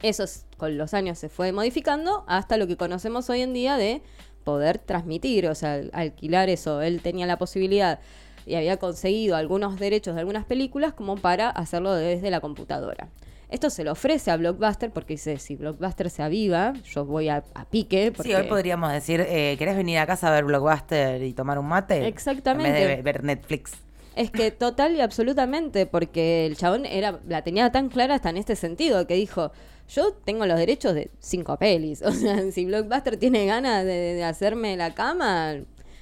Eso 0.02 0.24
es- 0.24 0.46
con 0.56 0.78
los 0.78 0.94
años 0.94 1.18
se 1.18 1.28
fue 1.28 1.52
modificando 1.52 2.24
hasta 2.26 2.56
lo 2.56 2.66
que 2.66 2.76
conocemos 2.76 3.28
hoy 3.30 3.42
en 3.42 3.52
día 3.52 3.76
de 3.76 4.02
poder 4.44 4.78
transmitir, 4.78 5.46
o 5.46 5.54
sea, 5.54 5.82
alquilar 5.92 6.48
eso. 6.48 6.80
Él 6.80 7.02
tenía 7.02 7.26
la 7.26 7.36
posibilidad 7.36 8.00
y 8.46 8.54
había 8.54 8.78
conseguido 8.78 9.36
algunos 9.36 9.78
derechos 9.78 10.14
de 10.14 10.20
algunas 10.20 10.46
películas 10.46 10.94
como 10.94 11.16
para 11.16 11.50
hacerlo 11.50 11.92
desde 11.94 12.30
la 12.30 12.40
computadora. 12.40 13.10
Esto 13.50 13.68
se 13.70 13.82
lo 13.84 13.92
ofrece 13.92 14.30
a 14.30 14.36
Blockbuster 14.36 14.90
porque 14.90 15.14
dice, 15.14 15.38
si 15.38 15.56
Blockbuster 15.56 16.08
se 16.08 16.22
aviva, 16.22 16.72
yo 16.84 17.04
voy 17.04 17.28
a, 17.28 17.42
a 17.54 17.64
pique. 17.64 18.12
Porque... 18.12 18.30
Sí, 18.30 18.34
hoy 18.34 18.46
podríamos 18.48 18.92
decir, 18.92 19.20
eh, 19.28 19.56
¿querés 19.58 19.76
venir 19.76 19.98
a 19.98 20.06
casa 20.06 20.28
a 20.28 20.30
ver 20.30 20.44
Blockbuster 20.44 21.22
y 21.22 21.32
tomar 21.32 21.58
un 21.58 21.66
mate? 21.66 22.06
Exactamente. 22.06 22.68
En 22.68 22.74
vez 22.74 22.88
de 22.88 22.96
ve- 22.96 23.02
ver 23.02 23.24
Netflix. 23.24 23.72
Es 24.16 24.30
que 24.30 24.50
total 24.50 24.94
y 24.96 25.00
absolutamente, 25.00 25.86
porque 25.86 26.46
el 26.46 26.56
chabón 26.56 26.84
era, 26.86 27.20
la 27.28 27.42
tenía 27.42 27.70
tan 27.72 27.88
clara 27.88 28.16
hasta 28.16 28.30
en 28.30 28.36
este 28.36 28.54
sentido, 28.56 29.06
que 29.06 29.14
dijo, 29.14 29.52
yo 29.88 30.12
tengo 30.12 30.46
los 30.46 30.58
derechos 30.58 30.94
de 30.94 31.10
cinco 31.20 31.56
pelis. 31.56 32.02
O 32.06 32.12
sea, 32.12 32.50
si 32.52 32.66
Blockbuster 32.66 33.16
tiene 33.16 33.46
ganas 33.46 33.84
de, 33.84 34.14
de 34.14 34.24
hacerme 34.24 34.76
la 34.76 34.94
cama, 34.94 35.56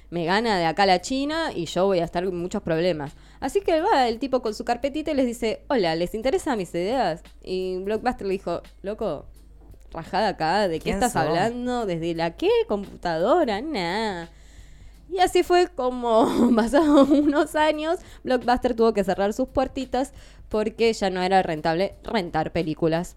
me 0.09 0.25
gana 0.25 0.57
de 0.57 0.65
acá 0.65 0.83
a 0.83 0.87
la 0.87 1.01
China 1.01 1.51
y 1.53 1.65
yo 1.65 1.85
voy 1.85 1.99
a 1.99 2.05
estar 2.05 2.23
en 2.23 2.35
muchos 2.35 2.61
problemas. 2.63 3.13
Así 3.39 3.61
que 3.61 3.81
va 3.81 4.07
el 4.07 4.19
tipo 4.19 4.41
con 4.41 4.53
su 4.53 4.65
carpetita 4.65 5.11
y 5.11 5.15
les 5.15 5.25
dice, 5.25 5.63
hola, 5.67 5.95
¿les 5.95 6.15
interesan 6.15 6.57
mis 6.57 6.73
ideas? 6.73 7.21
Y 7.43 7.77
Blockbuster 7.77 8.27
le 8.27 8.33
dijo, 8.33 8.61
loco, 8.81 9.25
rajada 9.91 10.29
acá, 10.29 10.67
¿de 10.67 10.79
qué 10.79 10.85
¿Quién 10.85 10.95
estás 10.95 11.15
hablando? 11.15 11.85
¿Desde 11.85 12.15
la 12.15 12.35
qué? 12.35 12.49
¿Computadora? 12.67 13.61
Nah. 13.61 14.27
Y 15.09 15.19
así 15.19 15.43
fue 15.43 15.67
como, 15.67 16.51
pasados 16.55 17.09
unos 17.09 17.55
años, 17.55 17.99
Blockbuster 18.23 18.75
tuvo 18.75 18.93
que 18.93 19.03
cerrar 19.03 19.33
sus 19.33 19.47
puertitas 19.47 20.13
porque 20.49 20.91
ya 20.93 21.09
no 21.09 21.21
era 21.21 21.43
rentable 21.43 21.95
rentar 22.03 22.51
películas 22.51 23.15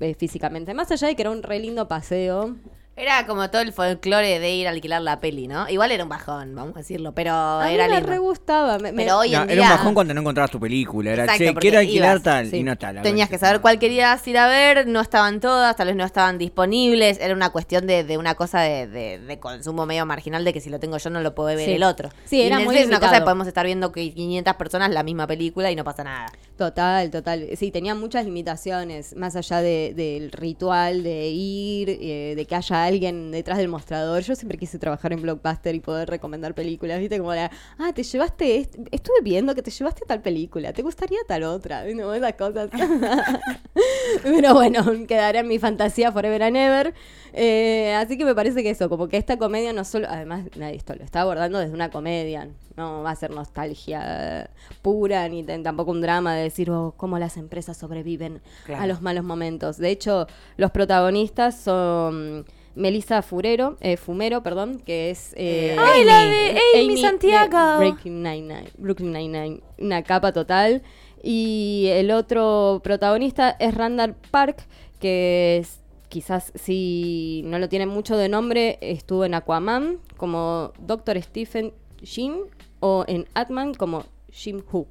eh, 0.00 0.14
físicamente. 0.14 0.74
Más 0.74 0.90
allá 0.90 1.08
de 1.08 1.16
que 1.16 1.22
era 1.22 1.30
un 1.30 1.42
re 1.42 1.58
lindo 1.58 1.88
paseo. 1.88 2.56
Era 2.98 3.26
como 3.26 3.48
todo 3.50 3.62
el 3.62 3.72
folclore 3.72 4.40
de 4.40 4.50
ir 4.54 4.66
a 4.66 4.70
alquilar 4.70 5.00
la 5.02 5.20
peli, 5.20 5.46
¿no? 5.46 5.68
Igual 5.68 5.92
era 5.92 6.02
un 6.02 6.08
bajón, 6.08 6.54
vamos 6.54 6.74
a 6.74 6.78
decirlo, 6.80 7.12
pero 7.12 7.32
A 7.32 7.66
mí 7.66 7.74
era 7.74 7.86
me 7.86 7.94
lindo. 7.94 8.08
re 8.10 8.18
gustaba. 8.18 8.78
me- 8.78 8.90
me- 8.92 9.04
Pero 9.04 9.18
hoy 9.18 9.30
No, 9.30 9.42
en 9.44 9.50
era 9.50 9.62
un 9.62 9.68
bajón 9.68 9.94
cuando 9.94 10.14
no 10.14 10.20
encontrabas 10.20 10.50
tu 10.50 10.58
película. 10.58 11.12
Era, 11.12 11.22
Exacto, 11.24 11.44
che, 11.44 11.52
porque 11.52 11.60
quiero 11.68 11.78
alquilar 11.78 12.10
ibas, 12.16 12.22
tal. 12.24 12.50
sí. 12.50 12.56
Y 12.56 12.62
no 12.64 12.74
la 12.80 13.02
Tenías 13.02 13.28
que 13.28 13.38
saber 13.38 13.60
cuál 13.60 13.78
querías 13.78 14.26
ir 14.26 14.36
a 14.38 14.46
ver, 14.48 14.86
no 14.86 15.00
estaban 15.00 15.40
todas, 15.40 15.76
tal 15.76 15.86
vez 15.88 15.96
no 15.96 16.04
estaban 16.04 16.38
disponibles, 16.38 17.18
era 17.20 17.34
una 17.34 17.50
cuestión 17.50 17.86
de, 17.86 18.02
de 18.04 18.18
una 18.18 18.34
cosa 18.34 18.60
de, 18.62 18.86
de- 18.88 19.18
de 19.20 19.38
consumo 19.38 19.86
medio 19.86 20.04
marginal 20.04 20.44
de 20.44 20.52
que 20.52 20.60
si 20.60 20.68
lo 20.70 20.80
tengo 20.80 20.98
yo 20.98 21.10
no 21.10 21.20
lo 21.20 21.34
puede 21.34 21.54
ver 21.56 21.66
Sí. 21.66 21.72
el 21.74 21.84
otro. 21.84 22.08
Sí, 22.24 22.38
Y 22.38 22.46
era 22.46 22.56
muy 22.56 22.64
Netflix 22.66 22.80
es 22.82 22.86
una 22.88 22.96
cosa 22.98 23.06
limitado. 23.12 23.20
que 23.20 23.24
podemos 23.24 23.46
estar 23.46 23.64
viendo 23.66 23.92
que 23.92 24.12
500 24.12 24.54
personas 24.56 24.90
la 24.90 25.02
misma 25.02 25.26
película 25.26 25.70
y 25.70 25.76
no 25.76 25.84
pasa 25.84 26.02
nada. 26.04 26.32
Total, 26.58 27.08
total. 27.12 27.50
Sí, 27.56 27.70
tenía 27.70 27.94
muchas 27.94 28.24
limitaciones, 28.24 29.14
más 29.14 29.36
allá 29.36 29.60
de- 29.62 29.92
del 29.94 30.32
ritual 30.32 31.04
de 31.04 31.28
ir, 31.28 31.88
eh, 31.88 32.34
de 32.36 32.46
que 32.46 32.56
haya 32.56 32.82
alguien 32.84 33.30
detrás 33.30 33.58
del 33.58 33.68
mostrador. 33.68 34.22
Yo 34.24 34.34
siempre 34.34 34.58
quise 34.58 34.76
trabajar 34.76 35.12
en 35.12 35.22
Blockbuster 35.22 35.72
y 35.76 35.78
poder 35.78 36.10
recomendar 36.10 36.56
películas, 36.56 36.98
¿viste? 36.98 37.18
Como 37.18 37.32
la, 37.32 37.48
ah, 37.78 37.92
te 37.94 38.02
llevaste, 38.02 38.56
est- 38.56 38.74
estuve 38.90 39.20
viendo 39.22 39.54
que 39.54 39.62
te 39.62 39.70
llevaste 39.70 40.02
tal 40.04 40.20
película, 40.20 40.72
¿te 40.72 40.82
gustaría 40.82 41.18
tal 41.28 41.44
otra? 41.44 41.84
¿No? 41.94 42.12
Esas 42.12 42.32
cosas. 42.34 42.70
Pero 44.24 44.54
bueno, 44.54 44.84
quedará 45.06 45.40
en 45.40 45.48
mi 45.48 45.58
fantasía 45.60 46.10
forever 46.12 46.42
and 46.42 46.56
ever. 46.56 46.94
Eh, 47.34 47.94
así 47.94 48.18
que 48.18 48.24
me 48.24 48.34
parece 48.34 48.62
que 48.64 48.70
eso, 48.70 48.88
como 48.88 49.06
que 49.08 49.16
esta 49.16 49.36
comedia 49.38 49.72
no 49.72 49.84
solo, 49.84 50.08
además, 50.10 50.46
esto 50.72 50.94
lo 50.96 51.04
está 51.04 51.20
abordando 51.20 51.58
desde 51.60 51.74
una 51.74 51.90
comedia, 51.90 52.48
no 52.78 53.02
va 53.02 53.10
a 53.10 53.16
ser 53.16 53.30
nostalgia 53.30 54.48
pura, 54.80 55.28
ni 55.28 55.42
tampoco 55.44 55.90
un 55.90 56.00
drama 56.00 56.34
de 56.34 56.44
decir, 56.44 56.70
oh, 56.70 56.94
cómo 56.96 57.18
las 57.18 57.36
empresas 57.36 57.76
sobreviven 57.76 58.40
Claro. 58.64 58.82
a 58.82 58.86
los 58.86 59.02
malos 59.02 59.24
momentos. 59.24 59.76
De 59.76 59.90
hecho, 59.90 60.26
los 60.56 60.70
protagonistas 60.70 61.58
son 61.60 62.46
Melissa 62.74 63.22
Furero, 63.22 63.76
eh, 63.80 63.96
Fumero, 63.96 64.42
perdón, 64.42 64.78
que 64.86 65.10
es... 65.10 65.32
eh, 65.36 65.76
¡Ay, 65.78 66.04
la 66.04 66.24
de 66.24 66.58
Amy 66.80 66.96
Santiago! 66.96 67.78
Breaking 67.78 68.22
Nine-Nine, 68.22 68.70
Brooklyn 68.78 69.12
Nine-Nine, 69.12 69.60
una 69.78 70.02
capa 70.02 70.32
total. 70.32 70.82
Y 71.22 71.88
el 71.90 72.12
otro 72.12 72.80
protagonista 72.84 73.50
es 73.58 73.74
Randall 73.74 74.14
Park, 74.30 74.64
que 75.00 75.58
es, 75.58 75.80
quizás 76.08 76.52
si 76.54 77.42
no 77.46 77.58
lo 77.58 77.68
tiene 77.68 77.86
mucho 77.86 78.16
de 78.16 78.28
nombre, 78.28 78.78
estuvo 78.80 79.24
en 79.24 79.34
Aquaman 79.34 79.98
como 80.16 80.72
Dr. 80.78 81.20
Stephen 81.20 81.72
Jim 82.02 82.34
o 82.80 83.04
en 83.08 83.26
Atman 83.34 83.74
como 83.74 84.04
Jim 84.30 84.62
Who. 84.72 84.86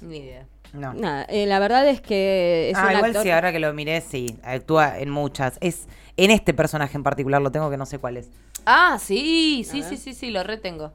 Ni 0.00 0.18
idea. 0.18 0.46
No. 0.72 0.92
Nada, 0.92 1.24
eh, 1.28 1.46
la 1.46 1.60
verdad 1.60 1.88
es 1.88 2.00
que 2.00 2.70
es 2.70 2.76
ah, 2.76 2.86
un 2.86 2.92
igual 2.96 3.10
actor- 3.12 3.22
sí, 3.22 3.30
ahora 3.30 3.52
que 3.52 3.60
lo 3.60 3.72
miré, 3.72 4.00
sí, 4.00 4.36
actúa 4.42 4.98
en 4.98 5.08
muchas. 5.10 5.56
Es 5.60 5.86
en 6.16 6.30
este 6.32 6.52
personaje 6.52 6.96
en 6.96 7.04
particular, 7.04 7.40
lo 7.40 7.52
tengo 7.52 7.70
que 7.70 7.76
no 7.76 7.86
sé 7.86 7.98
cuál 7.98 8.16
es. 8.16 8.28
Ah, 8.66 8.98
sí, 9.00 9.64
sí, 9.70 9.82
sí, 9.84 9.96
sí, 9.96 10.14
sí, 10.14 10.30
lo 10.30 10.42
retengo. 10.42 10.92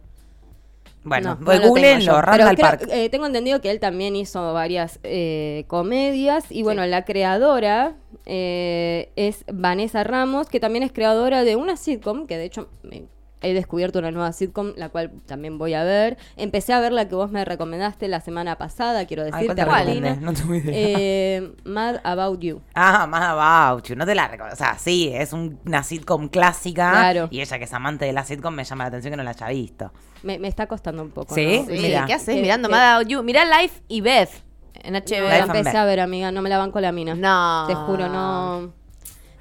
Bueno, 1.05 1.37
No, 1.39 1.45
voy 1.45 1.55
no 1.55 1.61
lo 1.61 1.67
googleenlo, 1.69 2.11
Pero 2.11 2.21
Randall 2.21 2.55
creo- 2.55 2.67
Park. 2.69 2.87
eh, 2.91 3.09
tengo 3.09 3.25
entendido 3.25 3.61
que 3.61 3.71
él 3.71 3.79
también 3.79 4.17
hizo 4.17 4.53
varias 4.53 4.99
eh, 5.03 5.63
comedias. 5.67 6.51
Y 6.51 6.63
bueno, 6.63 6.85
la 6.85 7.05
creadora 7.05 7.95
eh, 8.25 9.09
es 9.15 9.45
Vanessa 9.51 10.03
Ramos, 10.03 10.49
que 10.49 10.59
también 10.59 10.83
es 10.83 10.91
creadora 10.91 11.45
de 11.45 11.55
una 11.55 11.77
sitcom, 11.77 12.27
que 12.27 12.37
de 12.37 12.43
hecho 12.45 12.67
me- 12.83 13.05
he 13.41 13.53
descubierto 13.53 13.99
una 13.99 14.11
nueva 14.11 14.31
sitcom, 14.33 14.73
la 14.75 14.89
cual 14.89 15.11
también 15.25 15.57
voy 15.57 15.73
a 15.73 15.83
ver. 15.83 16.17
Empecé 16.35 16.73
a 16.73 16.79
ver 16.79 16.91
la 16.91 17.07
que 17.07 17.15
vos 17.15 17.31
me 17.31 17.45
recomendaste 17.45 18.07
la 18.07 18.19
semana 18.21 18.57
pasada, 18.57 19.05
quiero 19.05 19.23
decirte, 19.23 19.45
¿cuál 19.45 19.55
te 19.55 19.61
Argentina. 19.61 20.17
No 20.21 20.33
tengo 20.33 20.55
idea. 20.55 20.71
Eh, 20.75 21.51
Mad 21.63 21.97
About 22.03 22.39
You. 22.41 22.61
Ah, 22.75 23.07
más 23.07 23.23
about 23.23 23.83
you. 23.87 23.95
No 23.95 24.05
te 24.05 24.13
la 24.15 24.27
recuerdo. 24.27 24.53
O 24.53 24.57
sea, 24.57 24.77
sí, 24.77 25.09
es 25.13 25.31
un- 25.33 25.59
una 25.65 25.83
sitcom 25.83 26.27
clásica. 26.27 26.91
Claro. 26.91 27.27
Y 27.31 27.41
ella 27.41 27.57
que 27.57 27.63
es 27.63 27.73
amante 27.73 28.05
de 28.05 28.13
la 28.13 28.25
sitcom 28.25 28.53
me 28.53 28.63
llama 28.63 28.83
la 28.83 28.87
atención 28.89 29.11
que 29.13 29.17
no 29.17 29.23
la 29.23 29.29
haya 29.31 29.47
visto. 29.47 29.91
Me, 30.23 30.37
me 30.37 30.47
está 30.49 30.67
costando 30.67 31.01
un 31.01 31.11
poco. 31.11 31.33
¿Sí? 31.33 31.59
¿no? 31.67 31.73
Sí, 31.73 31.81
Mira. 31.81 32.05
¿qué 32.05 32.13
haces 32.13 32.35
Que- 32.35 32.41
mirando 32.41 32.67
que- 32.67 32.75
Mad 32.75 32.95
About 32.95 33.07
You? 33.07 33.23
Mirá 33.23 33.45
Life 33.61 33.81
y 33.87 34.01
Beth 34.01 34.29
en 34.75 34.93
No, 34.93 34.99
HBO. 34.99 35.27
la 35.29 35.37
empecé 35.39 35.77
a 35.77 35.85
ver, 35.85 35.99
amiga, 36.01 36.31
no 36.31 36.41
me 36.41 36.49
la 36.49 36.57
banco 36.57 36.79
la 36.81 36.91
mina. 36.91 37.15
No. 37.15 37.65
Te 37.67 37.75
juro, 37.75 38.09
no. 38.09 38.73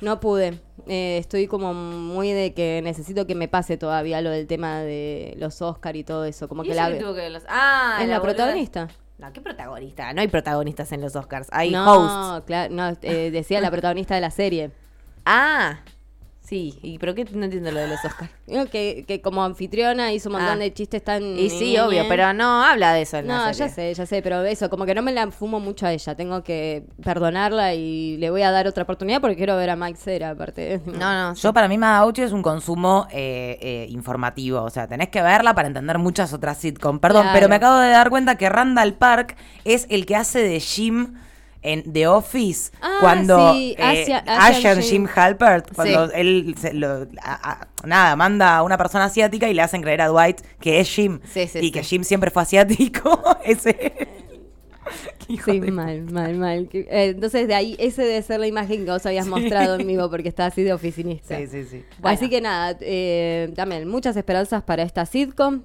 No 0.01 0.21
pude. 0.21 0.61
Eh, 0.89 1.19
estoy 1.19 1.47
como 1.47 1.75
muy 1.75 2.33
de 2.33 2.55
que 2.55 2.81
necesito 2.83 3.27
que 3.27 3.35
me 3.35 3.47
pase 3.49 3.77
todavía 3.77 4.21
lo 4.23 4.31
del 4.31 4.47
tema 4.47 4.81
de 4.81 5.35
los 5.37 5.61
Oscar 5.63 5.97
y 5.97 6.05
todo 6.05 6.25
eso. 6.25 6.49
Como 6.49 6.65
¿Y 6.65 6.69
que 6.69 6.75
la 6.75 6.91
que 6.91 6.99
que 6.99 7.31
los- 7.31 7.45
Ah, 7.49 7.99
es 8.01 8.09
la, 8.09 8.21
protagonista. 8.23 8.89
No, 9.19 9.33
¿qué 9.33 9.41
protagonista? 9.41 10.13
No 10.15 10.21
hay 10.21 10.29
protagonistas 10.29 10.91
en 10.93 11.01
los 11.01 11.15
Oscars. 11.17 11.49
Hay 11.51 11.71
no, 11.71 12.33
hosts. 12.35 12.45
claro, 12.47 12.73
no, 12.75 12.97
eh, 13.03 13.31
decía 13.31 13.61
la 13.61 13.71
protagonista 13.71 14.15
de 14.15 14.21
la 14.21 14.31
serie. 14.31 14.71
Ah, 15.27 15.81
sí. 16.49 16.79
¿Y 16.83 16.99
pero 16.99 17.15
qué? 17.15 17.25
No 17.33 17.45
entiendo 17.45 17.71
lo 17.71 17.81
de 17.81 17.89
los 17.89 18.05
Oscars. 18.05 18.31
Que, 18.73 19.05
que 19.07 19.21
como 19.21 19.45
anfitriona 19.45 20.13
hizo 20.13 20.29
un 20.31 20.35
montón 20.37 20.57
Ah. 20.59 20.63
de 20.63 20.73
chistes 20.73 21.05
tan... 21.05 21.23
Y 21.23 21.51
sí, 21.51 21.77
obvio, 21.79 22.05
pero 22.09 22.33
no 22.33 22.65
habla 22.65 22.93
de 22.95 23.03
eso 23.03 23.19
en 23.19 23.29
la 23.29 23.37
No, 23.37 23.45
serie. 23.55 23.59
ya 23.59 23.69
sé, 23.69 23.95
ya 23.95 24.07
sé, 24.07 24.23
pero 24.23 24.43
eso, 24.45 24.69
como 24.71 24.85
que 24.87 24.95
no 24.95 25.03
me 25.03 25.13
la 25.13 25.31
fumo 25.31 25.61
mucho 25.61 25.87
a 25.87 25.93
ella. 25.93 26.15
Tengo 26.17 26.43
que 26.43 26.85
perdonarla 27.05 27.75
y 27.75 28.17
le 28.17 28.31
voy 28.31 28.43
a 28.43 28.51
dar 28.51 28.67
otra 28.67 28.83
oportunidad 28.85 29.21
porque 29.21 29.37
quiero 29.37 29.57
ver 29.57 29.71
a 29.71 29.77
Mike 29.77 29.99
Cera, 29.99 30.31
aparte. 30.31 30.81
No, 30.87 30.99
no. 30.99 31.35
Yo 31.35 31.53
para 31.53 31.69
mí 31.69 31.77
Mad 31.79 31.99
About 31.99 32.17
You 32.17 32.25
es 32.25 32.33
un 32.33 32.43
consumo 32.43 33.07
eh, 33.11 33.59
eh, 33.61 33.87
informativo, 33.91 34.63
o 34.63 34.71
sea, 34.71 34.87
tenés 34.89 35.09
que 35.11 35.23
verla 35.23 35.55
para 35.55 35.69
entender 35.69 35.99
muchas 35.99 36.33
otras 36.33 36.59
sitcom. 36.59 36.99
Perdón, 36.99 37.23
Claro. 37.23 37.37
pero 37.37 37.49
me 37.49 37.57
acabo 37.57 37.79
de 37.79 37.91
dar 37.91 38.09
cuenta 38.11 38.37
que 38.37 38.49
Randall 38.49 38.95
Park 38.95 39.37
es 39.65 39.87
el 39.91 40.07
que 40.07 40.17
hace 40.17 40.41
de 40.43 40.59
Jim 40.61 41.15
en 41.63 41.93
The 41.93 42.07
Office 42.07 42.71
Ah, 42.81 42.99
cuando 43.01 43.53
sí, 43.55 43.75
eh, 43.79 43.83
Asia- 43.83 44.25
Asian 44.27 44.81
Jim. 44.81 44.91
Jim 44.91 45.09
Halpert, 45.15 45.75
cuando 45.75 46.07
Sí. 46.09 46.13
él 46.17 46.55
se 46.59 46.73
lo- 46.73 47.07
a- 47.21 47.51
a- 47.53 47.69
nada, 47.87 48.15
manda 48.17 48.57
a 48.57 48.63
una 48.63 48.79
persona 48.79 49.05
asiática 49.07 49.49
y 49.49 49.55
le 49.55 49.63
hacen 49.63 49.83
creer 49.83 50.03
a 50.03 50.07
Dwight 50.09 50.41
que 50.61 50.79
es 50.81 50.89
Jim 50.89 51.19
Sí, 51.25 51.49
y 51.61 51.71
que. 51.73 51.83
Jim 51.83 52.05
siempre 52.05 52.31
fue 52.31 52.43
asiático, 52.43 53.21
ese 53.45 53.97
Sí, 55.29 55.61
de- 55.61 55.71
mal, 55.71 56.03
mal, 56.11 56.35
mal. 56.37 56.69
Eh, 56.73 56.87
entonces, 57.15 57.47
de 57.47 57.55
ahí, 57.55 57.77
ese 57.79 58.03
debe 58.03 58.23
ser 58.23 58.41
la 58.41 58.47
imagen 58.47 58.87
que 58.87 58.91
vos 58.91 59.05
habías 59.05 59.27
mostrado 59.27 59.79
en 59.79 59.87
vivo 59.87 60.09
porque 60.09 60.29
está 60.31 60.47
así 60.47 60.63
de 60.63 60.73
oficinista. 60.73 61.37
Sí, 61.37 61.47
sí, 61.47 61.65
sí. 61.65 61.85
Así 62.03 62.31
que 62.31 62.41
nada, 62.41 62.75
eh, 62.81 63.53
también 63.55 63.87
muchas 63.87 64.17
esperanzas 64.17 64.63
para 64.63 64.83
esta 64.85 65.05
sitcom. 65.05 65.63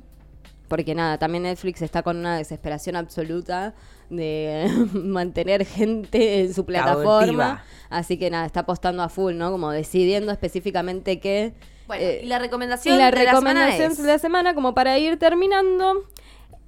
Porque 0.68 0.96
nada, 0.96 1.18
también 1.18 1.44
Netflix 1.44 1.82
está 1.82 2.02
con 2.04 2.18
una 2.18 2.38
desesperación 2.38 2.96
absoluta 2.98 3.74
de 4.10 4.68
mantener 4.94 5.66
gente 5.66 6.42
en 6.42 6.54
su 6.54 6.66
plataforma. 6.66 7.64
Así 7.90 8.18
que 8.18 8.30
nada, 8.30 8.46
está 8.46 8.62
apostando 8.62 9.04
a 9.04 9.10
full, 9.10 9.36
¿no? 9.36 9.52
Como 9.52 9.72
decidiendo 9.72 10.32
específicamente 10.32 11.20
qué. 11.20 11.54
Bueno, 11.88 12.04
eh, 12.04 12.22
y 12.24 12.28
la 12.28 12.40
recomendación 12.40 12.96
y 12.96 12.98
la 12.98 13.12
de 13.12 13.24
la 13.26 13.32
semana 13.36 13.66
recomendación 13.66 13.92
es- 13.92 13.98
de 13.98 14.08
la 14.08 14.20
semana, 14.20 14.56
como 14.56 14.74
para 14.74 14.98
ir 14.98 15.20
terminando, 15.20 16.06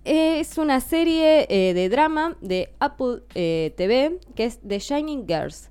eh, 0.03 0.39
es 0.39 0.57
una 0.57 0.81
serie 0.81 1.47
eh, 1.49 1.73
de 1.73 1.89
drama 1.89 2.35
de 2.41 2.73
Apple 2.79 3.23
eh, 3.33 3.73
TV 3.77 4.19
que 4.35 4.45
es 4.45 4.59
The 4.67 4.79
Shining 4.79 5.25
Girls. 5.27 5.69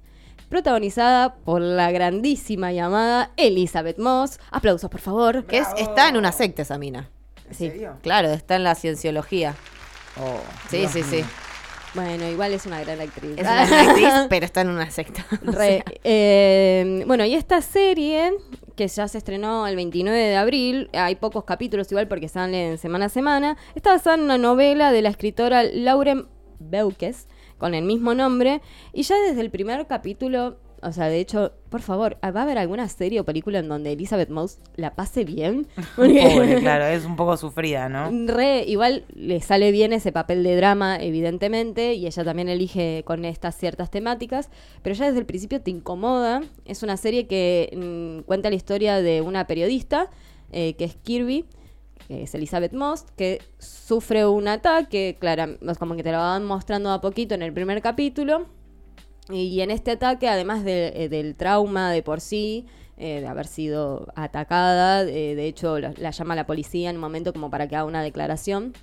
Protagonizada 0.49 1.35
por 1.35 1.61
la 1.61 1.91
grandísima 1.91 2.71
llamada 2.73 3.33
Elizabeth 3.37 3.99
Moss. 3.99 4.39
Aplausos, 4.51 4.89
por 4.91 5.01
favor. 5.01 5.45
Que 5.47 5.59
es, 5.59 5.69
está 5.77 6.09
en 6.09 6.17
una 6.17 6.33
secta 6.33 6.63
esa 6.63 6.79
mina. 6.79 7.11
¿En 7.49 7.55
Sí. 7.55 7.69
serio? 7.71 7.97
Claro, 8.03 8.29
está 8.31 8.57
en 8.57 8.65
la 8.65 8.75
cienciología. 8.75 9.55
Oh, 10.21 10.39
Sí, 10.71 10.79
Dios 10.79 10.93
sí, 10.93 11.03
sí. 11.03 11.25
Bueno, 11.95 12.29
igual 12.29 12.53
es 12.53 12.67
una 12.67 12.81
gran 12.81 13.01
actriz. 13.01 13.33
Es 13.37 13.43
una 13.47 13.67
gran 13.67 13.89
actriz, 13.89 14.13
pero 14.29 14.45
está 14.45 14.61
en 14.63 14.69
una 14.71 14.91
secta. 14.91 15.25
O 15.47 15.51
Re. 15.53 15.67
sea, 15.67 15.85
Eh, 16.03 17.05
bueno, 17.07 17.25
y 17.25 17.35
esta 17.35 17.61
serie, 17.63 18.33
que 18.77 18.89
ya 18.89 19.07
se 19.09 19.19
estrenó 19.19 19.67
el 19.67 19.77
29 19.77 20.19
de 20.19 20.37
abril, 20.37 20.91
hay 20.93 21.15
pocos 21.17 21.45
capítulos 21.45 21.91
igual 21.93 22.09
porque 22.09 22.29
salen 22.29 22.79
semana 22.79 23.07
a 23.07 23.09
semana, 23.09 23.57
está 23.75 23.93
basada 23.93 24.17
en 24.17 24.23
una 24.23 24.39
novela 24.39 24.91
de 24.91 25.03
la 25.03 25.09
escritora 25.11 25.63
Lauren 25.63 26.27
Beukes, 26.59 27.29
con 27.59 27.75
el 27.75 27.85
mismo 27.85 28.15
nombre, 28.15 28.61
y 28.93 29.03
ya 29.05 29.17
desde 29.29 29.41
el 29.41 29.51
primer 29.51 29.87
capítulo, 29.87 30.59
o 30.87 30.93
sea, 30.93 31.07
de 31.09 31.19
hecho, 31.21 31.53
por 31.71 31.81
favor, 31.81 32.17
¿va 32.23 32.41
a 32.41 32.43
haber 32.43 32.59
alguna 32.59 32.89
serie 32.89 33.21
o 33.21 33.25
película 33.25 33.59
en 33.59 33.69
donde 33.69 33.93
Elizabeth 33.93 34.29
Moss 34.31 34.59
la 34.77 34.95
pase 34.95 35.25
bien? 35.25 35.67
Porque- 35.97 36.31
Pobre, 36.35 36.59
claro, 36.61 36.85
es 36.85 37.05
un 37.05 37.17
poco 37.17 37.37
sufrida, 37.37 37.89
¿no? 37.89 38.11
Re, 38.33 38.65
igual 38.67 39.05
le 39.15 39.41
sale 39.41 39.73
bien 39.73 39.93
ese 39.93 40.13
papel 40.13 40.43
de 40.45 40.57
drama, 40.57 40.97
evidentemente, 41.01 41.95
y 41.95 42.07
ella 42.07 42.25
también 42.25 42.49
elige 42.49 43.03
con 43.05 43.25
estas 43.25 43.57
ciertas 43.57 43.91
temáticas, 43.91 44.51
pero 44.83 44.95
ya 44.95 45.07
desde 45.07 45.19
el 45.21 45.27
principio 45.27 45.61
te 45.61 45.71
incomoda. 45.71 46.43
Es 46.65 46.83
una 46.83 46.97
serie 46.97 47.27
que 47.27 47.71
mm, 48.23 48.27
cuenta 48.27 48.51
la 48.51 48.57
historia 48.57 49.01
de 49.01 49.21
una 49.23 49.47
periodista, 49.47 50.11
eh, 50.53 50.75
que 50.75 50.85
es 50.85 50.95
Kirby, 50.97 51.47
que 52.07 52.25
es 52.25 52.35
Elizabeth 52.35 52.75
Moss, 52.75 53.07
que 53.17 53.41
sufre 53.59 54.27
un 54.27 54.47
ataque, 54.47 55.17
claro, 55.19 55.57
como 55.79 55.97
que 55.97 56.03
te 56.03 56.13
lo 56.13 56.19
van 56.19 56.45
mostrando 56.45 56.91
a 56.91 57.01
poquito 57.01 57.35
en 57.35 57.43
el 57.43 57.53
primer 57.53 57.81
capítulo. 57.81 58.47
Y 59.31 59.61
en 59.61 59.71
este 59.71 59.93
ataque, 59.93 60.29
además 60.29 60.65
de- 60.65 60.93
eh, 61.05 61.09
del 61.09 61.35
trauma 61.35 61.91
de 61.91 62.03
por 62.03 62.21
sí, 62.21 62.67
eh, 62.99 63.21
de 63.21 63.27
haber 63.27 63.47
sido 63.47 64.13
atacada, 64.15 65.03
eh, 65.03 65.35
de 65.35 65.47
hecho 65.47 65.79
la, 65.79 65.93
la 65.97 66.11
llama 66.11 66.35
la 66.37 66.47
policía 66.47 66.91
en 66.91 66.97
un 66.97 67.01
momento 67.01 67.33
como 67.33 67.51
para 67.51 67.67
que 67.69 67.77
haga 67.77 67.85
una 67.87 68.03
declaración. 68.03 68.75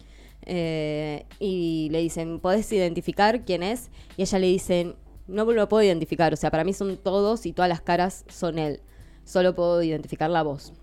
y 1.40 1.88
le 1.92 2.00
dicen, 2.00 2.40
¿podés 2.40 2.72
identificar 2.74 3.46
quién 3.46 3.62
es? 3.62 3.90
Y 4.18 4.24
ella 4.24 4.40
le 4.40 4.48
dicen, 4.48 4.96
no 5.28 5.46
lo 5.46 5.70
puedo 5.70 5.84
identificar, 5.84 6.34
o 6.34 6.36
sea, 6.36 6.50
para 6.50 6.64
mí 6.64 6.74
son 6.74 6.98
todos 6.98 7.46
y 7.46 7.54
todas 7.54 7.70
las 7.70 7.82
caras 7.82 8.26
son 8.28 8.58
él. 8.58 8.82
Solo 9.24 9.54
puedo 9.56 9.84
identificar 9.84 10.30
la 10.32 10.42
voz. 10.42 10.74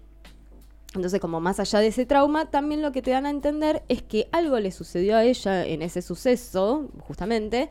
Entonces, 0.94 1.20
como 1.20 1.40
más 1.40 1.58
allá 1.60 1.80
de 1.80 1.88
ese 1.88 2.06
trauma, 2.06 2.50
también 2.50 2.82
lo 2.82 2.92
que 2.92 3.02
te 3.02 3.10
dan 3.10 3.26
a 3.26 3.30
entender 3.30 3.82
es 3.88 4.00
que 4.00 4.28
algo 4.32 4.58
le 4.60 4.70
sucedió 4.70 5.16
a 5.16 5.24
ella 5.24 5.66
en 5.66 5.82
ese 5.82 6.02
suceso, 6.02 6.88
justamente, 7.00 7.68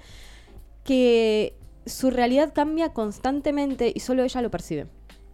que 0.83 1.55
su 1.87 2.09
realidad 2.11 2.53
cambia 2.53 2.93
constantemente 2.93 3.91
y 3.93 3.99
solo 3.99 4.23
ella 4.23 4.41
lo 4.41 4.51
percibe. 4.51 4.87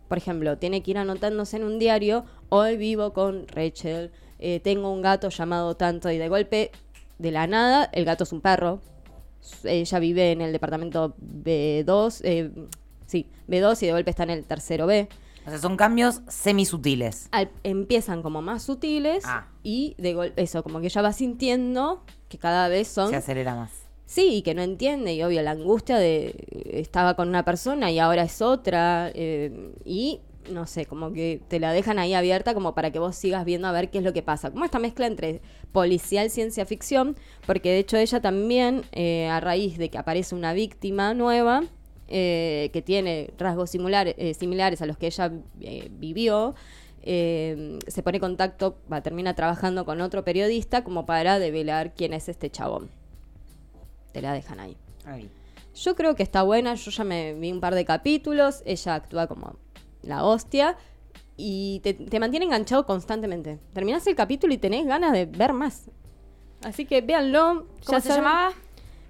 Por 0.08 0.18
ejemplo, 0.18 0.58
tiene 0.58 0.84
que 0.84 0.92
ir 0.92 0.98
anotándose 0.98 1.58
en 1.58 1.64
un 1.64 1.80
diario, 1.80 2.26
hoy 2.50 2.78
vivo 2.78 3.14
con 3.14 3.48
Rachel, 3.48 4.12
eh, 4.40 4.60
tengo 4.60 4.92
un 4.92 5.02
gato 5.02 5.30
llamado 5.30 5.76
tanto 5.76 6.12
y 6.12 6.18
de 6.18 6.30
golpe, 6.30 6.72
de 7.18 7.32
la 7.32 7.48
nada, 7.48 7.90
el 7.94 8.06
gato 8.06 8.24
es 8.26 8.32
un 8.32 8.42
perro, 8.42 8.82
ella 9.64 10.00
vive 10.00 10.32
en 10.32 10.42
el 10.42 10.52
departamento 10.52 11.16
B2, 11.20 12.22
eh, 12.24 12.52
sí, 13.06 13.28
B2 13.48 13.82
y 13.84 13.86
de 13.88 13.92
golpe 13.94 14.10
está 14.12 14.24
en 14.24 14.30
el 14.32 14.46
tercero 14.46 14.86
B. 14.88 15.08
O 15.46 15.50
sea, 15.50 15.60
son 15.60 15.76
cambios 15.76 16.22
semisutiles. 16.30 17.28
Al- 17.32 17.52
empiezan 17.64 18.22
como 18.22 18.42
más 18.42 18.64
sutiles 18.64 19.24
Ah. 19.28 19.48
y 19.62 19.94
de 19.98 20.14
golpe, 20.14 20.42
eso, 20.42 20.64
como 20.64 20.80
que 20.80 20.88
ella 20.88 21.02
va 21.02 21.12
sintiendo 21.12 22.04
que 22.30 22.38
cada 22.38 22.70
vez 22.70 22.88
son... 22.88 23.10
Se 23.10 23.18
acelera 23.18 23.54
más. 23.56 23.72
Sí, 24.06 24.36
y 24.36 24.42
que 24.42 24.54
no 24.54 24.62
entiende, 24.62 25.14
y 25.14 25.24
obvio, 25.24 25.42
la 25.42 25.52
angustia 25.52 25.98
de 25.98 26.36
estaba 26.72 27.16
con 27.16 27.30
una 27.30 27.46
persona 27.46 27.90
y 27.90 28.00
ahora 28.00 28.24
es 28.24 28.42
otra, 28.42 29.12
eh, 29.14 29.72
y 29.86 30.20
no 30.52 30.68
sé, 30.68 30.86
como 30.86 31.14
que 31.14 31.42
te 31.48 31.60
la 31.60 31.72
dejan 31.72 32.00
ahí 32.00 32.14
abierta 32.14 32.54
como 32.54 32.76
para 32.76 32.92
que 32.92 33.00
vos 33.00 33.16
sigas 33.16 33.46
viendo 33.46 33.68
a 33.68 33.72
ver 33.72 33.90
qué 33.90 34.00
es 34.00 34.04
lo 34.04 34.14
que 34.14 34.22
pasa. 34.22 34.52
Como 34.52 34.66
esta 34.66 34.80
mezcla 34.80 35.08
entre 35.08 35.42
policial, 35.72 36.30
ciencia 36.30 36.66
ficción, 36.66 37.16
porque 37.46 37.70
de 37.70 37.80
hecho 37.80 37.98
ella 37.98 38.22
también, 38.22 38.84
eh, 38.92 39.28
a 39.28 39.40
raíz 39.40 39.78
de 39.78 39.90
que 39.90 39.98
aparece 39.98 40.36
una 40.36 40.54
víctima 40.54 41.14
nueva, 41.14 41.64
eh, 42.08 42.70
que 42.74 42.82
tiene 42.82 43.32
rasgos 43.38 43.72
similares, 43.72 44.16
eh, 44.18 44.34
similares 44.34 44.82
a 44.82 44.86
los 44.86 44.98
que 44.98 45.08
ella 45.08 45.32
vivió, 45.92 46.56
se 47.06 48.02
pone 48.04 48.18
en 48.18 48.22
contacto, 48.22 48.78
va, 48.92 49.02
termina 49.02 49.34
trabajando 49.36 49.86
con 49.86 50.00
otro 50.00 50.24
periodista 50.24 50.84
como 50.84 51.06
para 51.06 51.40
develar 51.40 51.94
quién 51.94 52.14
es 52.14 52.30
este 52.30 52.50
chabón. 52.50 52.90
Te 54.14 54.22
la 54.22 54.32
dejan 54.32 54.60
ahí. 54.60 54.78
Yo 55.76 55.96
creo 55.96 56.16
que 56.16 56.24
está 56.24 56.44
buena, 56.44 56.76
yo 56.76 56.92
ya 56.92 57.04
me 57.04 57.34
vi 57.34 57.52
un 57.52 57.60
par 57.60 57.76
de 57.76 57.84
capítulos, 57.84 58.62
ella 58.66 58.96
actúa 58.96 59.28
como 59.28 59.58
la 60.04 60.24
hostia 60.24 60.78
y 61.36 61.82
te, 61.84 61.94
te 61.94 62.20
mantiene 62.20 62.46
enganchado 62.46 62.86
constantemente. 62.86 63.60
Terminás 63.74 64.06
el 64.08 64.16
capítulo 64.16 64.54
y 64.54 64.58
tenés 64.58 64.86
ganas 64.86 65.12
de 65.12 65.26
ver 65.26 65.52
más. 65.52 65.90
Así 66.64 66.86
que 66.86 67.02
véanlo. 67.02 67.68
¿Cómo 67.86 67.98
ya 67.98 68.02
se 68.02 68.10
saben. 68.10 68.24
llamaba? 68.24 68.54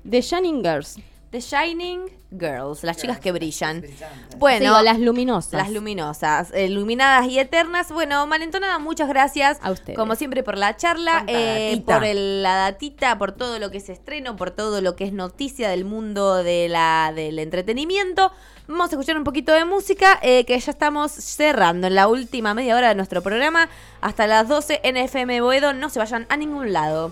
The 0.10 0.22
Shining 0.22 0.64
Girls. 0.64 0.98
The 1.34 1.42
Shining 1.42 2.02
Girls, 2.30 2.84
las 2.84 2.98
chicas 2.98 3.20
que 3.20 3.32
brillan. 3.32 3.82
Sí, 3.82 3.96
Bueno, 4.38 4.78
o 4.78 4.84
las 4.84 5.00
luminosas. 5.00 5.54
Las 5.54 5.72
luminosas, 5.72 6.52
eh, 6.54 6.66
iluminadas 6.68 7.28
y 7.28 7.40
eternas. 7.40 7.92
Bueno, 7.92 8.28
Malentonada, 8.28 8.78
muchas 8.78 9.10
gracias. 9.10 9.58
A 9.64 9.72
ustedes. 9.72 9.98
Como 9.98 10.14
siempre 10.14 10.44
por 10.44 10.60
la 10.60 10.78
charla, 10.78 11.24
eh, 11.26 11.82
por 11.88 12.04
el- 12.04 12.44
la 12.44 12.54
datita, 12.58 13.18
por 13.18 13.32
todo 13.32 13.58
lo 13.58 13.72
que 13.72 13.78
es 13.78 13.90
estreno, 13.90 14.36
por 14.36 14.52
todo 14.52 14.80
lo 14.82 14.96
que 14.96 15.06
es 15.06 15.12
noticia 15.12 15.70
del 15.70 15.86
mundo 15.86 16.44
de 16.44 16.70
la, 16.70 17.12
del 17.16 17.40
entretenimiento. 17.40 18.32
Vamos 18.68 18.90
a 18.92 18.96
escuchar 18.96 19.18
un 19.18 19.24
poquito 19.24 19.54
de 19.54 19.66
música, 19.66 20.20
eh, 20.22 20.46
que 20.46 20.60
ya 20.60 20.72
estamos 20.72 21.12
cerrando 21.12 21.88
en 21.88 21.96
la 21.96 22.08
última 22.08 22.54
media 22.54 22.76
hora 22.76 22.90
de 22.90 22.96
nuestro 22.96 23.24
programa. 23.24 23.70
Hasta 24.02 24.28
las 24.28 24.48
12 24.48 24.82
en 24.84 24.98
FM 24.98 25.42
Boedo. 25.42 25.74
No 25.74 25.90
se 25.90 25.98
vayan 25.98 26.28
a 26.30 26.38
ningún 26.38 26.74
lado. 26.74 27.12